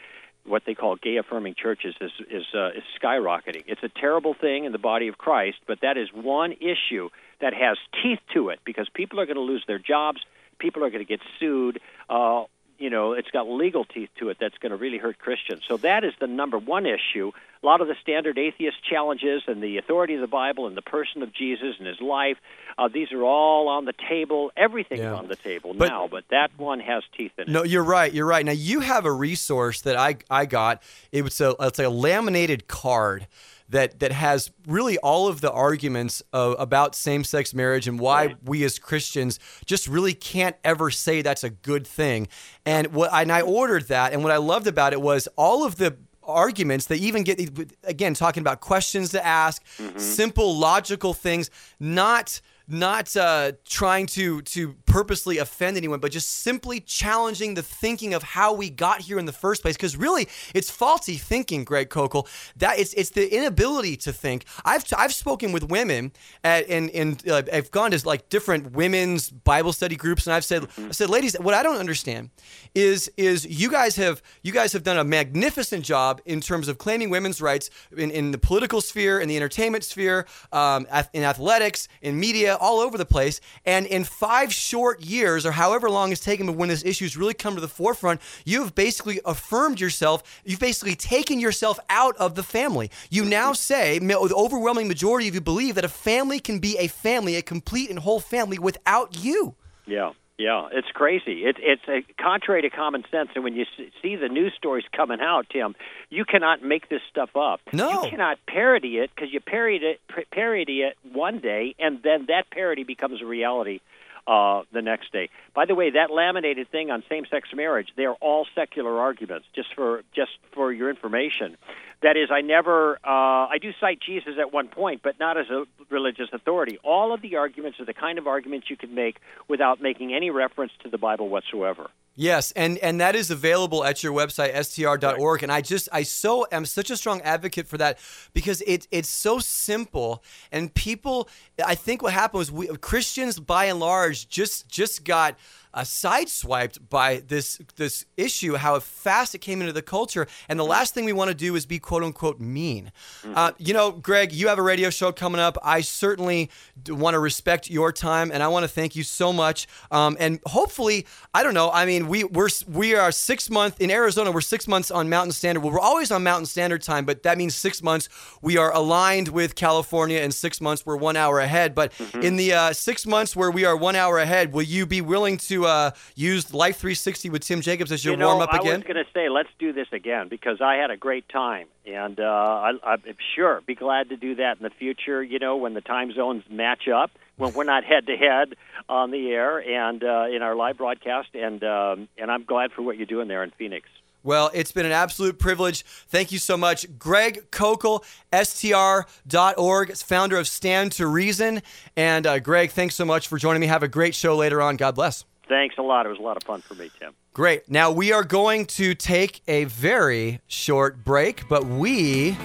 what 0.45 0.63
they 0.67 0.75
call 0.75 0.97
gay 0.97 1.17
affirming 1.17 1.55
churches, 1.55 1.95
is, 2.01 2.11
is, 2.31 2.45
uh, 2.55 2.69
is 2.69 2.83
skyrocketing. 3.01 3.65
It's 3.67 3.83
a 3.83 3.89
terrible 3.89 4.35
thing 4.35 4.65
in 4.65 4.73
the 4.73 4.79
body 4.79 5.09
of 5.09 5.19
Christ, 5.19 5.59
but 5.67 5.81
that 5.83 5.97
is 5.97 6.09
one 6.13 6.53
issue 6.53 7.11
that 7.41 7.55
has 7.55 7.77
teeth 8.03 8.21
to 8.35 8.49
it 8.51 8.61
because 8.65 8.89
people 8.93 9.21
are 9.21 9.27
going 9.27 9.37
to 9.37 9.43
lose 9.43 9.65
their 9.67 9.79
jobs, 9.79 10.21
people 10.59 10.85
are 10.85 10.91
going 10.91 11.05
to 11.05 11.09
get 11.09 11.21
sued. 11.39 11.81
Uh, 12.09 12.45
you 12.83 12.91
know, 12.91 13.13
it's 13.13 13.31
got 13.31 13.49
legal 13.49 13.85
teeth 13.85 14.11
to 14.19 14.29
it 14.31 14.39
that's 14.41 14.59
going 14.59 14.71
to 14.71 14.77
really 14.77 14.99
hurt 14.99 15.17
Christians. 15.19 15.63
So 15.69 15.77
that 15.79 16.03
is 16.03 16.13
the 16.21 16.27
number 16.27 16.59
one 16.59 16.85
issue. 16.85 17.31
A 17.63 17.67
lot 17.67 17.81
of 17.81 17.87
the 17.87 17.95
standard 18.03 18.39
atheist 18.39 18.79
challenges 18.91 19.43
and 19.47 19.63
the 19.63 19.77
authority 19.79 20.15
of 20.15 20.21
the 20.21 20.27
Bible 20.27 20.67
and 20.67 20.77
the 20.77 20.83
person 20.83 21.23
of 21.23 21.33
Jesus 21.33 21.77
and 21.79 21.87
his 21.87 22.01
life, 22.01 22.39
uh, 22.77 22.89
these 22.93 23.13
are 23.13 23.23
all 23.23 23.69
on 23.69 23.85
the 23.85 23.93
table. 24.09 24.51
Everything's 24.57 25.03
Yeah. 25.03 25.15
on 25.15 25.29
the 25.29 25.37
table 25.37 25.75
But- 25.75 25.91
now, 25.91 26.09
but 26.09 26.25
that 26.31 26.51
one 26.57 26.81
has 26.81 27.05
teeth 27.17 27.31
in 27.39 27.45
it. 27.45 27.49
No, 27.51 27.63
you're 27.63 27.85
right. 27.85 28.13
You're 28.13 28.27
right. 28.27 28.45
Now 28.45 28.51
you 28.53 28.81
have 28.81 29.05
a 29.07 29.13
resource 29.13 29.81
that 29.83 29.97
I 29.97 30.17
I 30.29 30.45
got. 30.47 30.83
It 31.13 31.23
was 31.23 31.41
a 31.41 31.55
it's 31.61 31.79
a 31.79 31.89
laminated 31.89 32.67
card 32.67 33.29
that 33.73 33.99
that 34.01 34.13
has 34.13 34.51
really 34.67 34.97
all 34.99 35.29
of 35.29 35.41
the 35.41 35.51
arguments 35.51 36.23
uh, 36.33 36.55
about 36.59 36.95
same-sex 36.95 37.53
marriage 37.53 37.89
and 37.89 37.99
why 37.99 38.27
Right. 38.27 38.37
we 38.45 38.65
as 38.65 38.79
Christians 38.79 39.39
just 39.67 39.89
really 39.89 40.15
can't 40.15 40.57
ever 40.63 40.91
say 40.91 41.23
that's 41.23 41.45
a 41.45 41.51
good 41.51 41.87
thing. 41.87 42.29
And 42.65 42.87
what 42.95 43.11
and 43.13 43.33
I 43.33 43.41
ordered 43.41 43.89
that 43.89 44.13
and 44.13 44.23
what 44.23 44.33
I 44.33 44.37
loved 44.39 44.67
about 44.67 44.93
it 44.93 45.01
was 45.01 45.29
all 45.37 45.65
of 45.65 45.77
the 45.77 45.97
arguments 46.25 46.87
they 46.87 46.97
even 46.97 47.25
get 47.25 47.41
again 47.83 48.15
talking 48.15 48.43
about 48.43 48.61
questions 48.61 49.11
to 49.11 49.27
ask 49.27 49.61
simple 49.97 50.57
logical 50.57 51.15
things 51.15 51.51
not 51.81 52.41
not 52.73 53.15
uh, 53.17 53.53
trying 53.65 54.07
to 54.07 54.43
to 54.43 54.75
purposely 54.87 55.39
offend 55.39 55.77
anyone, 55.77 56.01
but 56.01 56.13
just 56.13 56.29
simply 56.43 56.81
challenging 56.81 57.55
the 57.55 57.63
thinking 57.63 58.15
of 58.15 58.23
how 58.23 58.53
we 58.55 58.71
got 58.71 59.01
here 59.03 59.19
in 59.19 59.27
the 59.27 59.33
first 59.33 59.63
place. 59.63 59.77
Because 59.77 59.97
really, 59.97 60.29
it's 60.55 60.71
faulty 60.71 61.17
thinking, 61.17 61.65
Greg 61.65 61.91
Koukl. 61.91 62.27
That 62.57 62.79
it's 62.79 62.95
it's 62.95 63.11
the 63.11 63.35
inability 63.35 63.97
to 63.99 64.13
think. 64.13 64.45
I've 64.65 64.85
I've 64.97 65.15
spoken 65.15 65.53
with 65.53 65.65
women 65.65 66.13
at, 66.43 66.69
and 66.69 66.91
and 66.91 67.29
uh, 67.29 67.43
I've 67.53 67.71
gone 67.71 67.91
to 67.93 68.07
like 68.07 68.29
different 68.29 68.73
women's 68.73 69.31
Bible 69.31 69.73
study 69.73 69.97
groups, 69.97 70.27
and 70.27 70.35
I've 70.35 70.45
said 70.45 70.67
I 70.79 70.93
said, 70.93 71.11
ladies, 71.11 71.35
what 71.39 71.55
I 71.55 71.63
don't 71.63 71.79
understand 71.79 72.31
is 72.75 73.11
is 73.17 73.47
you 73.47 73.71
guys 73.71 73.97
have 73.97 74.23
you 74.43 74.53
guys 74.53 74.73
have 74.73 74.83
done 74.83 74.99
a 74.99 75.05
magnificent 75.05 75.85
job 75.85 76.21
in 76.25 76.41
terms 76.41 76.69
of 76.69 76.79
claiming 76.79 77.11
women's 77.11 77.41
rights 77.43 77.71
in, 77.97 78.11
in 78.11 78.31
the 78.31 78.39
political 78.39 78.81
sphere, 78.81 79.21
in 79.21 79.29
the 79.29 79.37
entertainment 79.37 79.85
sphere, 79.85 80.27
um, 80.53 80.87
in 81.13 81.23
athletics, 81.23 81.89
in 82.01 82.19
media, 82.19 82.57
all 82.63 82.79
over 82.79 82.97
the 82.97 83.05
place. 83.05 83.41
And 83.67 83.85
in 83.87 84.05
five 84.05 84.55
short 84.55 85.03
years, 85.03 85.45
or 85.45 85.53
however 85.53 85.91
long 85.91 86.13
it's 86.13 86.25
taken 86.25 86.47
but 86.47 86.57
when 86.57 86.69
this 86.69 86.85
issue's 86.85 87.17
really 87.17 87.35
come 87.35 87.57
to 87.57 87.61
the 87.61 87.69
forefront, 87.69 88.21
you've 88.45 88.75
basically 88.75 89.21
affirmed 89.25 89.81
yourself. 89.81 90.23
You've 90.45 90.61
basically 90.61 90.95
taken 90.95 91.41
yourself 91.41 91.81
out 91.91 92.17
of 92.17 92.37
the 92.37 92.43
family. 92.45 92.91
You 93.11 93.25
now 93.25 93.53
say, 93.53 93.99
the 93.99 94.17
overwhelming 94.17 94.87
majority 94.87 95.29
of 95.29 95.35
you 95.35 95.41
believe 95.41 95.75
that 95.75 95.85
a 95.85 95.89
family 95.89 96.39
can 96.39 96.61
be 96.61 96.79
a 96.79 96.87
family, 96.87 97.37
a 97.37 97.43
complete 97.43 97.91
and 97.91 97.99
whole 97.99 98.21
family, 98.21 98.59
without 98.59 99.23
you. 99.23 99.57
Yeah, 99.85 100.13
yeah, 100.39 100.69
it's 100.73 100.89
crazy. 100.89 101.45
It, 101.45 101.57
it's 101.59 101.83
uh 101.87 102.01
contrary 102.21 102.63
to 102.63 102.71
common 102.71 103.05
sense. 103.11 103.31
And 103.35 103.45
when 103.45 103.55
you 103.55 103.65
see 104.03 104.17
the 104.17 104.29
news 104.29 104.53
stories 104.57 104.85
coming 104.95 105.21
out, 105.21 105.47
Tim, 105.51 105.75
you 106.11 106.25
cannot 106.25 106.63
make 106.63 106.89
this 106.89 107.03
stuff 107.11 107.37
up. 107.37 107.61
No. 107.73 108.05
you 108.05 108.11
cannot 108.11 108.39
parody 108.47 108.99
it 108.99 109.11
because 109.15 109.33
you 109.33 109.41
parody 109.41 109.77
it, 109.77 110.01
parody 110.31 110.83
it 110.83 110.97
one 111.13 111.39
day, 111.39 111.75
and 111.79 112.03
then 112.03 112.27
that 112.29 112.51
parody 112.51 112.85
becomes 112.85 113.23
a 113.23 113.27
reality 113.27 113.81
uh, 114.27 114.63
the 114.73 114.83
next 114.83 115.13
day. 115.13 115.29
By 115.55 115.67
the 115.67 115.75
way, 115.75 115.91
that 115.91 116.11
laminated 116.11 116.71
thing 116.71 116.91
on 116.91 117.03
same-sex 117.09 117.49
marriage, 117.55 117.89
they're 117.97 118.15
all 118.15 118.47
secular 118.55 119.01
arguments. 119.01 119.47
Just 119.55 119.75
for 119.75 120.03
just 120.15 120.33
for 120.53 120.73
your 120.73 120.91
information, 120.91 121.57
that 122.03 122.17
is, 122.17 122.31
I 122.31 122.41
never, 122.41 122.95
uh, 123.05 123.47
I 123.49 123.59
do 123.61 123.73
cite 123.81 124.01
Jesus 124.05 124.35
at 124.39 124.53
one 124.53 124.69
point, 124.69 125.03
but 125.03 125.19
not 125.19 125.37
as 125.37 125.49
a 125.51 125.65
religious 125.91 126.29
authority. 126.33 126.79
All 126.83 127.13
of 127.15 127.23
the 127.23 127.37
arguments 127.37 127.81
are 127.81 127.85
the 127.85 127.95
kind 127.95 128.19
of 128.19 128.27
arguments 128.27 128.69
you 128.71 128.77
can 128.77 128.95
make 128.95 129.19
without 129.49 129.81
making 129.81 130.13
any 130.15 130.31
reference 130.31 130.73
to 130.83 130.89
the 130.89 130.99
Bible 130.99 131.29
whatsoever. 131.29 131.91
Yes, 132.15 132.53
and 132.53 132.77
and 132.79 133.01
that 133.01 133.17
is 133.17 133.31
available 133.31 133.85
at 133.85 134.03
your 134.03 134.13
website 134.13 134.55
str.org 134.67 135.43
and 135.43 135.51
I 135.51 135.63
just 135.63 135.89
I 135.93 136.03
so 136.03 136.47
am 136.53 136.67
such 136.67 136.91
a 136.91 136.97
strong 136.99 137.23
advocate 137.23 137.67
for 137.67 137.79
that 137.79 137.99
because 138.35 138.61
it 138.67 138.87
it's 138.91 139.09
so 139.09 139.39
simple 139.39 140.23
and 140.51 140.75
people 140.75 141.31
I 141.65 141.75
think 141.75 142.03
what 142.03 142.13
happened 142.13 142.41
was 142.41 142.53
we 142.53 142.67
Christians 142.67 143.41
by 143.41 143.65
and 143.65 143.81
large 143.81 144.29
just 144.29 144.69
just 144.69 145.07
got 145.07 145.39
uh, 145.75 145.81
sideswiped 145.83 146.79
by 146.89 147.23
this 147.27 147.59
this 147.77 148.05
issue, 148.17 148.57
how 148.57 148.79
fast 148.81 149.35
it 149.35 149.39
came 149.39 149.61
into 149.61 149.73
the 149.73 149.83
culture, 149.83 150.27
and 150.49 150.59
the 150.59 150.65
last 150.65 150.95
thing 150.95 151.05
we 151.05 151.13
want 151.13 151.29
to 151.29 151.35
do 151.35 151.55
is 151.57 151.67
be 151.67 151.79
quote 151.79 152.03
unquote 152.03 152.41
mean. 152.41 152.93
Mm-hmm. 153.23 153.33
Uh, 153.37 153.53
you 153.59 153.73
know, 153.73 153.91
Greg, 153.93 154.33
you 154.33 154.49
have 154.49 154.59
a 154.59 154.63
radio 154.63 154.91
show 154.91 155.13
coming 155.13 155.41
up. 155.41 155.57
I 155.63 155.81
certainly 155.81 156.51
want 156.89 157.15
to 157.15 157.19
respect 157.21 157.71
your 157.71 157.93
time, 157.93 158.31
and 158.33 158.43
I 158.43 158.49
want 158.49 158.65
to 158.65 158.69
thank 158.69 158.97
you 158.97 159.03
so 159.03 159.33
much. 159.33 159.67
Um, 159.91 160.17
and 160.21 160.41
hopefully, 160.47 161.07
I 161.33 161.43
don't 161.43 161.55
know. 161.55 161.71
I 161.71 161.87
mean, 161.87 162.09
we 162.09 162.25
we're 162.25 162.49
we 162.69 162.95
are 162.95 163.13
six 163.13 163.49
months 163.51 163.79
in 163.79 163.91
Arizona. 163.91 164.31
We're 164.31 164.41
six 164.43 164.69
months 164.69 164.91
on 164.91 165.09
Mountain 165.09 165.33
Standard. 165.33 165.61
Well, 165.63 165.73
we're 165.73 165.81
always 165.81 166.11
on 166.11 166.23
Mountain 166.23 166.47
Standard 166.47 166.83
Time, 166.83 167.05
but 167.05 167.23
that 167.23 167.39
means 167.39 167.55
six 167.55 167.83
months 167.83 168.09
we 168.43 168.57
are 168.57 168.73
aligned 168.75 169.29
with 169.29 169.55
California, 169.55 170.19
and 170.21 170.35
six 170.35 170.61
months 170.61 170.85
we're 170.85 170.97
one 170.97 171.17
hour 171.17 171.41
ahead. 171.41 171.75
But 171.75 171.93
Mm-hmm. 171.93 172.23
in 172.23 172.37
the 172.37 172.53
uh, 172.53 172.73
six 172.73 173.07
months 173.07 173.37
where 173.37 173.51
we 173.51 173.65
are 173.65 173.77
one 173.77 173.95
hour 173.97 174.19
ahead, 174.19 174.53
will 174.53 174.63
you 174.63 174.87
be 174.87 175.01
willing 175.01 175.37
to 175.39 175.62
uh, 175.65 175.91
use 176.15 176.53
Life 176.53 176.79
360 176.79 177.31
with 177.31 177.43
Tim 177.43 177.61
Jacobs 177.61 177.93
as 177.93 178.05
your 178.05 178.15
you 178.15 178.19
know, 178.19 178.29
warm 178.29 178.43
up 178.43 178.53
again? 178.53 178.75
I 178.75 178.77
was 178.77 178.85
going 178.85 178.97
to 178.97 179.05
say 179.15 179.29
let's 179.29 179.49
do 179.59 179.73
this 179.73 179.89
again 179.93 180.29
because 180.29 180.61
I 180.61 180.75
had 180.75 180.91
a 180.91 180.97
great 180.97 181.29
time, 181.29 181.67
and 181.87 182.19
uh, 182.19 182.25
I, 182.25 182.73
I'm 182.85 183.03
sure 183.35 183.61
be 183.67 183.75
glad 183.75 184.11
to 184.11 184.17
do 184.17 184.35
that 184.37 184.59
in 184.59 184.63
the 184.63 184.71
future. 184.71 185.23
You 185.23 185.39
know, 185.39 185.57
when 185.57 185.75
the 185.75 185.81
time 185.81 186.13
zones 186.13 186.45
match 186.51 186.89
up, 186.89 187.11
when 187.37 187.53
we're 187.55 187.65
not 187.65 187.85
head 187.85 188.07
to 188.07 188.17
head 188.17 188.55
on 188.89 189.11
the 189.11 189.31
air 189.31 189.59
and 189.59 190.03
uh, 190.03 190.27
in 190.35 190.43
our 190.43 190.55
live 190.55 190.79
broadcast, 190.79 191.35
and 191.35 191.63
um, 191.65 192.09
and 192.19 192.31
I'm 192.31 192.45
glad 192.45 192.73
for 192.73 192.83
what 192.83 192.97
you're 192.97 193.07
doing 193.07 193.29
there 193.29 193.43
in 193.43 193.51
Phoenix. 193.51 193.89
Well, 194.25 194.51
it's 194.55 194.71
been 194.71 194.87
an 194.87 194.93
absolute 194.93 195.39
privilege. 195.39 195.83
Thank 195.83 196.31
you 196.31 196.39
so 196.39 196.57
much. 196.57 196.87
Greg 196.99 197.51
Koukl, 197.51 198.05
STR.org, 198.33 199.97
founder 199.97 200.37
of 200.37 200.47
Stand 200.47 200.93
to 200.93 201.07
Reason. 201.07 201.61
And 201.97 202.27
uh, 202.27 202.39
Greg, 202.39 202.71
thanks 202.71 202.95
so 202.95 203.05
much 203.05 203.27
for 203.27 203.37
joining 203.37 203.61
me. 203.61 203.67
Have 203.67 203.83
a 203.83 203.89
great 203.89 204.15
show 204.15 204.37
later 204.37 204.63
on. 204.63 204.77
God 204.77 204.95
bless. 204.95 205.25
Thanks 205.53 205.77
a 205.77 205.83
lot. 205.83 206.07
It 206.07 206.09
was 206.09 206.19
a 206.19 206.23
lot 206.23 206.39
of 206.39 206.45
fun 206.45 206.63
for 206.63 206.75
me, 206.75 206.91
Tim. 206.99 207.13
Great. 207.35 207.71
Now 207.71 207.93
we 207.93 208.11
are 208.11 208.25
going 208.25 208.65
to 208.67 208.95
take 208.95 209.43
a 209.47 209.65
very 209.65 210.41
short 210.47 211.05
break, 211.05 211.47
but 211.47 211.67
we 211.67 212.39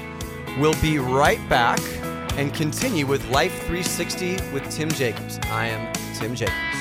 will 0.60 0.76
be 0.82 0.99
right 0.99 1.39
back 1.47 1.80
and 2.34 2.53
continue 2.53 3.05
with 3.05 3.26
Life 3.30 3.53
360 3.60 4.51
with 4.51 4.70
Tim 4.70 4.91
Jacobs. 4.91 5.39
I 5.45 5.68
am 5.68 5.93
Tim 6.16 6.36
Jacobs. 6.36 6.76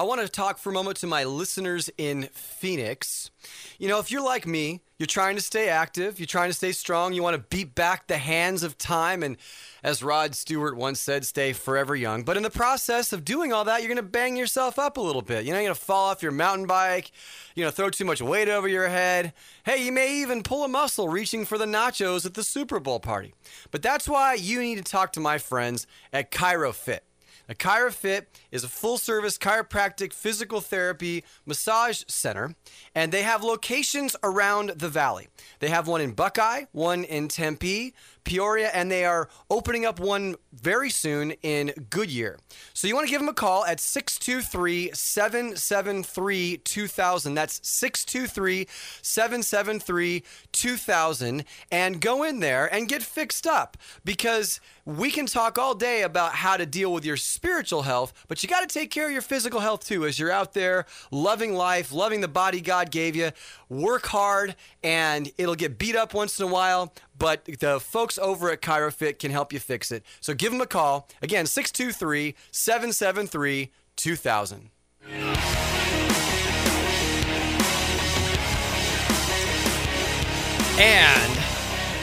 I 0.00 0.02
want 0.02 0.22
to 0.22 0.28
talk 0.28 0.56
for 0.56 0.70
a 0.70 0.72
moment 0.72 0.96
to 1.00 1.06
my 1.06 1.24
listeners 1.24 1.90
in 1.98 2.30
Phoenix. 2.32 3.30
You 3.78 3.86
know, 3.86 3.98
if 3.98 4.10
you're 4.10 4.24
like 4.24 4.46
me, 4.46 4.80
you're 4.98 5.06
trying 5.06 5.36
to 5.36 5.42
stay 5.42 5.68
active, 5.68 6.18
you're 6.18 6.26
trying 6.26 6.48
to 6.48 6.54
stay 6.54 6.72
strong, 6.72 7.12
you 7.12 7.22
want 7.22 7.36
to 7.36 7.42
beat 7.54 7.74
back 7.74 8.06
the 8.06 8.16
hands 8.16 8.62
of 8.62 8.78
time, 8.78 9.22
and 9.22 9.36
as 9.82 10.02
Rod 10.02 10.34
Stewart 10.34 10.74
once 10.74 11.00
said, 11.00 11.26
stay 11.26 11.52
forever 11.52 11.94
young. 11.94 12.22
But 12.22 12.38
in 12.38 12.42
the 12.42 12.48
process 12.48 13.12
of 13.12 13.26
doing 13.26 13.52
all 13.52 13.64
that, 13.64 13.82
you're 13.82 13.94
going 13.94 14.02
to 14.02 14.02
bang 14.02 14.38
yourself 14.38 14.78
up 14.78 14.96
a 14.96 15.02
little 15.02 15.20
bit. 15.20 15.44
You 15.44 15.50
know, 15.50 15.58
you're 15.58 15.66
going 15.66 15.74
to 15.74 15.80
fall 15.82 16.08
off 16.08 16.22
your 16.22 16.32
mountain 16.32 16.66
bike, 16.66 17.12
you 17.54 17.62
know, 17.62 17.70
throw 17.70 17.90
too 17.90 18.06
much 18.06 18.22
weight 18.22 18.48
over 18.48 18.68
your 18.68 18.88
head. 18.88 19.34
Hey, 19.64 19.84
you 19.84 19.92
may 19.92 20.14
even 20.22 20.42
pull 20.42 20.64
a 20.64 20.68
muscle 20.68 21.10
reaching 21.10 21.44
for 21.44 21.58
the 21.58 21.66
nachos 21.66 22.24
at 22.24 22.32
the 22.32 22.42
Super 22.42 22.80
Bowl 22.80 23.00
party. 23.00 23.34
But 23.70 23.82
that's 23.82 24.08
why 24.08 24.32
you 24.32 24.62
need 24.62 24.76
to 24.76 24.82
talk 24.82 25.12
to 25.12 25.20
my 25.20 25.36
friends 25.36 25.86
at 26.10 26.30
ChiroFit. 26.30 27.00
Now, 27.50 27.54
ChiroFit 27.54 28.26
is 28.52 28.62
a 28.62 28.68
full 28.68 28.96
service 28.96 29.36
chiropractic 29.36 30.12
physical 30.12 30.60
therapy 30.60 31.24
massage 31.44 32.04
center, 32.06 32.54
and 32.94 33.10
they 33.10 33.22
have 33.22 33.42
locations 33.42 34.14
around 34.22 34.70
the 34.76 34.88
valley. 34.88 35.26
They 35.58 35.68
have 35.68 35.88
one 35.88 36.00
in 36.00 36.12
Buckeye, 36.12 36.66
one 36.70 37.02
in 37.02 37.26
Tempe, 37.26 37.92
Peoria, 38.24 38.68
and 38.68 38.90
they 38.90 39.04
are 39.04 39.28
opening 39.50 39.84
up 39.84 40.00
one 40.00 40.36
very 40.52 40.90
soon 40.90 41.32
in 41.42 41.72
Goodyear. 41.90 42.38
So 42.74 42.88
you 42.88 42.94
want 42.94 43.06
to 43.06 43.10
give 43.10 43.20
them 43.20 43.28
a 43.28 43.34
call 43.34 43.64
at 43.64 43.80
623 43.80 44.90
773 44.92 46.58
2000. 46.58 47.34
That's 47.34 47.60
623 47.68 48.66
773 49.02 50.22
2000. 50.52 51.44
And 51.70 52.00
go 52.00 52.22
in 52.22 52.40
there 52.40 52.72
and 52.72 52.88
get 52.88 53.02
fixed 53.02 53.46
up 53.46 53.76
because 54.04 54.60
we 54.84 55.10
can 55.10 55.26
talk 55.26 55.58
all 55.58 55.74
day 55.74 56.02
about 56.02 56.34
how 56.34 56.56
to 56.56 56.66
deal 56.66 56.92
with 56.92 57.04
your 57.04 57.16
spiritual 57.16 57.82
health, 57.82 58.12
but 58.28 58.42
you 58.42 58.48
got 58.48 58.68
to 58.68 58.78
take 58.78 58.90
care 58.90 59.06
of 59.06 59.12
your 59.12 59.22
physical 59.22 59.60
health 59.60 59.86
too 59.86 60.06
as 60.06 60.18
you're 60.18 60.32
out 60.32 60.52
there 60.54 60.86
loving 61.10 61.54
life, 61.54 61.92
loving 61.92 62.20
the 62.20 62.28
body 62.28 62.60
God 62.60 62.90
gave 62.90 63.14
you. 63.14 63.30
Work 63.68 64.06
hard 64.06 64.56
and 64.82 65.30
it'll 65.38 65.54
get 65.54 65.78
beat 65.78 65.96
up 65.96 66.14
once 66.14 66.40
in 66.40 66.46
a 66.46 66.50
while, 66.50 66.92
but 67.20 67.44
the 67.44 67.78
folks 67.78 68.18
over 68.18 68.50
at 68.50 68.62
ChiroFit 68.62 69.20
can 69.20 69.30
help 69.30 69.52
you 69.52 69.60
fix 69.60 69.92
it. 69.92 70.04
So 70.20 70.34
give 70.34 70.50
them 70.50 70.60
a 70.60 70.66
call. 70.66 71.06
Again, 71.22 71.46
623 71.46 72.34
773 72.50 73.70
2000. 73.94 74.70
And 80.82 81.38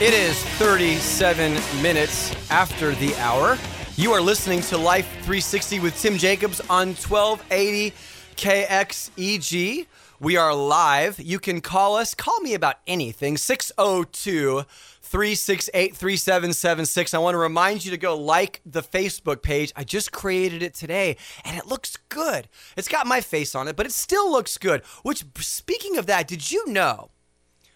it 0.00 0.14
is 0.14 0.40
37 0.58 1.82
minutes 1.82 2.32
after 2.50 2.94
the 2.94 3.16
hour. 3.16 3.58
You 3.96 4.12
are 4.12 4.20
listening 4.20 4.60
to 4.62 4.78
Life 4.78 5.08
360 5.22 5.80
with 5.80 6.00
Tim 6.00 6.16
Jacobs 6.16 6.60
on 6.70 6.94
1280 6.94 7.92
KXEG. 8.36 9.86
We 10.20 10.36
are 10.36 10.52
live. 10.52 11.20
You 11.20 11.38
can 11.38 11.60
call 11.60 11.94
us. 11.94 12.12
Call 12.12 12.40
me 12.40 12.54
about 12.54 12.76
anything. 12.88 13.36
602 13.36 14.64
368 15.08 15.96
3776. 15.96 17.14
I 17.14 17.18
want 17.18 17.34
to 17.34 17.38
remind 17.38 17.82
you 17.82 17.90
to 17.90 17.96
go 17.96 18.14
like 18.14 18.60
the 18.66 18.82
Facebook 18.82 19.40
page. 19.40 19.72
I 19.74 19.82
just 19.82 20.12
created 20.12 20.62
it 20.62 20.74
today 20.74 21.16
and 21.44 21.56
it 21.56 21.66
looks 21.66 21.96
good. 22.10 22.46
It's 22.76 22.88
got 22.88 23.06
my 23.06 23.22
face 23.22 23.54
on 23.54 23.68
it, 23.68 23.76
but 23.76 23.86
it 23.86 23.92
still 23.92 24.30
looks 24.30 24.58
good. 24.58 24.84
Which, 25.02 25.24
speaking 25.38 25.96
of 25.96 26.04
that, 26.06 26.28
did 26.28 26.50
you 26.50 26.68
know? 26.68 27.08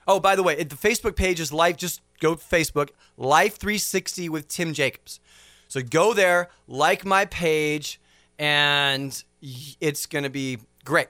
Oh, 0.07 0.20
by 0.20 0.37
the 0.37 0.43
way, 0.43 0.62
the 0.62 0.76
Facebook 0.76 1.16
page 1.16 1.41
is 1.41 1.53
Life. 1.55 1.78
Just 1.78 2.03
go 2.20 2.35
Facebook, 2.35 2.91
Life 3.16 3.57
360 3.57 4.28
with 4.28 4.47
Tim 4.47 4.74
Jacobs. 4.74 5.18
So 5.68 5.80
go 5.80 6.12
there, 6.12 6.51
like 6.68 7.07
my 7.07 7.24
page, 7.24 7.99
and 8.39 9.24
it's 9.80 10.05
going 10.05 10.24
to 10.24 10.30
be 10.30 10.59
great. 10.85 11.09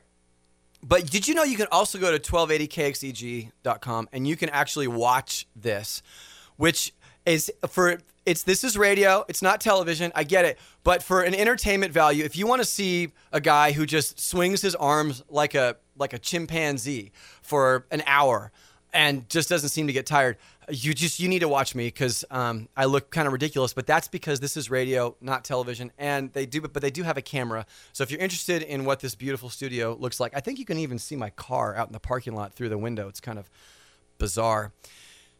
But 0.82 1.10
did 1.10 1.28
you 1.28 1.34
know 1.34 1.44
you 1.44 1.56
can 1.56 1.68
also 1.70 1.98
go 1.98 2.16
to 2.16 2.18
1280kxeg.com 2.18 4.08
and 4.12 4.26
you 4.26 4.36
can 4.36 4.48
actually 4.48 4.88
watch 4.88 5.46
this, 5.54 6.02
which 6.56 6.92
is 7.24 7.52
for 7.68 7.98
it's 8.26 8.42
this 8.42 8.64
is 8.64 8.76
radio, 8.76 9.24
it's 9.28 9.42
not 9.42 9.60
television, 9.60 10.12
I 10.14 10.24
get 10.24 10.44
it, 10.44 10.58
but 10.84 11.02
for 11.02 11.22
an 11.22 11.34
entertainment 11.34 11.92
value, 11.92 12.24
if 12.24 12.36
you 12.36 12.46
want 12.46 12.62
to 12.62 12.66
see 12.66 13.12
a 13.32 13.40
guy 13.40 13.72
who 13.72 13.86
just 13.86 14.20
swings 14.20 14.62
his 14.62 14.74
arms 14.74 15.22
like 15.28 15.54
a 15.54 15.76
like 15.96 16.12
a 16.12 16.18
chimpanzee 16.18 17.12
for 17.42 17.86
an 17.90 18.02
hour 18.06 18.50
and 18.92 19.28
just 19.28 19.48
doesn't 19.48 19.70
seem 19.70 19.86
to 19.86 19.92
get 19.92 20.06
tired, 20.06 20.36
you 20.72 20.94
just 20.94 21.20
you 21.20 21.28
need 21.28 21.40
to 21.40 21.48
watch 21.48 21.74
me 21.74 21.86
because 21.86 22.24
um, 22.30 22.68
I 22.76 22.86
look 22.86 23.10
kind 23.10 23.26
of 23.26 23.32
ridiculous. 23.32 23.72
But 23.72 23.86
that's 23.86 24.08
because 24.08 24.40
this 24.40 24.56
is 24.56 24.70
radio, 24.70 25.16
not 25.20 25.44
television, 25.44 25.92
and 25.98 26.32
they 26.32 26.46
do 26.46 26.60
but 26.62 26.80
they 26.82 26.90
do 26.90 27.02
have 27.02 27.16
a 27.16 27.22
camera. 27.22 27.66
So 27.92 28.02
if 28.02 28.10
you're 28.10 28.20
interested 28.20 28.62
in 28.62 28.84
what 28.84 29.00
this 29.00 29.14
beautiful 29.14 29.50
studio 29.50 29.96
looks 29.98 30.18
like, 30.18 30.32
I 30.34 30.40
think 30.40 30.58
you 30.58 30.64
can 30.64 30.78
even 30.78 30.98
see 30.98 31.16
my 31.16 31.30
car 31.30 31.76
out 31.76 31.88
in 31.88 31.92
the 31.92 32.00
parking 32.00 32.34
lot 32.34 32.54
through 32.54 32.70
the 32.70 32.78
window. 32.78 33.08
It's 33.08 33.20
kind 33.20 33.38
of 33.38 33.50
bizarre. 34.18 34.72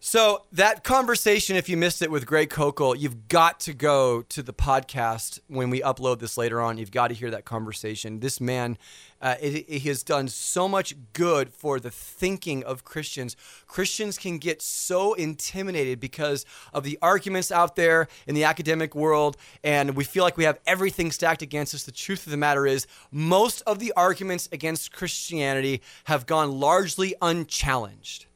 So 0.05 0.43
that 0.51 0.83
conversation, 0.83 1.55
if 1.55 1.69
you 1.69 1.77
missed 1.77 2.03
it 2.03 2.11
with 2.11 2.27
Greg 2.27 2.51
Koukl, 2.51 2.99
you've 2.99 3.29
got 3.29 3.61
to 3.61 3.73
go 3.73 4.23
to 4.23 4.43
the 4.43 4.53
podcast 4.53 5.39
when 5.47 5.71
we 5.71 5.81
upload 5.81 6.19
this 6.19 6.37
later 6.37 6.61
on. 6.61 6.77
You've 6.77 6.91
got 6.91 7.09
to 7.09 7.15
hear 7.15 7.31
that 7.31 7.45
conversation. 7.45 8.19
This 8.19 8.41
man, 8.41 8.79
uh, 9.21 9.37
has 9.37 10.03
done 10.03 10.27
so 10.27 10.67
much 10.67 10.97
good 11.13 11.55
for 11.55 11.79
the 11.79 11.93
thinking 11.93 12.65
of 12.65 12.83
Christians. 12.83 13.37
Christians 13.69 14.19
can 14.19 14.39
get 14.39 14.61
so 14.61 15.15
intimidated 15.15 16.01
because 16.01 16.45
of 16.75 16.83
the 16.83 16.99
arguments 17.01 17.53
out 17.53 17.77
there 17.77 18.09
in 18.27 18.35
the 18.35 18.43
academic 18.43 18.97
world, 18.97 19.37
and 19.63 19.95
we 19.95 20.03
feel 20.03 20.25
like 20.25 20.37
we 20.37 20.43
have 20.43 20.59
everything 20.67 21.13
stacked 21.13 21.43
against 21.43 21.77
us. 21.77 21.85
The 21.85 21.93
truth 21.93 22.27
of 22.27 22.33
the 22.33 22.37
matter 22.37 22.67
is, 22.67 22.89
most 23.13 23.63
of 23.69 23.79
the 23.79 23.93
arguments 23.97 24.49
against 24.51 24.93
Christianity 24.93 25.81
have 26.07 26.27
gone 26.27 26.59
largely 26.59 27.15
unchallenged. 27.23 28.27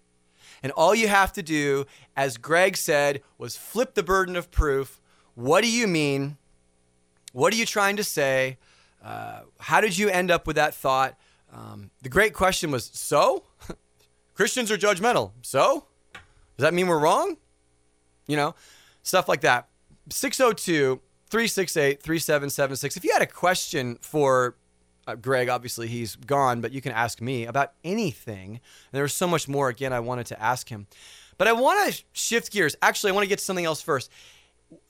And 0.63 0.73
all 0.73 0.95
you 0.95 1.09
have 1.09 1.33
to 1.35 1.43
do, 1.43 1.87
as 2.17 2.37
Greg 2.37 2.77
said, 2.77 3.23
was 3.39 3.57
flip 3.57 3.95
the 3.95 4.03
burden 4.03 4.37
of 4.37 4.51
proof. 4.51 5.01
What 5.35 5.63
do 5.63 5.71
you 5.71 5.87
mean? 5.87 6.39
What 7.33 7.53
are 7.53 7.57
you 7.57 7.67
trying 7.67 7.97
to 7.97 8.05
say? 8.05 8.59
Uh, 9.03 9.41
how 9.61 9.81
did 9.81 9.97
you 9.97 10.09
end 10.09 10.31
up 10.31 10.47
with 10.47 10.57
that 10.57 10.75
thought? 10.75 11.17
Um, 11.53 11.91
the 12.03 12.09
great 12.09 12.33
question 12.33 12.71
was 12.71 12.91
so? 12.93 13.45
Christians 14.35 14.71
are 14.71 14.79
judgmental. 14.79 15.33
So? 15.43 15.87
Does 16.57 16.63
that 16.63 16.75
mean 16.75 16.87
we're 16.87 16.99
wrong? 16.99 17.37
You 18.27 18.37
know, 18.37 18.55
stuff 19.03 19.29
like 19.29 19.43
that. 19.43 19.69
602 20.11 21.01
368 21.29 22.03
3776. 22.03 22.97
If 22.97 23.05
you 23.05 23.13
had 23.13 23.23
a 23.23 23.27
question 23.27 23.99
for 24.01 24.57
uh, 25.07 25.15
Greg, 25.15 25.49
obviously 25.49 25.89
he's 25.89 26.17
gone, 26.17 26.61
but 26.61 26.73
you 26.73 26.81
can 26.81 26.93
ask 26.93 27.21
me 27.21 27.47
about 27.47 27.73
anything. 27.85 28.51
And 28.51 28.61
there's 28.93 29.15
so 29.15 29.27
much 29.27 29.49
more, 29.49 29.69
again, 29.69 29.93
I 29.93 30.01
wanted 30.01 30.27
to 30.27 30.43
ask 30.43 30.69
him. 30.69 30.87
But 31.39 31.49
I 31.49 31.53
want 31.53 31.93
to 31.93 32.03
shift 32.13 32.51
gears. 32.51 32.77
Actually, 32.83 33.11
I 33.11 33.15
want 33.15 33.25
to 33.25 33.29
get 33.29 33.39
to 33.39 33.45
something 33.45 33.65
else 33.65 33.83
first. 33.83 34.11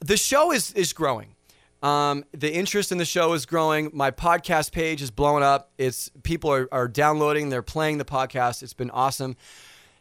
The 0.00 0.16
show 0.16 0.52
is, 0.52 0.72
is 0.72 0.92
growing. 0.92 1.34
Um, 1.82 2.24
the 2.32 2.52
interest 2.52 2.92
in 2.92 2.98
the 2.98 3.04
show 3.04 3.32
is 3.34 3.46
growing. 3.46 3.90
My 3.92 4.10
podcast 4.10 4.72
page 4.72 5.02
is 5.02 5.10
blowing 5.10 5.42
up. 5.42 5.70
It's 5.76 6.10
people 6.22 6.52
are, 6.52 6.68
are 6.72 6.88
downloading, 6.88 7.50
they're 7.50 7.62
playing 7.62 7.98
the 7.98 8.04
podcast. 8.04 8.62
It's 8.62 8.72
been 8.72 8.90
awesome. 8.90 9.36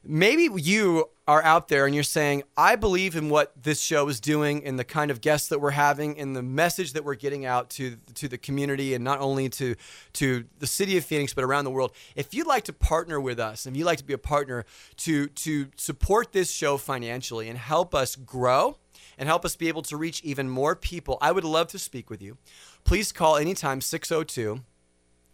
Maybe 0.08 0.49
you 0.62 1.10
are 1.28 1.41
out 1.41 1.68
there 1.68 1.88
and 1.88 1.95
you're 1.95 2.03
saying, 2.03 2.43
I 2.56 2.76
believe 2.76 3.16
in 3.16 3.30
what 3.30 3.51
this 3.62 3.82
show 3.82 4.08
is 4.08 4.20
doing, 4.20 4.62
in 4.62 4.76
the 4.76 4.84
kind 4.84 5.10
of 5.10 5.20
guests 5.20 5.47
that 5.49 5.60
we're 5.60 5.72
having, 5.72 6.16
in 6.16 6.34
the 6.34 6.43
message 6.43 6.93
that 6.93 7.03
we're 7.03 7.16
getting 7.16 7.45
out 7.45 7.72
to 7.72 7.97
to 8.14 8.28
the 8.28 8.38
community, 8.38 8.93
and 8.93 9.03
not 9.03 9.20
only 9.20 9.49
to 9.49 9.76
to 10.14 10.45
the 10.60 10.68
city 10.68 10.97
of 10.97 11.06
Phoenix, 11.06 11.34
but 11.34 11.43
around 11.43 11.66
the 11.66 11.72
world. 11.72 11.91
If 12.16 12.34
you'd 12.34 12.45
like 12.45 12.66
to 12.66 12.74
partner 12.74 13.20
with 13.20 13.39
us, 13.39 13.66
if 13.66 13.76
you'd 13.76 13.86
like 13.86 13.97
to 13.97 14.06
be 14.06 14.14
a 14.14 14.20
partner 14.20 14.66
to 14.97 15.28
to 15.28 15.68
support 15.76 16.32
this 16.32 16.51
show 16.51 16.78
financially 16.78 17.49
and 17.49 17.58
help 17.58 17.95
us 17.95 18.16
grow 18.16 18.78
and 19.18 19.28
help 19.28 19.43
us 19.45 19.56
be 19.56 19.68
able 19.68 19.82
to 19.84 19.97
reach 19.97 20.22
even 20.24 20.49
more 20.49 20.76
people, 20.76 21.18
I 21.22 21.32
would 21.32 21.43
love 21.43 21.68
to 21.70 21.80
speak 21.80 22.10
with 22.10 22.22
you. 22.22 22.38
Please 22.84 23.12
call 23.12 23.38
anytime 23.38 23.82
602 23.82 24.62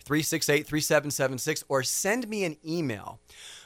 368 0.04 0.66
3776 0.68 1.64
or 1.68 1.84
send 1.84 2.28
me 2.28 2.44
an 2.44 2.58
email. 2.66 3.20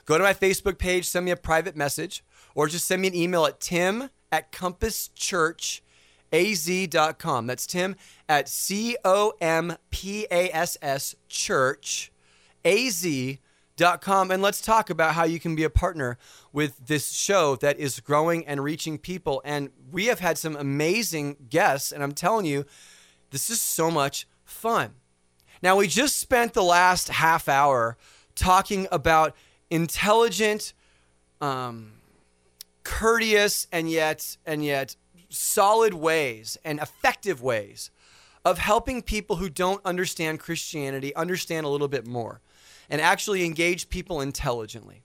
Go 0.06 0.18
to 0.18 0.24
my 0.24 0.34
Facebook 0.34 0.78
page, 0.78 1.06
send 1.06 1.26
me 1.26 1.32
a 1.32 1.36
private 1.36 1.76
message, 1.76 2.24
or 2.54 2.68
just 2.68 2.86
send 2.86 3.02
me 3.02 3.08
an 3.08 3.16
email 3.16 3.46
at 3.46 3.60
tim 3.60 4.10
at 4.32 4.52
compasschurchaz.com. 4.52 7.48
That's 7.48 7.68
tim 7.68 7.96
at 8.30 8.48
C 8.48 8.96
O 9.04 9.34
M 9.42 9.76
P 9.90 10.28
A 10.30 10.52
S 10.52 10.78
S 10.82 11.16
church 11.28 12.12
az.com 12.66 14.32
and 14.32 14.42
let's 14.42 14.60
talk 14.60 14.90
about 14.90 15.14
how 15.14 15.24
you 15.24 15.40
can 15.40 15.56
be 15.56 15.64
a 15.64 15.70
partner 15.70 16.18
with 16.52 16.88
this 16.88 17.12
show 17.12 17.56
that 17.58 17.78
is 17.78 18.00
growing 18.00 18.46
and 18.48 18.64
reaching 18.64 18.98
people. 18.98 19.42
And 19.46 19.70
we 19.92 20.06
have 20.06 20.20
had 20.20 20.38
some 20.38 20.56
amazing 20.56 21.38
guests 21.50 21.92
and 21.92 22.04
i'm 22.04 22.14
telling 22.14 22.46
you 22.46 22.66
this 23.30 23.50
is 23.50 23.62
so 23.62 23.92
much 23.92 24.28
fun. 24.44 24.96
Now 25.62 25.78
we 25.78 25.88
just 25.88 26.18
spent 26.18 26.54
the 26.54 26.64
last 26.64 27.10
half 27.10 27.48
hour 27.48 27.98
talking 28.34 28.88
about 28.92 29.36
intelligent 29.70 30.74
um, 31.42 31.94
courteous 32.84 33.68
and 33.72 33.90
yet 33.90 34.38
and 34.46 34.64
yet 34.64 34.96
solid 35.30 35.94
ways 35.94 36.58
and 36.64 36.80
effective 36.80 37.42
ways 37.42 37.92
of 38.44 38.60
helping 38.60 39.02
people 39.02 39.38
who 39.38 39.50
don't 39.50 39.84
understand 39.84 40.40
christianity 40.40 41.14
understand 41.16 41.66
a 41.66 41.70
little 41.70 41.88
bit 41.88 42.06
more 42.06 42.42
and 42.90 43.02
actually 43.02 43.44
engage 43.44 43.90
people 43.90 44.22
intelligently. 44.22 45.04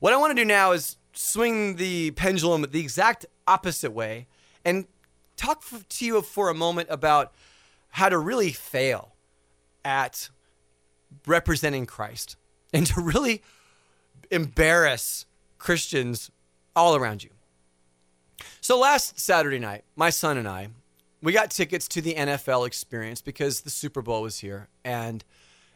What 0.00 0.12
I 0.12 0.16
want 0.16 0.36
to 0.36 0.42
do 0.42 0.44
now 0.44 0.72
is 0.72 0.96
swing 1.12 1.76
the 1.76 2.12
pendulum 2.12 2.66
the 2.70 2.80
exact 2.80 3.26
opposite 3.46 3.92
way 3.92 4.26
and 4.64 4.86
talk 5.36 5.64
to 5.88 6.04
you 6.04 6.22
for 6.22 6.48
a 6.48 6.54
moment 6.54 6.88
about 6.90 7.32
how 7.90 8.08
to 8.08 8.18
really 8.18 8.52
fail 8.52 9.14
at 9.84 10.30
representing 11.26 11.86
Christ 11.86 12.36
and 12.72 12.86
to 12.86 13.00
really 13.00 13.42
embarrass 14.32 15.26
Christians 15.58 16.30
all 16.74 16.96
around 16.96 17.22
you. 17.22 17.30
So 18.60 18.78
last 18.78 19.20
Saturday 19.20 19.58
night, 19.58 19.84
my 19.94 20.10
son 20.10 20.36
and 20.36 20.48
I, 20.48 20.68
we 21.22 21.32
got 21.32 21.50
tickets 21.50 21.86
to 21.88 22.00
the 22.00 22.14
NFL 22.14 22.66
experience 22.66 23.20
because 23.20 23.60
the 23.60 23.70
Super 23.70 24.02
Bowl 24.02 24.22
was 24.22 24.40
here 24.40 24.68
and 24.84 25.22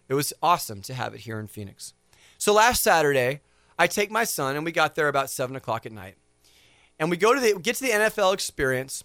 it 0.08 0.14
was 0.14 0.32
awesome 0.42 0.82
to 0.82 0.94
have 0.94 1.14
it 1.14 1.20
here 1.20 1.38
in 1.38 1.46
Phoenix. 1.46 1.94
So 2.38 2.52
last 2.52 2.82
Saturday, 2.82 3.40
I 3.78 3.86
take 3.86 4.10
my 4.10 4.24
son 4.24 4.56
and 4.56 4.64
we 4.64 4.72
got 4.72 4.94
there 4.94 5.08
about 5.08 5.30
seven 5.30 5.54
o'clock 5.54 5.86
at 5.86 5.92
night. 5.92 6.16
And 6.98 7.10
we 7.10 7.16
go 7.16 7.34
to 7.34 7.40
the 7.40 7.58
get 7.60 7.76
to 7.76 7.84
the 7.84 7.90
NFL 7.90 8.32
experience, 8.32 9.04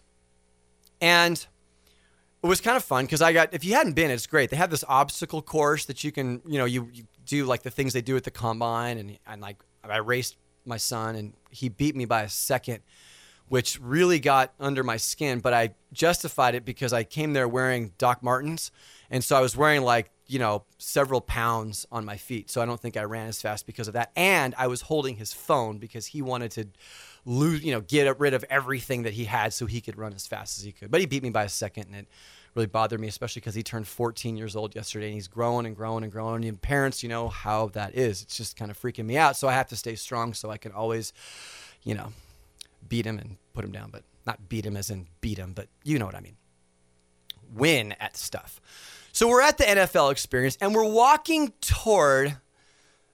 and 1.01 1.45
it 2.41 2.47
was 2.47 2.61
kind 2.61 2.77
of 2.77 2.83
fun 2.85 3.05
because 3.05 3.21
I 3.21 3.33
got 3.33 3.53
if 3.53 3.65
you 3.65 3.73
hadn't 3.73 3.93
been, 3.93 4.09
it's 4.09 4.27
great. 4.27 4.49
They 4.49 4.55
have 4.55 4.69
this 4.69 4.85
obstacle 4.87 5.41
course 5.41 5.85
that 5.85 6.01
you 6.01 6.11
can, 6.11 6.41
you 6.47 6.57
know, 6.57 6.63
you, 6.63 6.89
you 6.93 7.03
do 7.31 7.45
like 7.45 7.63
the 7.63 7.71
things 7.71 7.93
they 7.93 8.01
do 8.01 8.17
at 8.17 8.23
the 8.23 8.31
combine, 8.31 8.97
and 8.97 9.17
and 9.25 9.41
like 9.41 9.57
I 9.83 9.97
raced 9.97 10.37
my 10.65 10.77
son 10.77 11.15
and 11.15 11.33
he 11.49 11.69
beat 11.69 11.95
me 11.95 12.05
by 12.05 12.21
a 12.23 12.29
second, 12.29 12.81
which 13.47 13.79
really 13.81 14.19
got 14.19 14.53
under 14.59 14.83
my 14.83 14.97
skin. 14.97 15.39
But 15.39 15.53
I 15.53 15.73
justified 15.93 16.55
it 16.55 16.65
because 16.65 16.93
I 16.93 17.03
came 17.03 17.33
there 17.33 17.47
wearing 17.47 17.93
Doc 17.97 18.21
Martens, 18.21 18.71
and 19.09 19.23
so 19.23 19.35
I 19.35 19.41
was 19.41 19.55
wearing 19.55 19.81
like 19.81 20.11
you 20.31 20.39
know, 20.39 20.63
several 20.77 21.19
pounds 21.19 21.85
on 21.91 22.05
my 22.05 22.15
feet. 22.15 22.49
So 22.49 22.61
I 22.61 22.65
don't 22.65 22.79
think 22.79 22.95
I 22.95 23.03
ran 23.03 23.27
as 23.27 23.41
fast 23.41 23.65
because 23.65 23.89
of 23.89 23.95
that. 23.95 24.13
And 24.15 24.55
I 24.57 24.67
was 24.67 24.79
holding 24.79 25.17
his 25.17 25.33
phone 25.33 25.77
because 25.77 26.05
he 26.05 26.21
wanted 26.21 26.51
to 26.51 26.67
lose, 27.25 27.65
you 27.65 27.73
know, 27.73 27.81
get 27.81 28.17
rid 28.17 28.33
of 28.33 28.45
everything 28.49 29.03
that 29.03 29.11
he 29.11 29.25
had 29.25 29.53
so 29.53 29.65
he 29.65 29.81
could 29.81 29.97
run 29.97 30.13
as 30.13 30.25
fast 30.27 30.57
as 30.57 30.63
he 30.63 30.71
could. 30.71 30.89
But 30.89 31.01
he 31.01 31.05
beat 31.05 31.21
me 31.21 31.31
by 31.31 31.43
a 31.43 31.49
second 31.49 31.87
and 31.87 31.95
it 31.95 32.07
really 32.55 32.67
bothered 32.67 32.99
me, 32.99 33.07
especially 33.07 33.39
because 33.39 33.55
he 33.55 33.63
turned 33.63 33.87
14 33.87 34.35
years 34.35 34.55
old 34.55 34.75
yesterday 34.75 35.07
and 35.07 35.15
he's 35.15 35.27
growing 35.27 35.65
and 35.65 35.75
growing 35.75 36.03
and 36.03 36.11
growing. 36.11 36.43
And 36.45 36.61
parents, 36.61 37.01
you 37.01 37.09
know 37.09 37.29
how 37.29 37.67
that 37.69 37.95
is. 37.95 38.21
It's 38.21 38.35
just 38.35 38.57
kind 38.57 38.69
of 38.69 38.79
freaking 38.79 39.05
me 39.05 39.17
out. 39.17 39.37
So 39.37 39.47
I 39.47 39.53
have 39.53 39.69
to 39.69 39.75
stay 39.75 39.95
strong 39.95 40.33
so 40.33 40.49
I 40.49 40.57
can 40.57 40.71
always, 40.71 41.13
you 41.83 41.95
know, 41.95 42.11
beat 42.87 43.05
him 43.05 43.17
and 43.17 43.37
put 43.53 43.63
him 43.63 43.71
down. 43.71 43.89
But 43.91 44.03
not 44.25 44.49
beat 44.49 44.65
him 44.65 44.77
as 44.77 44.89
in 44.89 45.07
beat 45.21 45.37
him, 45.37 45.53
but 45.53 45.67
you 45.83 45.97
know 45.97 46.05
what 46.05 46.15
I 46.15 46.21
mean. 46.21 46.37
Win 47.53 47.95
at 47.99 48.15
stuff. 48.17 48.61
So 49.11 49.27
we're 49.27 49.41
at 49.41 49.57
the 49.57 49.63
NFL 49.63 50.11
experience 50.11 50.57
and 50.61 50.73
we're 50.73 50.85
walking 50.85 51.53
toward 51.61 52.37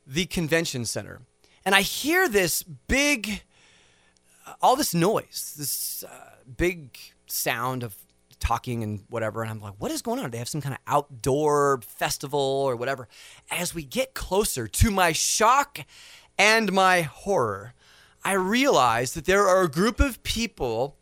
the 0.06 0.26
convention 0.26 0.86
center. 0.86 1.22
And 1.66 1.74
I 1.76 1.82
hear 1.82 2.30
this 2.30 2.64
big, 2.64 3.42
all 4.62 4.76
this 4.76 4.94
noise, 4.94 5.56
this 5.58 6.04
uh, 6.04 6.36
big 6.56 6.98
sound 7.26 7.84
of 7.84 7.96
talking 8.40 8.84
and 8.84 9.04
whatever. 9.10 9.42
And 9.42 9.52
I'm 9.52 9.62
like, 9.62 9.76
what 9.78 9.92
is 9.92 10.02
going 10.02 10.20
on? 10.20 10.32
They 10.32 10.38
have 10.38 10.50
some 10.50 10.62
kind 10.62 10.76
of 10.76 10.82
outdoor 10.88 11.82
festival 11.82 12.40
or 12.40 12.76
whatever. 12.76 13.08
As 13.52 13.74
we 13.74 13.84
get 13.84 14.14
closer, 14.14 14.68
to 14.68 14.92
my 14.92 15.12
shock 15.12 15.80
and 16.38 16.72
my 16.72 17.02
horror, 17.02 17.74
I 18.24 18.34
realize 18.34 19.14
that 19.14 19.26
there 19.26 19.48
are 19.48 19.64
a 19.64 19.70
group 19.70 20.00
of 20.00 20.22
people 20.24 20.98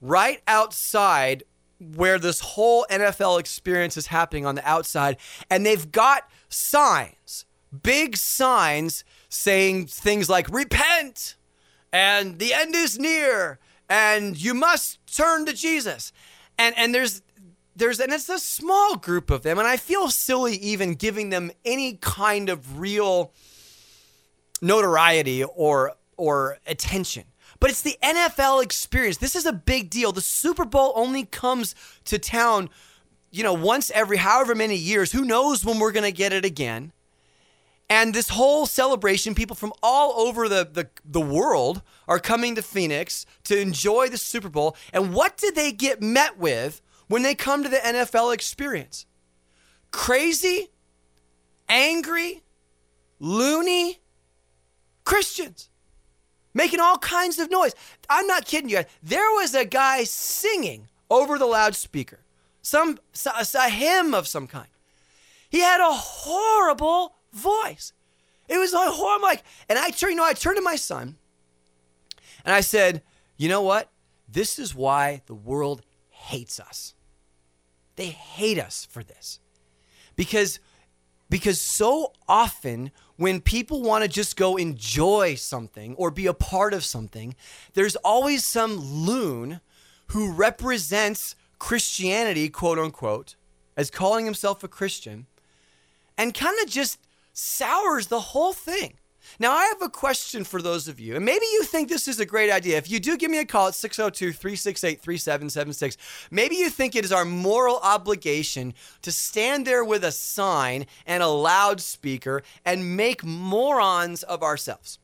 right 0.00 0.42
outside 0.46 1.42
where 1.78 2.18
this 2.18 2.40
whole 2.40 2.86
NFL 2.90 3.38
experience 3.38 3.96
is 3.96 4.06
happening 4.06 4.46
on 4.46 4.54
the 4.54 4.68
outside, 4.68 5.18
and 5.50 5.64
they've 5.64 5.90
got 5.92 6.28
signs, 6.48 7.44
big 7.82 8.16
signs 8.16 9.04
saying 9.28 9.86
things 9.86 10.28
like 10.28 10.48
repent 10.50 11.36
and 11.92 12.38
the 12.38 12.54
end 12.54 12.74
is 12.74 12.98
near 12.98 13.58
and 13.88 14.36
you 14.36 14.54
must 14.54 14.98
turn 15.06 15.46
to 15.46 15.52
Jesus. 15.52 16.12
And 16.58 16.76
and 16.76 16.94
there's 16.94 17.22
there's 17.74 18.00
and 18.00 18.12
it's 18.12 18.28
a 18.28 18.38
small 18.38 18.96
group 18.96 19.30
of 19.30 19.42
them 19.42 19.58
and 19.58 19.66
I 19.66 19.76
feel 19.76 20.08
silly 20.08 20.56
even 20.56 20.94
giving 20.94 21.30
them 21.30 21.50
any 21.64 21.94
kind 21.94 22.48
of 22.48 22.78
real 22.78 23.32
notoriety 24.62 25.44
or 25.44 25.92
or 26.16 26.58
attention 26.66 27.24
but 27.60 27.70
it's 27.70 27.82
the 27.82 27.96
NFL 28.02 28.62
experience. 28.62 29.18
This 29.18 29.36
is 29.36 29.46
a 29.46 29.52
big 29.52 29.90
deal. 29.90 30.12
The 30.12 30.20
Super 30.20 30.64
Bowl 30.64 30.92
only 30.94 31.24
comes 31.24 31.74
to 32.04 32.18
town, 32.18 32.68
you 33.30 33.42
know, 33.42 33.54
once 33.54 33.90
every 33.94 34.18
however 34.18 34.54
many 34.54 34.76
years. 34.76 35.12
Who 35.12 35.24
knows 35.24 35.64
when 35.64 35.78
we're 35.78 35.92
going 35.92 36.04
to 36.04 36.12
get 36.12 36.32
it 36.32 36.44
again? 36.44 36.92
And 37.88 38.14
this 38.14 38.30
whole 38.30 38.66
celebration, 38.66 39.34
people 39.34 39.54
from 39.54 39.72
all 39.82 40.26
over 40.26 40.48
the, 40.48 40.68
the, 40.70 40.88
the 41.04 41.20
world 41.20 41.82
are 42.08 42.18
coming 42.18 42.56
to 42.56 42.62
Phoenix 42.62 43.26
to 43.44 43.58
enjoy 43.58 44.08
the 44.08 44.18
Super 44.18 44.48
Bowl. 44.48 44.76
And 44.92 45.14
what 45.14 45.36
do 45.36 45.52
they 45.52 45.70
get 45.70 46.02
met 46.02 46.36
with 46.36 46.82
when 47.06 47.22
they 47.22 47.34
come 47.34 47.62
to 47.62 47.68
the 47.68 47.76
NFL 47.76 48.34
experience? 48.34 49.06
Crazy, 49.92 50.70
angry, 51.68 52.42
loony 53.20 54.00
Christians 55.04 55.70
making 56.56 56.80
all 56.80 56.96
kinds 56.98 57.38
of 57.38 57.50
noise. 57.50 57.74
I'm 58.08 58.26
not 58.26 58.46
kidding 58.46 58.70
you. 58.70 58.82
There 59.02 59.30
was 59.32 59.54
a 59.54 59.66
guy 59.66 60.04
singing 60.04 60.88
over 61.10 61.38
the 61.38 61.46
loudspeaker, 61.46 62.20
some 62.62 62.98
a 63.24 63.70
hymn 63.70 64.14
of 64.14 64.26
some 64.26 64.46
kind. 64.46 64.68
He 65.50 65.60
had 65.60 65.80
a 65.80 65.92
horrible 65.92 67.15
voice. 67.36 67.92
It 68.48 68.58
was 68.58 68.72
like 68.72 68.90
horrible. 68.90 69.26
Like, 69.26 69.44
and 69.68 69.78
I 69.78 69.90
turned, 69.90 70.12
you 70.12 70.16
know, 70.16 70.24
I 70.24 70.32
turned 70.32 70.56
to 70.56 70.62
my 70.62 70.76
son, 70.76 71.16
and 72.44 72.54
I 72.54 72.60
said, 72.60 73.02
"You 73.36 73.48
know 73.48 73.62
what? 73.62 73.90
This 74.28 74.58
is 74.58 74.74
why 74.74 75.22
the 75.26 75.34
world 75.34 75.82
hates 76.10 76.58
us. 76.60 76.94
They 77.96 78.08
hate 78.08 78.58
us 78.58 78.86
for 78.90 79.02
this, 79.02 79.40
because." 80.16 80.60
Because 81.28 81.60
so 81.60 82.12
often 82.28 82.92
when 83.16 83.40
people 83.40 83.82
want 83.82 84.04
to 84.04 84.08
just 84.08 84.36
go 84.36 84.56
enjoy 84.56 85.34
something 85.34 85.96
or 85.96 86.12
be 86.12 86.26
a 86.26 86.32
part 86.32 86.72
of 86.72 86.84
something, 86.84 87.34
there's 87.74 87.96
always 87.96 88.44
some 88.44 88.76
loon 88.76 89.60
who 90.12 90.30
represents 90.30 91.34
Christianity, 91.58 92.48
quote 92.48 92.78
unquote, 92.78 93.34
as 93.76 93.90
calling 93.90 94.24
himself 94.24 94.62
a 94.62 94.68
Christian, 94.68 95.26
and 96.16 96.32
kind 96.32 96.56
of 96.62 96.68
just 96.70 97.00
sours 97.36 98.06
the 98.06 98.20
whole 98.20 98.52
thing. 98.52 98.94
Now, 99.38 99.52
I 99.52 99.66
have 99.66 99.82
a 99.82 99.90
question 99.90 100.44
for 100.44 100.62
those 100.62 100.88
of 100.88 101.00
you, 101.00 101.16
and 101.16 101.24
maybe 101.24 101.44
you 101.52 101.64
think 101.64 101.88
this 101.88 102.08
is 102.08 102.20
a 102.20 102.26
great 102.26 102.50
idea. 102.50 102.78
If 102.78 102.90
you 102.90 103.00
do, 103.00 103.16
give 103.16 103.30
me 103.30 103.38
a 103.38 103.44
call 103.44 103.68
at 103.68 103.74
602 103.74 104.32
368 104.32 105.00
3776. 105.00 105.96
Maybe 106.30 106.56
you 106.56 106.70
think 106.70 106.94
it 106.94 107.04
is 107.04 107.12
our 107.12 107.24
moral 107.24 107.78
obligation 107.82 108.72
to 109.02 109.12
stand 109.12 109.66
there 109.66 109.84
with 109.84 110.04
a 110.04 110.12
sign 110.12 110.86
and 111.06 111.22
a 111.22 111.28
loudspeaker 111.28 112.42
and 112.64 112.96
make 112.96 113.24
morons 113.24 114.22
of 114.22 114.42
ourselves. 114.42 114.98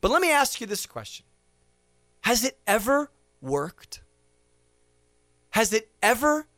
But 0.00 0.10
let 0.10 0.20
me 0.20 0.32
ask 0.32 0.60
you 0.60 0.66
this 0.66 0.84
question 0.84 1.24
Has 2.22 2.44
it 2.44 2.58
ever 2.66 3.10
worked? 3.40 4.02
Has 5.50 5.72
it 5.72 5.90
ever 6.02 6.48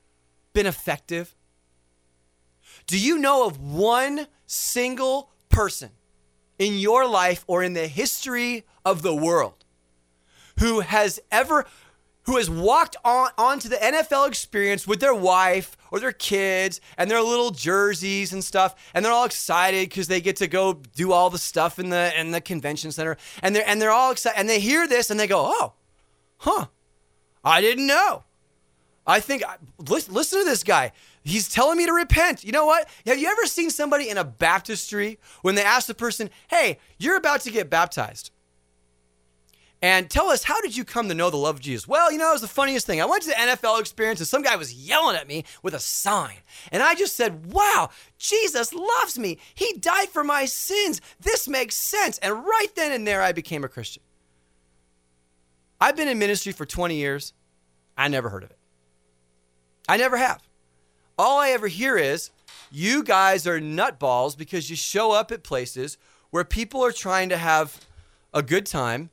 been 0.54 0.66
effective? 0.66 1.36
Do 2.86 2.98
you 2.98 3.18
know 3.18 3.46
of 3.46 3.60
one 3.60 4.26
single 4.46 5.30
person 5.48 5.90
in 6.58 6.74
your 6.78 7.06
life 7.06 7.44
or 7.46 7.62
in 7.62 7.72
the 7.72 7.86
history 7.86 8.64
of 8.84 9.02
the 9.02 9.14
world 9.14 9.64
who 10.58 10.80
has 10.80 11.20
ever 11.30 11.64
who 12.24 12.36
has 12.38 12.48
walked 12.48 12.96
on 13.04 13.28
onto 13.36 13.68
the 13.68 13.76
NFL 13.76 14.26
experience 14.26 14.86
with 14.86 15.00
their 15.00 15.14
wife 15.14 15.76
or 15.90 16.00
their 16.00 16.12
kids 16.12 16.80
and 16.96 17.10
their 17.10 17.20
little 17.20 17.50
jerseys 17.50 18.32
and 18.32 18.42
stuff, 18.42 18.74
and 18.94 19.04
they're 19.04 19.12
all 19.12 19.26
excited 19.26 19.88
because 19.88 20.08
they 20.08 20.20
get 20.20 20.36
to 20.36 20.46
go 20.46 20.80
do 20.94 21.12
all 21.12 21.28
the 21.28 21.38
stuff 21.38 21.78
in 21.78 21.90
the 21.90 22.18
in 22.18 22.30
the 22.30 22.40
convention 22.40 22.92
center, 22.92 23.16
and 23.42 23.54
they're 23.54 23.68
and 23.68 23.80
they're 23.80 23.90
all 23.90 24.10
excited, 24.10 24.38
and 24.38 24.48
they 24.48 24.60
hear 24.60 24.88
this 24.88 25.10
and 25.10 25.20
they 25.20 25.26
go, 25.26 25.44
oh, 25.46 25.74
huh, 26.38 26.66
I 27.44 27.60
didn't 27.60 27.86
know. 27.86 28.24
I 29.06 29.20
think 29.20 29.42
listen, 29.78 30.14
listen 30.14 30.38
to 30.38 30.44
this 30.46 30.62
guy. 30.62 30.92
He's 31.24 31.48
telling 31.48 31.78
me 31.78 31.86
to 31.86 31.92
repent. 31.92 32.44
You 32.44 32.52
know 32.52 32.66
what? 32.66 32.88
Have 33.06 33.18
you 33.18 33.28
ever 33.28 33.46
seen 33.46 33.70
somebody 33.70 34.10
in 34.10 34.18
a 34.18 34.24
baptistry 34.24 35.18
when 35.42 35.54
they 35.54 35.64
ask 35.64 35.86
the 35.86 35.94
person, 35.94 36.30
"Hey, 36.48 36.78
you're 36.98 37.16
about 37.16 37.40
to 37.42 37.50
get 37.50 37.70
baptized." 37.70 38.30
And 39.84 40.08
tell 40.08 40.30
us, 40.30 40.44
how 40.44 40.62
did 40.62 40.74
you 40.74 40.82
come 40.82 41.08
to 41.08 41.14
know 41.14 41.28
the 41.28 41.36
love 41.36 41.56
of 41.56 41.60
Jesus? 41.60 41.86
Well, 41.86 42.10
you 42.10 42.16
know, 42.16 42.30
it 42.30 42.32
was 42.32 42.40
the 42.40 42.48
funniest 42.48 42.86
thing. 42.86 43.02
I 43.02 43.04
went 43.04 43.22
to 43.24 43.28
the 43.28 43.38
NFL 43.38 43.80
experience 43.80 44.18
and 44.18 44.26
some 44.26 44.40
guy 44.40 44.56
was 44.56 44.72
yelling 44.72 45.14
at 45.14 45.28
me 45.28 45.44
with 45.62 45.74
a 45.74 45.78
sign. 45.78 46.38
And 46.72 46.82
I 46.82 46.94
just 46.94 47.16
said, 47.16 47.52
wow, 47.52 47.90
Jesus 48.16 48.72
loves 48.72 49.18
me. 49.18 49.36
He 49.54 49.74
died 49.74 50.08
for 50.08 50.24
my 50.24 50.46
sins. 50.46 51.02
This 51.20 51.46
makes 51.48 51.74
sense. 51.74 52.16
And 52.18 52.46
right 52.46 52.68
then 52.74 52.92
and 52.92 53.06
there, 53.06 53.20
I 53.20 53.32
became 53.32 53.62
a 53.62 53.68
Christian. 53.68 54.02
I've 55.82 55.96
been 55.96 56.08
in 56.08 56.18
ministry 56.18 56.52
for 56.52 56.64
20 56.64 56.96
years. 56.96 57.34
I 57.94 58.08
never 58.08 58.30
heard 58.30 58.44
of 58.44 58.52
it. 58.52 58.58
I 59.86 59.98
never 59.98 60.16
have. 60.16 60.42
All 61.16 61.38
I 61.38 61.50
ever 61.50 61.68
hear 61.68 61.96
is, 61.96 62.30
you 62.72 63.04
guys 63.04 63.46
are 63.46 63.60
nutballs 63.60 64.36
because 64.36 64.68
you 64.68 64.74
show 64.74 65.12
up 65.12 65.30
at 65.30 65.44
places 65.44 65.96
where 66.30 66.42
people 66.42 66.84
are 66.84 66.90
trying 66.90 67.28
to 67.28 67.36
have 67.36 67.80
a 68.32 68.42
good 68.42 68.66
time 68.66 69.10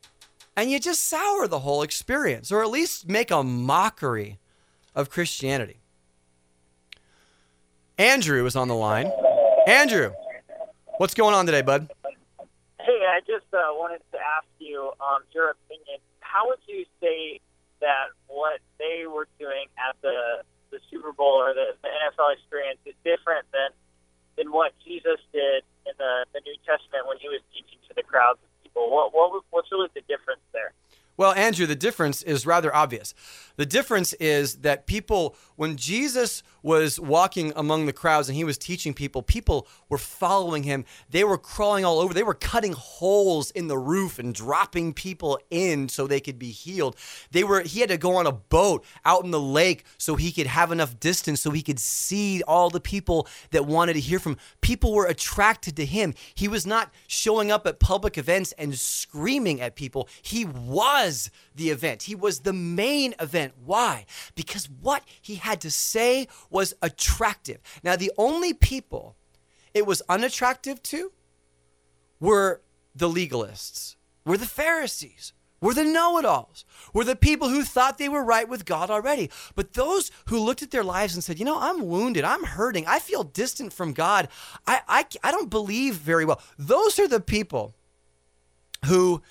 and 0.57 0.71
you 0.71 0.79
just 0.79 1.07
sour 1.07 1.47
the 1.47 1.59
whole 1.59 1.83
experience 1.83 2.51
or 2.51 2.63
at 2.63 2.71
least 2.71 3.07
make 3.07 3.29
a 3.29 3.43
mockery 3.43 4.39
of 4.95 5.11
Christianity. 5.11 5.77
Andrew 7.99 8.47
is 8.47 8.55
on 8.55 8.67
the 8.67 8.75
line. 8.75 9.11
Andrew, 9.67 10.11
what's 10.97 11.13
going 11.13 11.35
on 11.35 11.45
today, 11.45 11.61
bud? 11.61 11.87
Hey, 12.79 13.05
I 13.07 13.19
just 13.27 13.45
uh, 13.53 13.61
wanted 13.73 14.01
to 14.11 14.17
ask 14.17 14.47
you 14.57 14.91
um, 14.99 15.21
your 15.33 15.51
opinion. 15.51 15.99
How 16.21 16.47
would 16.47 16.57
you 16.67 16.83
say 16.99 17.41
that 17.79 18.07
what 18.25 18.59
they 18.79 19.05
were 19.05 19.27
doing 19.37 19.65
at 19.77 19.95
the 20.01 20.41
the 20.41 20.50
Super 20.91 21.11
Bowl 21.11 21.39
or 21.41 21.53
the, 21.53 21.73
the 21.81 21.87
NFL 21.87 22.35
experience 22.35 22.79
is 22.85 22.95
different 23.03 23.47
than 23.51 23.71
than 24.37 24.51
what 24.51 24.71
Jesus 24.83 25.19
did 25.33 25.63
in 25.85 25.93
the, 25.97 26.25
the 26.33 26.41
New 26.45 26.55
Testament 26.65 27.07
when 27.07 27.17
he 27.17 27.27
was 27.27 27.41
teaching 27.53 27.79
to 27.87 27.93
the 27.95 28.03
crowds 28.03 28.39
of 28.43 28.49
people? 28.63 28.91
What, 28.91 29.13
what 29.13 29.43
what's 29.49 29.71
really 29.71 29.89
the 29.93 30.01
difference 30.01 30.41
there? 30.53 30.73
Well, 31.17 31.33
Andrew, 31.33 31.65
the 31.65 31.75
difference 31.75 32.23
is 32.23 32.45
rather 32.45 32.73
obvious. 32.73 33.13
The 33.61 33.67
difference 33.67 34.13
is 34.13 34.55
that 34.61 34.87
people, 34.87 35.35
when 35.55 35.75
Jesus 35.75 36.41
was 36.63 36.99
walking 36.99 37.53
among 37.55 37.85
the 37.85 37.93
crowds 37.93 38.27
and 38.27 38.35
he 38.35 38.43
was 38.43 38.57
teaching 38.57 38.91
people, 38.91 39.21
people 39.21 39.67
were 39.87 39.99
following 39.99 40.63
him. 40.63 40.83
They 41.11 41.23
were 41.23 41.37
crawling 41.37 41.85
all 41.85 41.99
over. 41.99 42.11
They 42.11 42.23
were 42.23 42.33
cutting 42.33 42.73
holes 42.73 43.51
in 43.51 43.67
the 43.67 43.77
roof 43.77 44.17
and 44.17 44.33
dropping 44.33 44.93
people 44.93 45.39
in 45.51 45.89
so 45.89 46.07
they 46.07 46.19
could 46.19 46.39
be 46.39 46.49
healed. 46.49 46.95
They 47.29 47.43
were 47.43 47.61
he 47.61 47.81
had 47.81 47.89
to 47.89 47.97
go 47.97 48.15
on 48.15 48.25
a 48.25 48.31
boat 48.31 48.83
out 49.05 49.23
in 49.25 49.29
the 49.29 49.39
lake 49.39 49.85
so 49.99 50.15
he 50.15 50.31
could 50.31 50.47
have 50.47 50.71
enough 50.71 50.99
distance 50.99 51.41
so 51.41 51.51
he 51.51 51.61
could 51.61 51.79
see 51.79 52.41
all 52.47 52.71
the 52.71 52.79
people 52.79 53.27
that 53.51 53.67
wanted 53.67 53.93
to 53.93 53.99
hear 53.99 54.17
from. 54.17 54.37
People 54.61 54.91
were 54.91 55.05
attracted 55.05 55.75
to 55.75 55.85
him. 55.85 56.15
He 56.33 56.47
was 56.47 56.65
not 56.65 56.91
showing 57.05 57.51
up 57.51 57.67
at 57.67 57.79
public 57.79 58.17
events 58.17 58.53
and 58.57 58.73
screaming 58.77 59.61
at 59.61 59.75
people. 59.75 60.09
He 60.23 60.45
was 60.45 61.29
the 61.55 61.69
event. 61.69 62.03
He 62.03 62.15
was 62.15 62.39
the 62.39 62.53
main 62.53 63.13
event. 63.19 63.50
Why? 63.63 64.05
Because 64.35 64.69
what 64.69 65.03
he 65.21 65.35
had 65.35 65.61
to 65.61 65.71
say 65.71 66.27
was 66.49 66.73
attractive. 66.81 67.59
Now, 67.83 67.95
the 67.95 68.11
only 68.17 68.53
people 68.53 69.15
it 69.73 69.85
was 69.85 70.01
unattractive 70.09 70.83
to 70.83 71.11
were 72.19 72.61
the 72.95 73.09
legalists, 73.09 73.95
were 74.25 74.37
the 74.37 74.45
Pharisees, 74.45 75.33
were 75.61 75.73
the 75.73 75.83
know 75.83 76.17
it 76.17 76.25
alls, 76.25 76.65
were 76.93 77.03
the 77.03 77.15
people 77.15 77.49
who 77.49 77.63
thought 77.63 77.97
they 77.97 78.09
were 78.09 78.23
right 78.23 78.49
with 78.49 78.65
God 78.65 78.89
already. 78.89 79.29
But 79.55 79.73
those 79.73 80.11
who 80.27 80.39
looked 80.39 80.61
at 80.61 80.71
their 80.71 80.83
lives 80.83 81.13
and 81.13 81.23
said, 81.23 81.39
you 81.39 81.45
know, 81.45 81.59
I'm 81.59 81.87
wounded, 81.87 82.23
I'm 82.23 82.43
hurting, 82.43 82.85
I 82.87 82.99
feel 82.99 83.23
distant 83.23 83.71
from 83.71 83.93
God, 83.93 84.27
I, 84.67 84.81
I, 84.87 85.05
I 85.23 85.31
don't 85.31 85.49
believe 85.49 85.95
very 85.95 86.25
well. 86.25 86.41
Those 86.57 86.99
are 86.99 87.07
the 87.07 87.21
people 87.21 87.75
who 88.85 89.21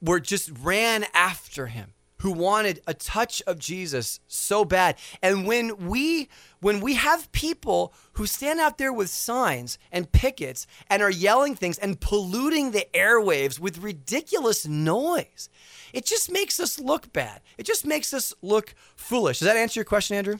were 0.00 0.20
just 0.20 0.50
ran 0.62 1.04
after 1.14 1.66
him 1.66 1.92
who 2.18 2.32
wanted 2.32 2.80
a 2.86 2.94
touch 2.94 3.42
of 3.46 3.58
Jesus 3.58 4.20
so 4.26 4.64
bad. 4.64 4.96
And 5.22 5.46
when 5.46 5.88
we 5.88 6.28
when 6.60 6.80
we 6.80 6.94
have 6.94 7.30
people 7.32 7.92
who 8.14 8.26
stand 8.26 8.60
out 8.60 8.78
there 8.78 8.92
with 8.92 9.10
signs 9.10 9.78
and 9.92 10.10
pickets 10.10 10.66
and 10.88 11.02
are 11.02 11.10
yelling 11.10 11.54
things 11.54 11.78
and 11.78 12.00
polluting 12.00 12.70
the 12.70 12.86
airwaves 12.94 13.60
with 13.60 13.78
ridiculous 13.78 14.66
noise, 14.66 15.48
it 15.92 16.06
just 16.06 16.30
makes 16.32 16.58
us 16.58 16.80
look 16.80 17.12
bad. 17.12 17.40
It 17.58 17.66
just 17.66 17.86
makes 17.86 18.14
us 18.14 18.34
look 18.42 18.74
foolish. 18.96 19.38
Does 19.38 19.46
that 19.46 19.56
answer 19.56 19.80
your 19.80 19.84
question, 19.84 20.16
Andrew? 20.16 20.38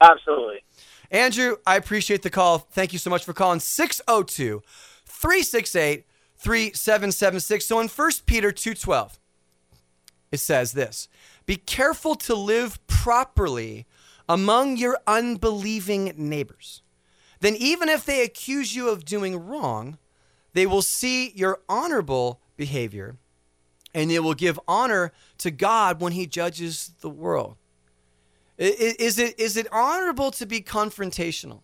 Absolutely. 0.00 0.62
Andrew, 1.10 1.56
I 1.66 1.76
appreciate 1.76 2.22
the 2.22 2.30
call. 2.30 2.58
Thank 2.58 2.92
you 2.92 2.98
so 2.98 3.10
much 3.10 3.24
for 3.24 3.32
calling 3.32 3.60
602 3.60 4.62
368 5.06 6.04
3776. 6.36 7.66
So 7.66 7.80
in 7.80 7.88
1 7.88 8.10
Peter 8.26 8.52
2:12, 8.52 9.18
it 10.30 10.40
says 10.40 10.72
this 10.72 11.08
Be 11.46 11.56
careful 11.56 12.14
to 12.16 12.34
live 12.34 12.84
properly 12.86 13.86
among 14.28 14.76
your 14.76 14.98
unbelieving 15.06 16.12
neighbors. 16.16 16.82
Then, 17.40 17.54
even 17.56 17.88
if 17.88 18.04
they 18.04 18.22
accuse 18.22 18.74
you 18.74 18.88
of 18.88 19.04
doing 19.04 19.36
wrong, 19.46 19.98
they 20.54 20.66
will 20.66 20.82
see 20.82 21.30
your 21.30 21.60
honorable 21.68 22.40
behavior 22.56 23.16
and 23.94 24.10
they 24.10 24.18
will 24.18 24.34
give 24.34 24.60
honor 24.68 25.12
to 25.38 25.50
God 25.50 26.00
when 26.00 26.12
He 26.12 26.26
judges 26.26 26.92
the 27.00 27.08
world. 27.08 27.56
Is 28.58 29.18
it, 29.18 29.38
is 29.38 29.56
it 29.56 29.72
honorable 29.72 30.32
to 30.32 30.44
be 30.44 30.60
confrontational? 30.60 31.62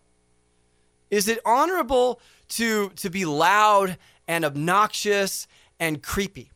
Is 1.11 1.27
it 1.27 1.39
honorable 1.45 2.21
to, 2.49 2.89
to 2.89 3.09
be 3.09 3.25
loud 3.25 3.97
and 4.27 4.45
obnoxious 4.45 5.47
and 5.79 6.01
creepy? 6.01 6.51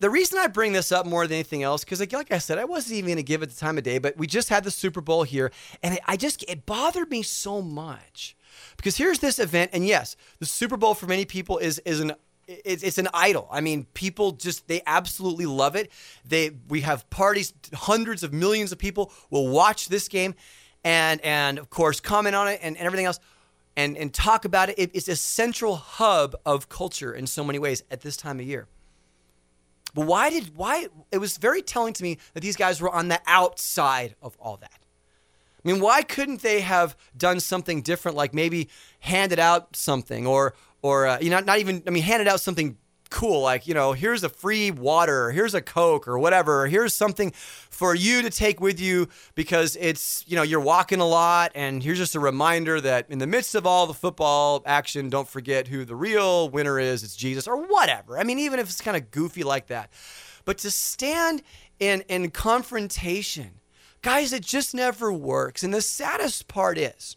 The 0.00 0.10
reason 0.10 0.38
I 0.38 0.46
bring 0.46 0.72
this 0.72 0.90
up 0.90 1.06
more 1.06 1.26
than 1.26 1.34
anything 1.34 1.62
else, 1.62 1.84
because 1.84 2.00
like, 2.00 2.12
like, 2.12 2.32
I 2.32 2.38
said, 2.38 2.58
I 2.58 2.64
wasn't 2.64 2.96
even 2.96 3.08
going 3.08 3.16
to 3.18 3.22
give 3.22 3.42
it 3.42 3.50
the 3.50 3.56
time 3.56 3.78
of 3.78 3.84
day, 3.84 3.98
but 3.98 4.16
we 4.16 4.26
just 4.26 4.48
had 4.48 4.64
the 4.64 4.70
Super 4.70 5.00
Bowl 5.00 5.22
here, 5.22 5.52
and 5.82 5.94
it, 5.94 6.00
I 6.06 6.16
just 6.16 6.42
it 6.48 6.66
bothered 6.66 7.10
me 7.10 7.22
so 7.22 7.62
much 7.62 8.34
because 8.76 8.96
here's 8.96 9.18
this 9.18 9.38
event, 9.38 9.70
and 9.74 9.86
yes, 9.86 10.16
the 10.38 10.46
Super 10.46 10.76
Bowl 10.76 10.94
for 10.94 11.06
many 11.06 11.24
people 11.24 11.58
is 11.58 11.78
is 11.80 12.00
an 12.00 12.14
it's, 12.46 12.82
it's 12.82 12.98
an 12.98 13.08
idol. 13.14 13.46
I 13.52 13.60
mean, 13.60 13.86
people 13.94 14.32
just 14.32 14.66
they 14.68 14.82
absolutely 14.86 15.46
love 15.46 15.76
it. 15.76 15.92
They 16.24 16.50
we 16.68 16.80
have 16.80 17.08
parties, 17.10 17.52
hundreds 17.72 18.22
of 18.22 18.32
millions 18.32 18.72
of 18.72 18.78
people 18.78 19.12
will 19.28 19.48
watch 19.48 19.88
this 19.88 20.08
game, 20.08 20.34
and 20.82 21.20
and 21.20 21.58
of 21.58 21.68
course 21.70 22.00
comment 22.00 22.34
on 22.34 22.48
it 22.48 22.60
and, 22.62 22.76
and 22.76 22.86
everything 22.86 23.06
else. 23.06 23.20
And, 23.76 23.96
and 23.96 24.12
talk 24.12 24.44
about 24.44 24.68
it. 24.68 24.78
it. 24.78 24.90
It's 24.94 25.08
a 25.08 25.14
central 25.14 25.76
hub 25.76 26.34
of 26.44 26.68
culture 26.68 27.14
in 27.14 27.26
so 27.28 27.44
many 27.44 27.58
ways 27.58 27.84
at 27.90 28.00
this 28.00 28.16
time 28.16 28.40
of 28.40 28.44
year. 28.44 28.66
But 29.94 30.06
why 30.06 30.30
did 30.30 30.56
why 30.56 30.86
it 31.10 31.18
was 31.18 31.36
very 31.36 31.62
telling 31.62 31.92
to 31.94 32.02
me 32.02 32.18
that 32.34 32.40
these 32.40 32.56
guys 32.56 32.80
were 32.80 32.90
on 32.90 33.08
the 33.08 33.20
outside 33.26 34.14
of 34.22 34.36
all 34.40 34.56
that. 34.58 34.80
I 35.64 35.70
mean, 35.70 35.80
why 35.80 36.02
couldn't 36.02 36.40
they 36.42 36.60
have 36.60 36.96
done 37.16 37.38
something 37.40 37.82
different, 37.82 38.16
like 38.16 38.32
maybe 38.32 38.68
handed 39.00 39.38
out 39.38 39.76
something, 39.76 40.26
or 40.26 40.54
or 40.82 41.06
uh, 41.06 41.18
you 41.20 41.30
know, 41.30 41.40
not 41.40 41.58
even 41.58 41.82
I 41.86 41.90
mean, 41.90 42.02
handed 42.02 42.28
out 42.28 42.40
something 42.40 42.78
cool. 43.10 43.42
Like, 43.42 43.66
you 43.66 43.74
know, 43.74 43.92
here's 43.92 44.24
a 44.24 44.28
free 44.28 44.70
water, 44.70 45.30
here's 45.30 45.54
a 45.54 45.60
Coke 45.60 46.08
or 46.08 46.18
whatever, 46.18 46.66
here's 46.66 46.94
something 46.94 47.32
for 47.32 47.94
you 47.94 48.22
to 48.22 48.30
take 48.30 48.60
with 48.60 48.80
you 48.80 49.08
because 49.34 49.76
it's, 49.80 50.24
you 50.26 50.36
know, 50.36 50.42
you're 50.42 50.60
walking 50.60 51.00
a 51.00 51.06
lot. 51.06 51.52
And 51.54 51.82
here's 51.82 51.98
just 51.98 52.14
a 52.14 52.20
reminder 52.20 52.80
that 52.80 53.06
in 53.10 53.18
the 53.18 53.26
midst 53.26 53.54
of 53.54 53.66
all 53.66 53.86
the 53.86 53.94
football 53.94 54.62
action, 54.64 55.10
don't 55.10 55.28
forget 55.28 55.68
who 55.68 55.84
the 55.84 55.96
real 55.96 56.48
winner 56.48 56.78
is. 56.78 57.02
It's 57.02 57.16
Jesus 57.16 57.46
or 57.46 57.56
whatever. 57.56 58.18
I 58.18 58.24
mean, 58.24 58.38
even 58.38 58.58
if 58.58 58.66
it's 58.66 58.80
kind 58.80 58.96
of 58.96 59.10
goofy 59.10 59.42
like 59.42 59.66
that. 59.66 59.90
But 60.44 60.58
to 60.58 60.70
stand 60.70 61.42
in, 61.78 62.02
in 62.08 62.30
confrontation, 62.30 63.60
guys, 64.02 64.32
it 64.32 64.44
just 64.44 64.74
never 64.74 65.12
works. 65.12 65.62
And 65.62 65.74
the 65.74 65.82
saddest 65.82 66.48
part 66.48 66.78
is, 66.78 67.16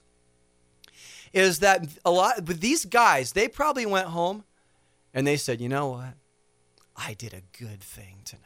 is 1.31 1.59
that 1.59 1.87
a 2.05 2.11
lot, 2.11 2.45
but 2.45 2.61
these 2.61 2.85
guys, 2.85 3.31
they 3.31 3.47
probably 3.47 3.85
went 3.85 4.07
home 4.07 4.43
and 5.13 5.25
they 5.25 5.37
said, 5.37 5.61
you 5.61 5.69
know 5.69 5.89
what? 5.89 6.13
I 6.95 7.13
did 7.13 7.33
a 7.33 7.41
good 7.57 7.81
thing 7.81 8.17
tonight. 8.23 8.43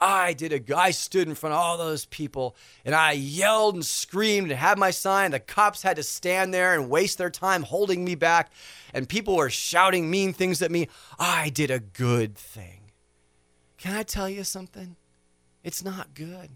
I 0.00 0.32
did 0.32 0.52
a 0.52 0.76
I 0.76 0.92
stood 0.92 1.26
in 1.26 1.34
front 1.34 1.54
of 1.54 1.60
all 1.60 1.76
those 1.76 2.04
people 2.04 2.54
and 2.84 2.94
I 2.94 3.12
yelled 3.12 3.74
and 3.74 3.84
screamed 3.84 4.50
and 4.50 4.58
had 4.58 4.78
my 4.78 4.90
sign. 4.90 5.32
The 5.32 5.40
cops 5.40 5.82
had 5.82 5.96
to 5.96 6.04
stand 6.04 6.54
there 6.54 6.74
and 6.74 6.88
waste 6.88 7.18
their 7.18 7.30
time 7.30 7.64
holding 7.64 8.04
me 8.04 8.14
back 8.14 8.52
and 8.94 9.08
people 9.08 9.36
were 9.36 9.50
shouting 9.50 10.08
mean 10.10 10.32
things 10.32 10.62
at 10.62 10.70
me. 10.70 10.88
I 11.18 11.48
did 11.48 11.70
a 11.70 11.80
good 11.80 12.36
thing. 12.36 12.92
Can 13.76 13.96
I 13.96 14.04
tell 14.04 14.28
you 14.28 14.44
something? 14.44 14.96
It's 15.64 15.84
not 15.84 16.14
good. 16.14 16.50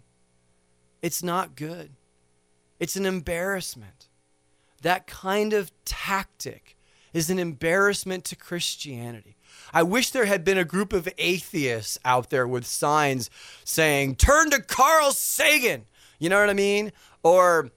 It's 1.03 1.23
not 1.23 1.57
good. 1.57 1.91
It's 2.79 2.97
an 2.97 3.07
embarrassment. 3.07 4.09
That 4.83 5.07
kind 5.07 5.53
of 5.53 5.73
tactic 5.85 6.77
is 7.13 7.31
an 7.31 7.39
embarrassment 7.39 8.25
to 8.27 8.37
Christianity. 8.37 9.37
I 9.73 9.83
wish 9.83 10.11
there 10.11 10.27
had 10.27 10.45
been 10.45 10.59
a 10.59 10.65
group 10.65 10.93
of 10.93 11.09
atheists 11.19 11.99
out 12.05 12.31
there 12.31 12.47
with 12.47 12.67
signs 12.67 13.31
saying, 13.65 14.17
Turn 14.17 14.51
to 14.51 14.61
Carl 14.61 15.13
Sagan. 15.13 15.85
You 16.19 16.29
know 16.29 16.41
what 16.41 16.51
I 16.51 16.55
mean? 16.55 16.93
Or 17.23 17.71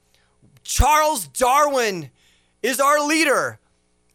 Charles 0.64 1.28
Darwin 1.28 2.12
is 2.62 2.80
our 2.80 3.06
leader. 3.06 3.60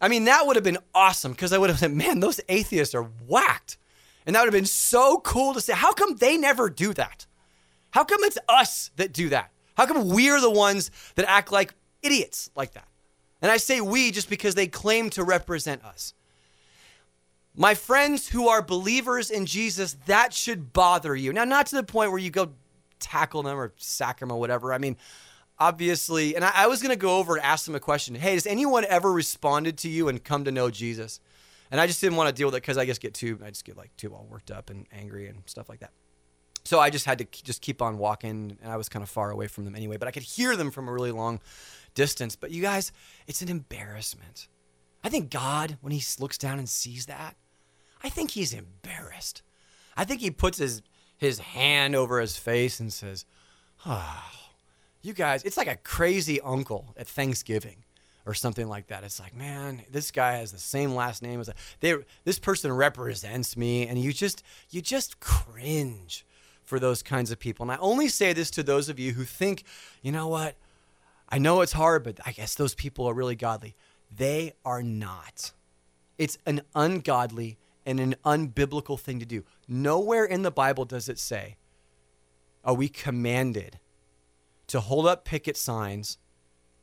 I 0.01 0.09
mean, 0.09 0.25
that 0.25 0.47
would 0.47 0.57
have 0.57 0.65
been 0.65 0.79
awesome 0.95 1.33
because 1.33 1.53
I 1.53 1.59
would 1.59 1.71
have 1.71 1.79
said, 1.79 1.93
Man, 1.93 2.21
those 2.21 2.41
atheists 2.49 2.95
are 2.95 3.09
whacked. 3.27 3.79
And 4.27 4.37
that 4.37 4.41
would 4.41 4.53
have 4.53 4.61
been 4.61 4.67
so 4.67 5.19
cool 5.19 5.55
to 5.55 5.61
say. 5.61 5.73
How 5.73 5.93
come 5.93 6.17
they 6.17 6.37
never 6.37 6.69
do 6.69 6.93
that? 6.95 7.27
How 7.91 8.05
come 8.05 8.23
it's 8.23 8.39
us 8.49 8.91
that 8.97 9.13
do 9.13 9.31
that? 9.31 9.51
How 9.77 9.87
come 9.87 10.09
we're 10.09 10.41
the 10.41 10.51
ones 10.51 10.91
that 11.15 11.29
act 11.29 11.51
like 11.51 11.75
idiots 12.03 12.51
like 12.55 12.73
that? 12.75 12.87
And 13.43 13.51
I 13.51 13.57
say 13.57 13.81
we 13.81 14.11
just 14.11 14.29
because 14.29 14.55
they 14.55 14.67
claim 14.67 15.11
to 15.11 15.25
represent 15.25 15.85
us. 15.85 16.15
My 17.55 17.75
friends 17.75 18.29
who 18.29 18.49
are 18.49 18.63
believers 18.63 19.31
in 19.31 19.47
Jesus, 19.47 19.97
that 20.07 20.33
should 20.33 20.73
bother 20.73 21.17
you. 21.17 21.33
Now, 21.33 21.45
not 21.45 21.67
to 21.67 21.77
the 21.77 21.83
point 21.83 22.11
where 22.11 22.21
you 22.21 22.31
go 22.31 22.53
tackle 23.01 23.43
them 23.43 23.59
or 23.59 23.73
sack 23.77 24.21
them 24.21 24.31
or 24.31 24.39
whatever. 24.39 24.73
I 24.73 24.79
mean, 24.79 24.97
obviously, 25.59 26.37
and 26.37 26.45
I, 26.45 26.53
I 26.55 26.67
was 26.69 26.81
going 26.81 26.91
to 26.91 26.97
go 26.97 27.19
over 27.19 27.37
and 27.37 27.45
ask 27.45 27.67
them 27.67 27.75
a 27.75 27.81
question. 27.81 28.15
Hey, 28.15 28.35
has 28.35 28.47
anyone 28.47 28.85
ever 28.85 29.11
responded 29.11 29.79
to 29.79 29.89
you 29.89 30.09
and 30.09 30.23
come 30.23 30.45
to 30.45 30.53
know 30.53 30.71
Jesus? 30.71 31.21
And 31.71 31.81
I 31.81 31.87
just 31.87 32.01
didn't 32.01 32.17
want 32.17 32.29
to 32.29 32.35
deal 32.35 32.49
with 32.49 32.55
it 32.55 32.63
because 32.63 32.79
I 32.79 32.87
just 32.87 33.01
get 33.01 33.15
too, 33.15 33.39
I 33.45 33.49
just 33.49 33.65
get 33.65 33.77
like 33.77 33.97
too 33.97 34.15
all 34.15 34.27
worked 34.29 34.51
up 34.51 34.71
and 34.71 34.87
angry 34.93 35.27
and 35.27 35.43
stuff 35.47 35.69
like 35.69 35.81
that. 35.81 35.93
So 36.65 36.79
I 36.79 36.91
just 36.91 37.07
had 37.07 37.19
to 37.19 37.43
just 37.43 37.63
keep 37.63 37.81
on 37.81 37.99
walking, 37.99 38.59
and 38.63 38.71
I 38.71 38.77
was 38.77 38.89
kind 38.89 39.03
of 39.03 39.09
far 39.09 39.31
away 39.31 39.47
from 39.47 39.65
them 39.65 39.75
anyway. 39.75 39.97
But 39.97 40.09
I 40.09 40.11
could 40.11 40.23
hear 40.23 40.57
them 40.57 40.71
from 40.71 40.89
a 40.89 40.93
really 40.93 41.13
long 41.13 41.41
distance. 41.95 42.37
But 42.37 42.51
you 42.51 42.63
guys, 42.63 42.93
it's 43.27 43.43
an 43.43 43.49
embarrassment. 43.49 44.49
I 45.03 45.09
think 45.09 45.31
God, 45.31 45.79
when 45.81 45.93
He 45.93 46.03
looks 46.19 46.39
down 46.39 46.59
and 46.59 46.69
sees 46.69 47.07
that, 47.07 47.37
I 48.03 48.09
think 48.09 48.33
He's 48.33 48.53
embarrassed. 48.53 49.43
I 49.97 50.05
think 50.05 50.21
He 50.21 50.31
puts 50.31 50.59
His 50.59 50.83
His 51.17 51.39
hand 51.39 51.97
over 51.97 52.21
His 52.21 52.37
face 52.37 52.79
and 52.81 52.93
says, 52.93 53.25
"Oh, 53.87 54.23
you 55.03 55.15
guys." 55.15 55.43
It's 55.45 55.57
like 55.57 55.69
a 55.69 55.77
crazy 55.77 56.41
uncle 56.41 56.95
at 56.97 57.07
Thanksgiving 57.07 57.85
or 58.27 58.35
something 58.35 58.69
like 58.69 58.89
that. 58.89 59.03
It's 59.03 59.19
like, 59.19 59.35
man, 59.35 59.83
this 59.91 60.11
guy 60.11 60.37
has 60.37 60.53
the 60.53 60.59
same 60.59 60.95
last 60.95 61.23
name 61.23 61.41
as 61.41 61.49
a, 61.49 61.55
they. 61.81 61.97
This 62.25 62.39
person 62.39 62.71
represents 62.73 63.57
me, 63.57 63.87
and 63.87 63.99
you 63.99 64.13
just 64.13 64.43
you 64.69 64.83
just 64.83 65.21
cringe 65.21 66.27
for 66.71 66.79
those 66.79 67.03
kinds 67.03 67.33
of 67.33 67.41
people. 67.41 67.65
And 67.65 67.73
I 67.73 67.77
only 67.79 68.07
say 68.07 68.33
this 68.33 68.49
to 68.53 68.63
those 68.63 68.89
of 68.89 69.01
you 69.01 69.13
who 69.13 69.25
think, 69.25 69.65
you 70.03 70.13
know 70.13 70.29
what? 70.29 70.55
I 71.29 71.39
know 71.39 71.63
it's 71.63 71.73
hard, 71.73 72.05
but 72.05 72.21
I 72.25 72.31
guess 72.31 72.55
those 72.55 72.77
people 72.77 73.07
are 73.07 73.13
really 73.13 73.35
godly. 73.35 73.75
They 74.17 74.53
are 74.65 74.81
not. 74.81 75.51
It's 76.17 76.39
an 76.47 76.63
ungodly 76.77 77.59
and 77.85 77.99
an 77.99 78.15
unbiblical 78.25 78.99
thing 78.99 79.19
to 79.19 79.27
do. 79.27 79.43
Nowhere 79.67 80.25
in 80.25 80.43
the 80.43 80.53
Bible 80.53 80.85
does 80.85 81.09
it 81.09 81.19
say, 81.19 81.57
are 82.65 82.75
we 82.75 82.89
commanded 82.89 83.81
to 84.69 84.79
hold 84.79 85.07
up 85.07 85.25
picket 85.25 85.57
signs 85.57 86.19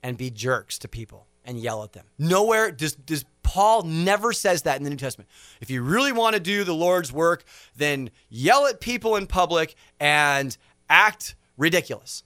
and 0.03 0.17
be 0.17 0.29
jerks 0.29 0.77
to 0.79 0.89
people 0.89 1.27
and 1.47 1.57
yell 1.59 1.83
at 1.83 1.93
them. 1.93 2.05
Nowhere 2.19 2.71
does, 2.71 2.93
does 2.93 3.25
Paul 3.41 3.83
never 3.83 4.33
says 4.33 4.63
that 4.63 4.77
in 4.77 4.83
the 4.83 4.89
New 4.89 4.97
Testament. 4.97 5.29
If 5.61 5.71
you 5.71 5.81
really 5.81 6.11
want 6.11 6.35
to 6.35 6.39
do 6.41 6.65
the 6.65 6.75
Lord's 6.75 7.11
work, 7.11 7.45
then 7.75 8.11
yell 8.29 8.67
at 8.67 8.81
people 8.81 9.15
in 9.15 9.25
public 9.25 9.75
and 9.99 10.55
act 10.89 11.35
ridiculous. 11.55 12.23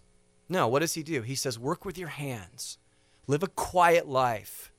No, 0.49 0.67
what 0.67 0.79
does 0.79 0.95
he 0.95 1.03
do? 1.03 1.21
He 1.21 1.35
says, 1.35 1.57
work 1.57 1.85
with 1.85 1.97
your 1.97 2.09
hands, 2.09 2.79
live 3.27 3.43
a 3.43 3.47
quiet 3.47 4.09
life, 4.09 4.73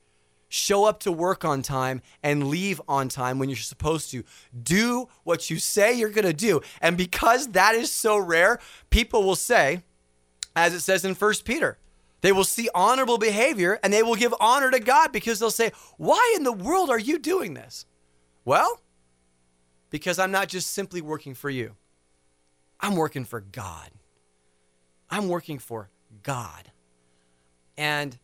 show 0.49 0.85
up 0.85 1.01
to 1.01 1.13
work 1.13 1.45
on 1.45 1.63
time, 1.63 2.03
and 2.23 2.49
leave 2.49 2.83
on 2.89 3.09
time 3.09 3.39
when 3.39 3.49
you're 3.49 3.57
supposed 3.57 4.11
to. 4.11 4.25
Do 4.61 5.09
what 5.23 5.49
you 5.49 5.59
say 5.59 5.95
you're 5.95 6.11
going 6.11 6.27
to 6.27 6.35
do. 6.35 6.61
And 6.83 6.97
because 6.97 7.53
that 7.53 7.75
is 7.75 7.91
so 7.91 8.19
rare, 8.19 8.59
people 8.91 9.23
will 9.23 9.37
say, 9.37 9.83
as 10.55 10.75
it 10.75 10.81
says 10.81 11.05
in 11.05 11.15
First 11.15 11.45
Peter, 11.45 11.79
they 12.23 12.33
will 12.33 12.45
see 12.45 12.69
honorable 12.75 13.19
behavior 13.19 13.79
and 13.83 13.93
they 13.93 14.03
will 14.03 14.15
give 14.15 14.33
honor 14.41 14.71
to 14.71 14.81
God 14.81 15.13
because 15.13 15.39
they'll 15.39 15.51
say, 15.51 15.73
Why 15.99 16.35
in 16.37 16.45
the 16.45 16.53
world 16.53 16.89
are 16.89 16.99
you 16.99 17.19
doing 17.19 17.55
this? 17.55 17.85
Well, 18.45 18.81
because 19.91 20.19
I'm 20.19 20.31
not 20.31 20.49
just 20.49 20.73
simply 20.73 21.03
working 21.03 21.35
for 21.35 21.51
you, 21.51 21.77
I'm 22.81 22.97
working 22.97 23.25
for 23.25 23.41
God. 23.41 23.91
I'm 25.11 25.29
working 25.29 25.59
for 25.59 25.91
God. 26.23 26.71
And 27.77 28.19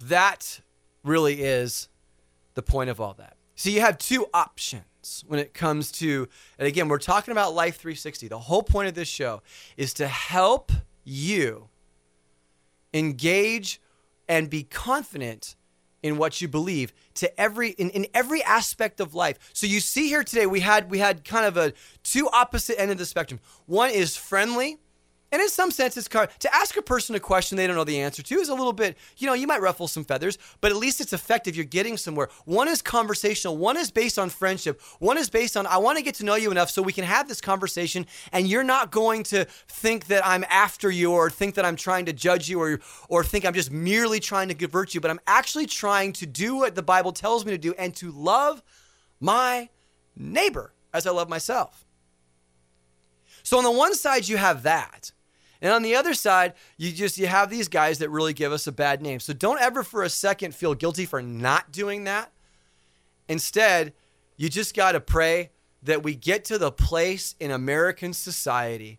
that 0.00 0.60
really 1.02 1.42
is 1.42 1.88
the 2.54 2.62
point 2.62 2.90
of 2.90 3.00
all 3.00 3.14
that. 3.14 3.36
So 3.56 3.70
you 3.70 3.80
have 3.80 3.98
two 3.98 4.26
options 4.32 5.24
when 5.26 5.40
it 5.40 5.54
comes 5.54 5.90
to, 5.92 6.28
and 6.58 6.68
again, 6.68 6.88
we're 6.88 6.98
talking 6.98 7.32
about 7.32 7.54
Life 7.54 7.76
360. 7.76 8.28
The 8.28 8.38
whole 8.38 8.62
point 8.62 8.88
of 8.88 8.94
this 8.94 9.08
show 9.08 9.42
is 9.76 9.94
to 9.94 10.06
help 10.06 10.70
you 11.02 11.68
engage 12.92 13.80
and 14.28 14.50
be 14.50 14.62
confident 14.62 15.56
in 16.02 16.18
what 16.18 16.40
you 16.40 16.48
believe 16.48 16.92
to 17.14 17.40
every 17.40 17.70
in, 17.70 17.90
in 17.90 18.06
every 18.14 18.42
aspect 18.44 19.00
of 19.00 19.14
life. 19.14 19.38
So 19.52 19.66
you 19.66 19.80
see 19.80 20.08
here 20.08 20.22
today 20.22 20.46
we 20.46 20.60
had 20.60 20.90
we 20.90 20.98
had 20.98 21.24
kind 21.24 21.46
of 21.46 21.56
a 21.56 21.72
two 22.02 22.28
opposite 22.32 22.80
end 22.80 22.90
of 22.90 22.98
the 22.98 23.06
spectrum. 23.06 23.40
One 23.66 23.90
is 23.90 24.16
friendly 24.16 24.78
and 25.32 25.42
in 25.42 25.48
some 25.48 25.70
sense, 25.70 25.96
it's 25.96 26.08
kind 26.08 26.28
of, 26.28 26.38
to 26.38 26.54
ask 26.54 26.76
a 26.76 26.82
person 26.82 27.16
a 27.16 27.20
question 27.20 27.56
they 27.56 27.66
don't 27.66 27.76
know 27.76 27.84
the 27.84 28.00
answer 28.00 28.22
to 28.22 28.34
is 28.36 28.48
a 28.48 28.54
little 28.54 28.72
bit, 28.72 28.96
you 29.16 29.26
know, 29.26 29.34
you 29.34 29.46
might 29.46 29.60
ruffle 29.60 29.88
some 29.88 30.04
feathers, 30.04 30.38
but 30.60 30.70
at 30.70 30.76
least 30.76 31.00
it's 31.00 31.12
effective. 31.12 31.56
You're 31.56 31.64
getting 31.64 31.96
somewhere. 31.96 32.28
One 32.44 32.68
is 32.68 32.80
conversational, 32.80 33.56
one 33.56 33.76
is 33.76 33.90
based 33.90 34.18
on 34.18 34.30
friendship, 34.30 34.80
one 34.98 35.18
is 35.18 35.28
based 35.28 35.56
on, 35.56 35.66
I 35.66 35.78
want 35.78 35.98
to 35.98 36.04
get 36.04 36.14
to 36.16 36.24
know 36.24 36.36
you 36.36 36.50
enough 36.50 36.70
so 36.70 36.80
we 36.80 36.92
can 36.92 37.04
have 37.04 37.28
this 37.28 37.40
conversation 37.40 38.06
and 38.32 38.46
you're 38.46 38.64
not 38.64 38.90
going 38.90 39.24
to 39.24 39.46
think 39.68 40.06
that 40.06 40.24
I'm 40.24 40.44
after 40.50 40.90
you 40.90 41.12
or 41.12 41.28
think 41.30 41.56
that 41.56 41.64
I'm 41.64 41.76
trying 41.76 42.06
to 42.06 42.12
judge 42.12 42.48
you 42.48 42.60
or, 42.60 42.80
or 43.08 43.24
think 43.24 43.44
I'm 43.44 43.54
just 43.54 43.72
merely 43.72 44.20
trying 44.20 44.48
to 44.48 44.54
convert 44.54 44.94
you, 44.94 45.00
but 45.00 45.10
I'm 45.10 45.20
actually 45.26 45.66
trying 45.66 46.12
to 46.14 46.26
do 46.26 46.56
what 46.56 46.74
the 46.74 46.82
Bible 46.82 47.12
tells 47.12 47.44
me 47.44 47.52
to 47.52 47.58
do 47.58 47.74
and 47.78 47.94
to 47.96 48.12
love 48.12 48.62
my 49.18 49.70
neighbor 50.16 50.72
as 50.92 51.06
I 51.06 51.10
love 51.10 51.28
myself. 51.28 51.85
So 53.46 53.58
on 53.58 53.62
the 53.62 53.70
one 53.70 53.94
side, 53.94 54.26
you 54.26 54.38
have 54.38 54.64
that. 54.64 55.12
And 55.62 55.72
on 55.72 55.82
the 55.82 55.94
other 55.94 56.14
side, 56.14 56.54
you 56.78 56.90
just 56.90 57.16
you 57.16 57.28
have 57.28 57.48
these 57.48 57.68
guys 57.68 58.00
that 58.00 58.10
really 58.10 58.32
give 58.32 58.50
us 58.50 58.66
a 58.66 58.72
bad 58.72 59.00
name. 59.00 59.20
So 59.20 59.32
don't 59.32 59.60
ever 59.60 59.84
for 59.84 60.02
a 60.02 60.08
second 60.08 60.52
feel 60.52 60.74
guilty 60.74 61.06
for 61.06 61.22
not 61.22 61.70
doing 61.70 62.02
that. 62.04 62.32
Instead, 63.28 63.92
you 64.36 64.48
just 64.48 64.74
got 64.74 64.92
to 64.92 65.00
pray 65.00 65.50
that 65.84 66.02
we 66.02 66.16
get 66.16 66.44
to 66.46 66.58
the 66.58 66.72
place 66.72 67.36
in 67.38 67.52
American 67.52 68.12
society 68.12 68.98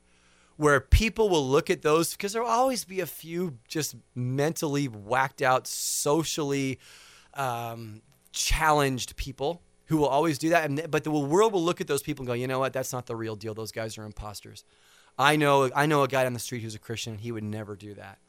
where 0.56 0.80
people 0.80 1.28
will 1.28 1.45
look 1.45 1.70
at 1.70 1.82
those 1.82 2.14
because 2.14 2.32
there'll 2.32 2.48
always 2.48 2.86
be 2.86 3.02
a 3.02 3.06
few 3.06 3.58
just 3.68 3.98
mentally 4.16 4.88
whacked 4.88 5.41
out, 5.41 5.68
socially 5.68 6.80
um, 7.34 8.02
challenged 8.32 9.18
people 9.18 9.62
who 9.88 9.97
will 9.97 10.07
always 10.07 10.38
do 10.38 10.49
that. 10.49 10.69
And, 10.69 10.89
but 10.89 11.03
the 11.03 11.11
world 11.11 11.53
will 11.53 11.63
look 11.63 11.81
at 11.81 11.88
those 11.88 12.03
people 12.03 12.23
and 12.23 12.27
go, 12.27 12.33
you 12.33 12.47
know 12.47 12.59
what? 12.59 12.73
That's 12.73 12.93
not 12.93 13.05
the 13.05 13.15
real 13.15 13.35
deal. 13.35 13.53
Those 13.53 13.71
guys 13.71 13.97
are 13.97 14.05
imposters. 14.05 14.63
I 15.17 15.35
know 15.35 15.69
I 15.75 15.85
know 15.88 16.03
a 16.03 16.07
guy 16.07 16.25
on 16.25 16.33
the 16.33 16.39
street 16.39 16.61
who's 16.61 16.75
a 16.75 16.79
Christian 16.79 17.13
and 17.13 17.21
he 17.21 17.31
would 17.31 17.43
never 17.43 17.75
do 17.75 17.93
that. 17.95 18.19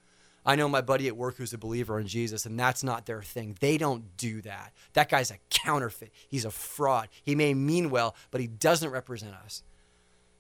I 0.47 0.57
know 0.57 0.69
my 0.69 0.81
buddy 0.81 1.09
at 1.09 1.17
work 1.17 1.37
who's 1.37 1.53
a 1.53 1.59
believer 1.59 2.01
in 2.01 2.07
Jesus, 2.07 2.47
and 2.47 2.59
that's 2.59 2.83
not 2.83 3.05
their 3.05 3.23
thing. 3.23 3.57
They 3.61 3.77
don't 3.77 4.17
do 4.17 4.41
that. 4.43 4.73
That 4.95 5.11
guy's 5.11 5.31
a 5.31 5.37
counterfeit. 5.51 6.11
He's 6.27 6.47
a 6.47 6.51
fraud. 6.51 7.09
He 7.23 7.35
may 7.35 7.53
mean 7.53 7.91
well, 7.91 8.17
but 8.31 8.41
he 8.41 8.47
doesn't 8.47 8.91
represent 8.91 9.35
us. 9.35 9.63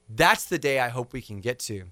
That's 0.09 0.47
the 0.47 0.59
day 0.59 0.81
I 0.81 0.89
hope 0.89 1.13
we 1.13 1.21
can 1.21 1.41
get 1.41 1.59
to 1.61 1.91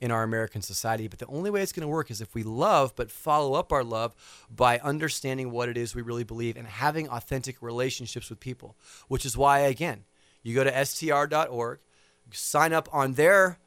in 0.00 0.10
our 0.10 0.22
American 0.22 0.62
society. 0.62 1.08
But 1.08 1.18
the 1.18 1.26
only 1.26 1.50
way 1.50 1.62
it's 1.62 1.72
going 1.72 1.82
to 1.82 1.88
work 1.88 2.10
is 2.10 2.20
if 2.20 2.34
we 2.34 2.42
love, 2.42 2.94
but 2.96 3.10
follow 3.10 3.54
up 3.54 3.72
our 3.72 3.84
love 3.84 4.14
by 4.54 4.78
understanding 4.78 5.50
what 5.50 5.68
it 5.68 5.76
is 5.76 5.94
we 5.94 6.02
really 6.02 6.24
believe 6.24 6.56
and 6.56 6.66
having 6.66 7.08
authentic 7.08 7.62
relationships 7.62 8.28
with 8.30 8.40
people, 8.40 8.76
which 9.08 9.24
is 9.24 9.36
why, 9.36 9.60
again, 9.60 10.04
you 10.42 10.54
go 10.54 10.64
to 10.64 10.84
str.org, 10.84 11.78
sign 12.30 12.72
up 12.72 12.88
on 12.92 13.14
their 13.14 13.58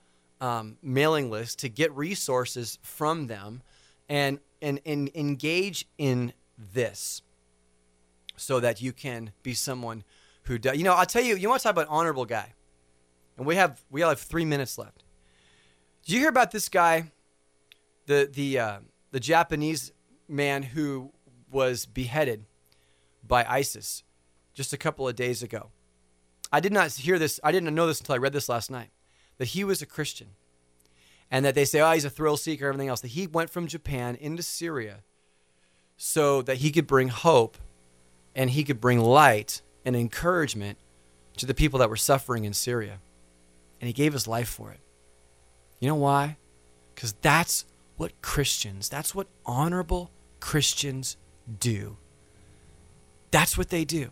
um, 0.42 0.78
mailing 0.82 1.30
list 1.30 1.60
to 1.60 1.70
get 1.70 1.92
resources 1.96 2.80
from 2.82 3.28
them 3.28 3.62
and, 4.08 4.40
and, 4.62 4.80
and 4.86 5.10
engage 5.16 5.86
in 5.98 6.34
this 6.58 7.22
so 8.38 8.60
that 8.60 8.82
you 8.82 8.94
can 8.94 9.32
be 9.44 9.54
someone 9.54 10.04
who 10.44 10.58
does. 10.58 10.78
You 10.78 10.84
know, 10.84 10.94
I'll 10.94 11.06
tell 11.06 11.24
you, 11.24 11.36
you 11.36 11.50
want 11.50 11.60
to 11.62 11.64
talk 11.64 11.72
about 11.74 11.88
honorable 11.90 12.26
guy. 12.26 12.54
And 13.38 13.46
we 13.46 13.56
have 13.56 13.82
we 13.90 14.04
all 14.04 14.10
have 14.10 14.20
three 14.20 14.46
minutes 14.46 14.78
left. 14.78 15.04
Did 16.10 16.16
you 16.16 16.22
hear 16.22 16.30
about 16.30 16.50
this 16.50 16.70
guy, 16.70 17.12
the 18.08 18.28
the 18.34 18.58
uh, 18.58 18.80
the 19.12 19.20
Japanese 19.20 19.92
man 20.28 20.64
who 20.64 21.14
was 21.52 21.86
beheaded 21.86 22.46
by 23.24 23.46
ISIS 23.46 24.02
just 24.56 24.74
a 24.74 24.78
couple 24.78 25.08
of 25.08 25.16
days 25.16 25.44
ago? 25.44 25.70
I 26.52 26.62
did 26.62 26.74
not 26.74 26.94
hear 26.94 27.20
this. 27.20 27.40
I 27.44 27.52
didn't 27.52 27.76
know 27.76 27.86
this 27.86 28.00
until 28.00 28.16
I 28.16 28.18
read 28.18 28.34
this 28.34 28.50
last 28.50 28.72
night. 28.72 28.90
That 29.38 29.50
he 29.50 29.64
was 29.64 29.84
a 29.84 29.86
Christian, 29.86 30.30
and 31.30 31.46
that 31.46 31.54
they 31.54 31.64
say, 31.64 31.80
oh, 31.80 31.92
he's 31.92 32.06
a 32.06 32.10
thrill 32.10 32.38
seeker, 32.38 32.66
everything 32.66 32.88
else. 32.88 33.02
That 33.02 33.10
he 33.10 33.28
went 33.28 33.52
from 33.52 33.68
Japan 33.68 34.16
into 34.16 34.42
Syria 34.42 35.04
so 35.96 36.42
that 36.42 36.58
he 36.58 36.72
could 36.72 36.88
bring 36.88 37.10
hope 37.10 37.56
and 38.34 38.50
he 38.50 38.64
could 38.64 38.82
bring 38.82 39.00
light 39.00 39.62
and 39.86 39.96
encouragement 39.96 40.80
to 41.38 41.46
the 41.46 41.54
people 41.54 41.78
that 41.78 41.90
were 41.92 41.96
suffering 41.96 42.46
in 42.46 42.54
Syria. 42.54 42.98
And 43.80 43.86
he 43.86 43.94
gave 43.94 44.14
his 44.14 44.28
life 44.28 44.50
for 44.50 44.72
it. 44.72 44.80
You 45.80 45.88
know 45.88 45.96
why? 45.96 46.38
Because 46.94 47.14
that's 47.22 47.66
what 47.98 48.22
Christians, 48.22 48.90
that's 48.90 49.14
what 49.14 49.28
honorable 49.46 50.12
Christians 50.40 51.18
do. 51.60 51.98
That's 53.32 53.58
what 53.58 53.70
they 53.70 53.86
do. 53.86 54.12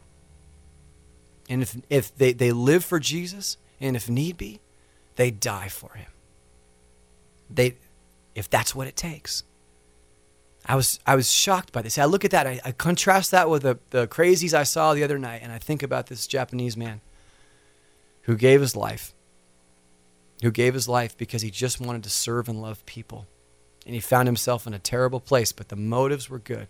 And 1.49 1.61
if, 1.61 1.77
if 1.89 2.15
they, 2.15 2.33
they 2.33 2.51
live 2.51 2.83
for 2.83 2.99
Jesus, 2.99 3.57
and 3.79 3.95
if 3.95 4.09
need 4.09 4.37
be, 4.37 4.59
they 5.15 5.31
die 5.31 5.69
for 5.69 5.93
him. 5.93 6.11
They, 7.49 7.75
if 8.35 8.49
that's 8.49 8.75
what 8.75 8.87
it 8.87 8.95
takes. 8.95 9.43
I 10.65 10.75
was, 10.75 10.99
I 11.07 11.15
was 11.15 11.31
shocked 11.31 11.71
by 11.71 11.81
this. 11.81 11.97
I 11.97 12.05
look 12.05 12.25
at 12.25 12.31
that, 12.31 12.45
I, 12.45 12.59
I 12.65 12.71
contrast 12.73 13.31
that 13.31 13.49
with 13.49 13.63
the, 13.63 13.79
the 13.91 14.07
crazies 14.07 14.53
I 14.53 14.63
saw 14.63 14.93
the 14.93 15.03
other 15.03 15.17
night, 15.17 15.41
and 15.41 15.51
I 15.51 15.59
think 15.59 15.81
about 15.81 16.07
this 16.07 16.27
Japanese 16.27 16.75
man 16.75 16.99
who 18.23 18.35
gave 18.35 18.59
his 18.59 18.75
life 18.75 19.13
who 20.41 20.51
gave 20.51 20.73
his 20.73 20.87
life 20.87 21.17
because 21.17 21.41
he 21.41 21.49
just 21.49 21.81
wanted 21.81 22.03
to 22.03 22.09
serve 22.09 22.47
and 22.47 22.61
love 22.61 22.85
people. 22.85 23.27
And 23.85 23.95
he 23.95 24.01
found 24.01 24.27
himself 24.27 24.67
in 24.67 24.73
a 24.73 24.79
terrible 24.79 25.19
place, 25.19 25.51
but 25.51 25.69
the 25.69 25.75
motives 25.75 26.29
were 26.29 26.39
good. 26.39 26.67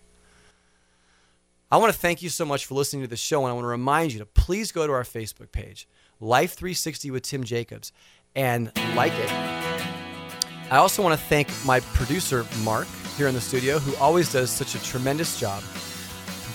I 1.70 1.76
want 1.76 1.92
to 1.92 1.98
thank 1.98 2.22
you 2.22 2.30
so 2.30 2.46
much 2.46 2.64
for 2.64 2.74
listening 2.74 3.02
to 3.02 3.08
the 3.08 3.16
show, 3.16 3.42
and 3.42 3.50
I 3.50 3.52
want 3.52 3.64
to 3.64 3.68
remind 3.68 4.12
you 4.12 4.20
to 4.20 4.26
please 4.26 4.72
go 4.72 4.86
to 4.86 4.92
our 4.92 5.02
Facebook 5.02 5.52
page, 5.52 5.86
Life 6.18 6.54
360 6.54 7.10
with 7.10 7.24
Tim 7.24 7.44
Jacobs, 7.44 7.92
and 8.34 8.72
like 8.94 9.12
it. 9.12 9.30
I 10.70 10.76
also 10.76 11.02
want 11.02 11.18
to 11.18 11.26
thank 11.26 11.48
my 11.66 11.80
producer, 11.80 12.46
Mark, 12.62 12.86
here 13.16 13.28
in 13.28 13.34
the 13.34 13.40
studio, 13.40 13.78
who 13.78 13.94
always 13.96 14.32
does 14.32 14.50
such 14.50 14.74
a 14.74 14.82
tremendous 14.82 15.38
job. 15.38 15.62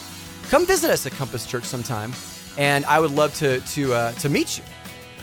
Come 0.49 0.67
visit 0.67 0.91
us 0.91 1.07
at 1.07 1.13
Compass 1.13 1.47
Church 1.47 1.65
sometime, 1.65 2.13
and 2.59 2.85
I 2.87 3.01
would 3.01 3.13
love 3.13 3.35
to, 3.37 3.61
to, 3.61 3.95
uh, 3.95 4.13
to 4.13 4.29
meet 4.29 4.59
you. 4.59 4.65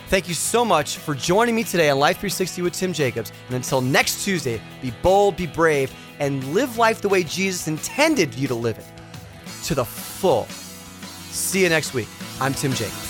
Thank 0.08 0.28
you 0.28 0.34
so 0.34 0.66
much 0.66 0.98
for 0.98 1.14
joining 1.14 1.54
me 1.54 1.64
today 1.64 1.92
on 1.92 2.00
Life 2.00 2.18
360 2.18 2.64
with 2.64 2.74
Tim 2.74 2.94
Jacobs. 2.94 3.32
And 3.46 3.56
until 3.56 3.80
next 3.80 4.26
Tuesday, 4.26 4.60
be 4.82 4.92
bold, 5.04 5.36
be 5.38 5.46
brave, 5.46 5.94
and 6.20 6.44
live 6.54 6.78
life 6.78 7.02
the 7.02 7.10
way 7.10 7.22
Jesus 7.24 7.68
intended 7.68 8.34
you 8.34 8.48
to 8.48 8.56
live 8.56 8.80
it 8.80 8.88
to 9.66 9.76
the 9.76 9.86
full. 9.86 10.46
See 11.30 11.62
you 11.62 11.70
next 11.70 11.94
week. 11.94 12.08
I'm 12.42 12.56
Tim 12.56 12.74
Jacobs. 12.74 13.09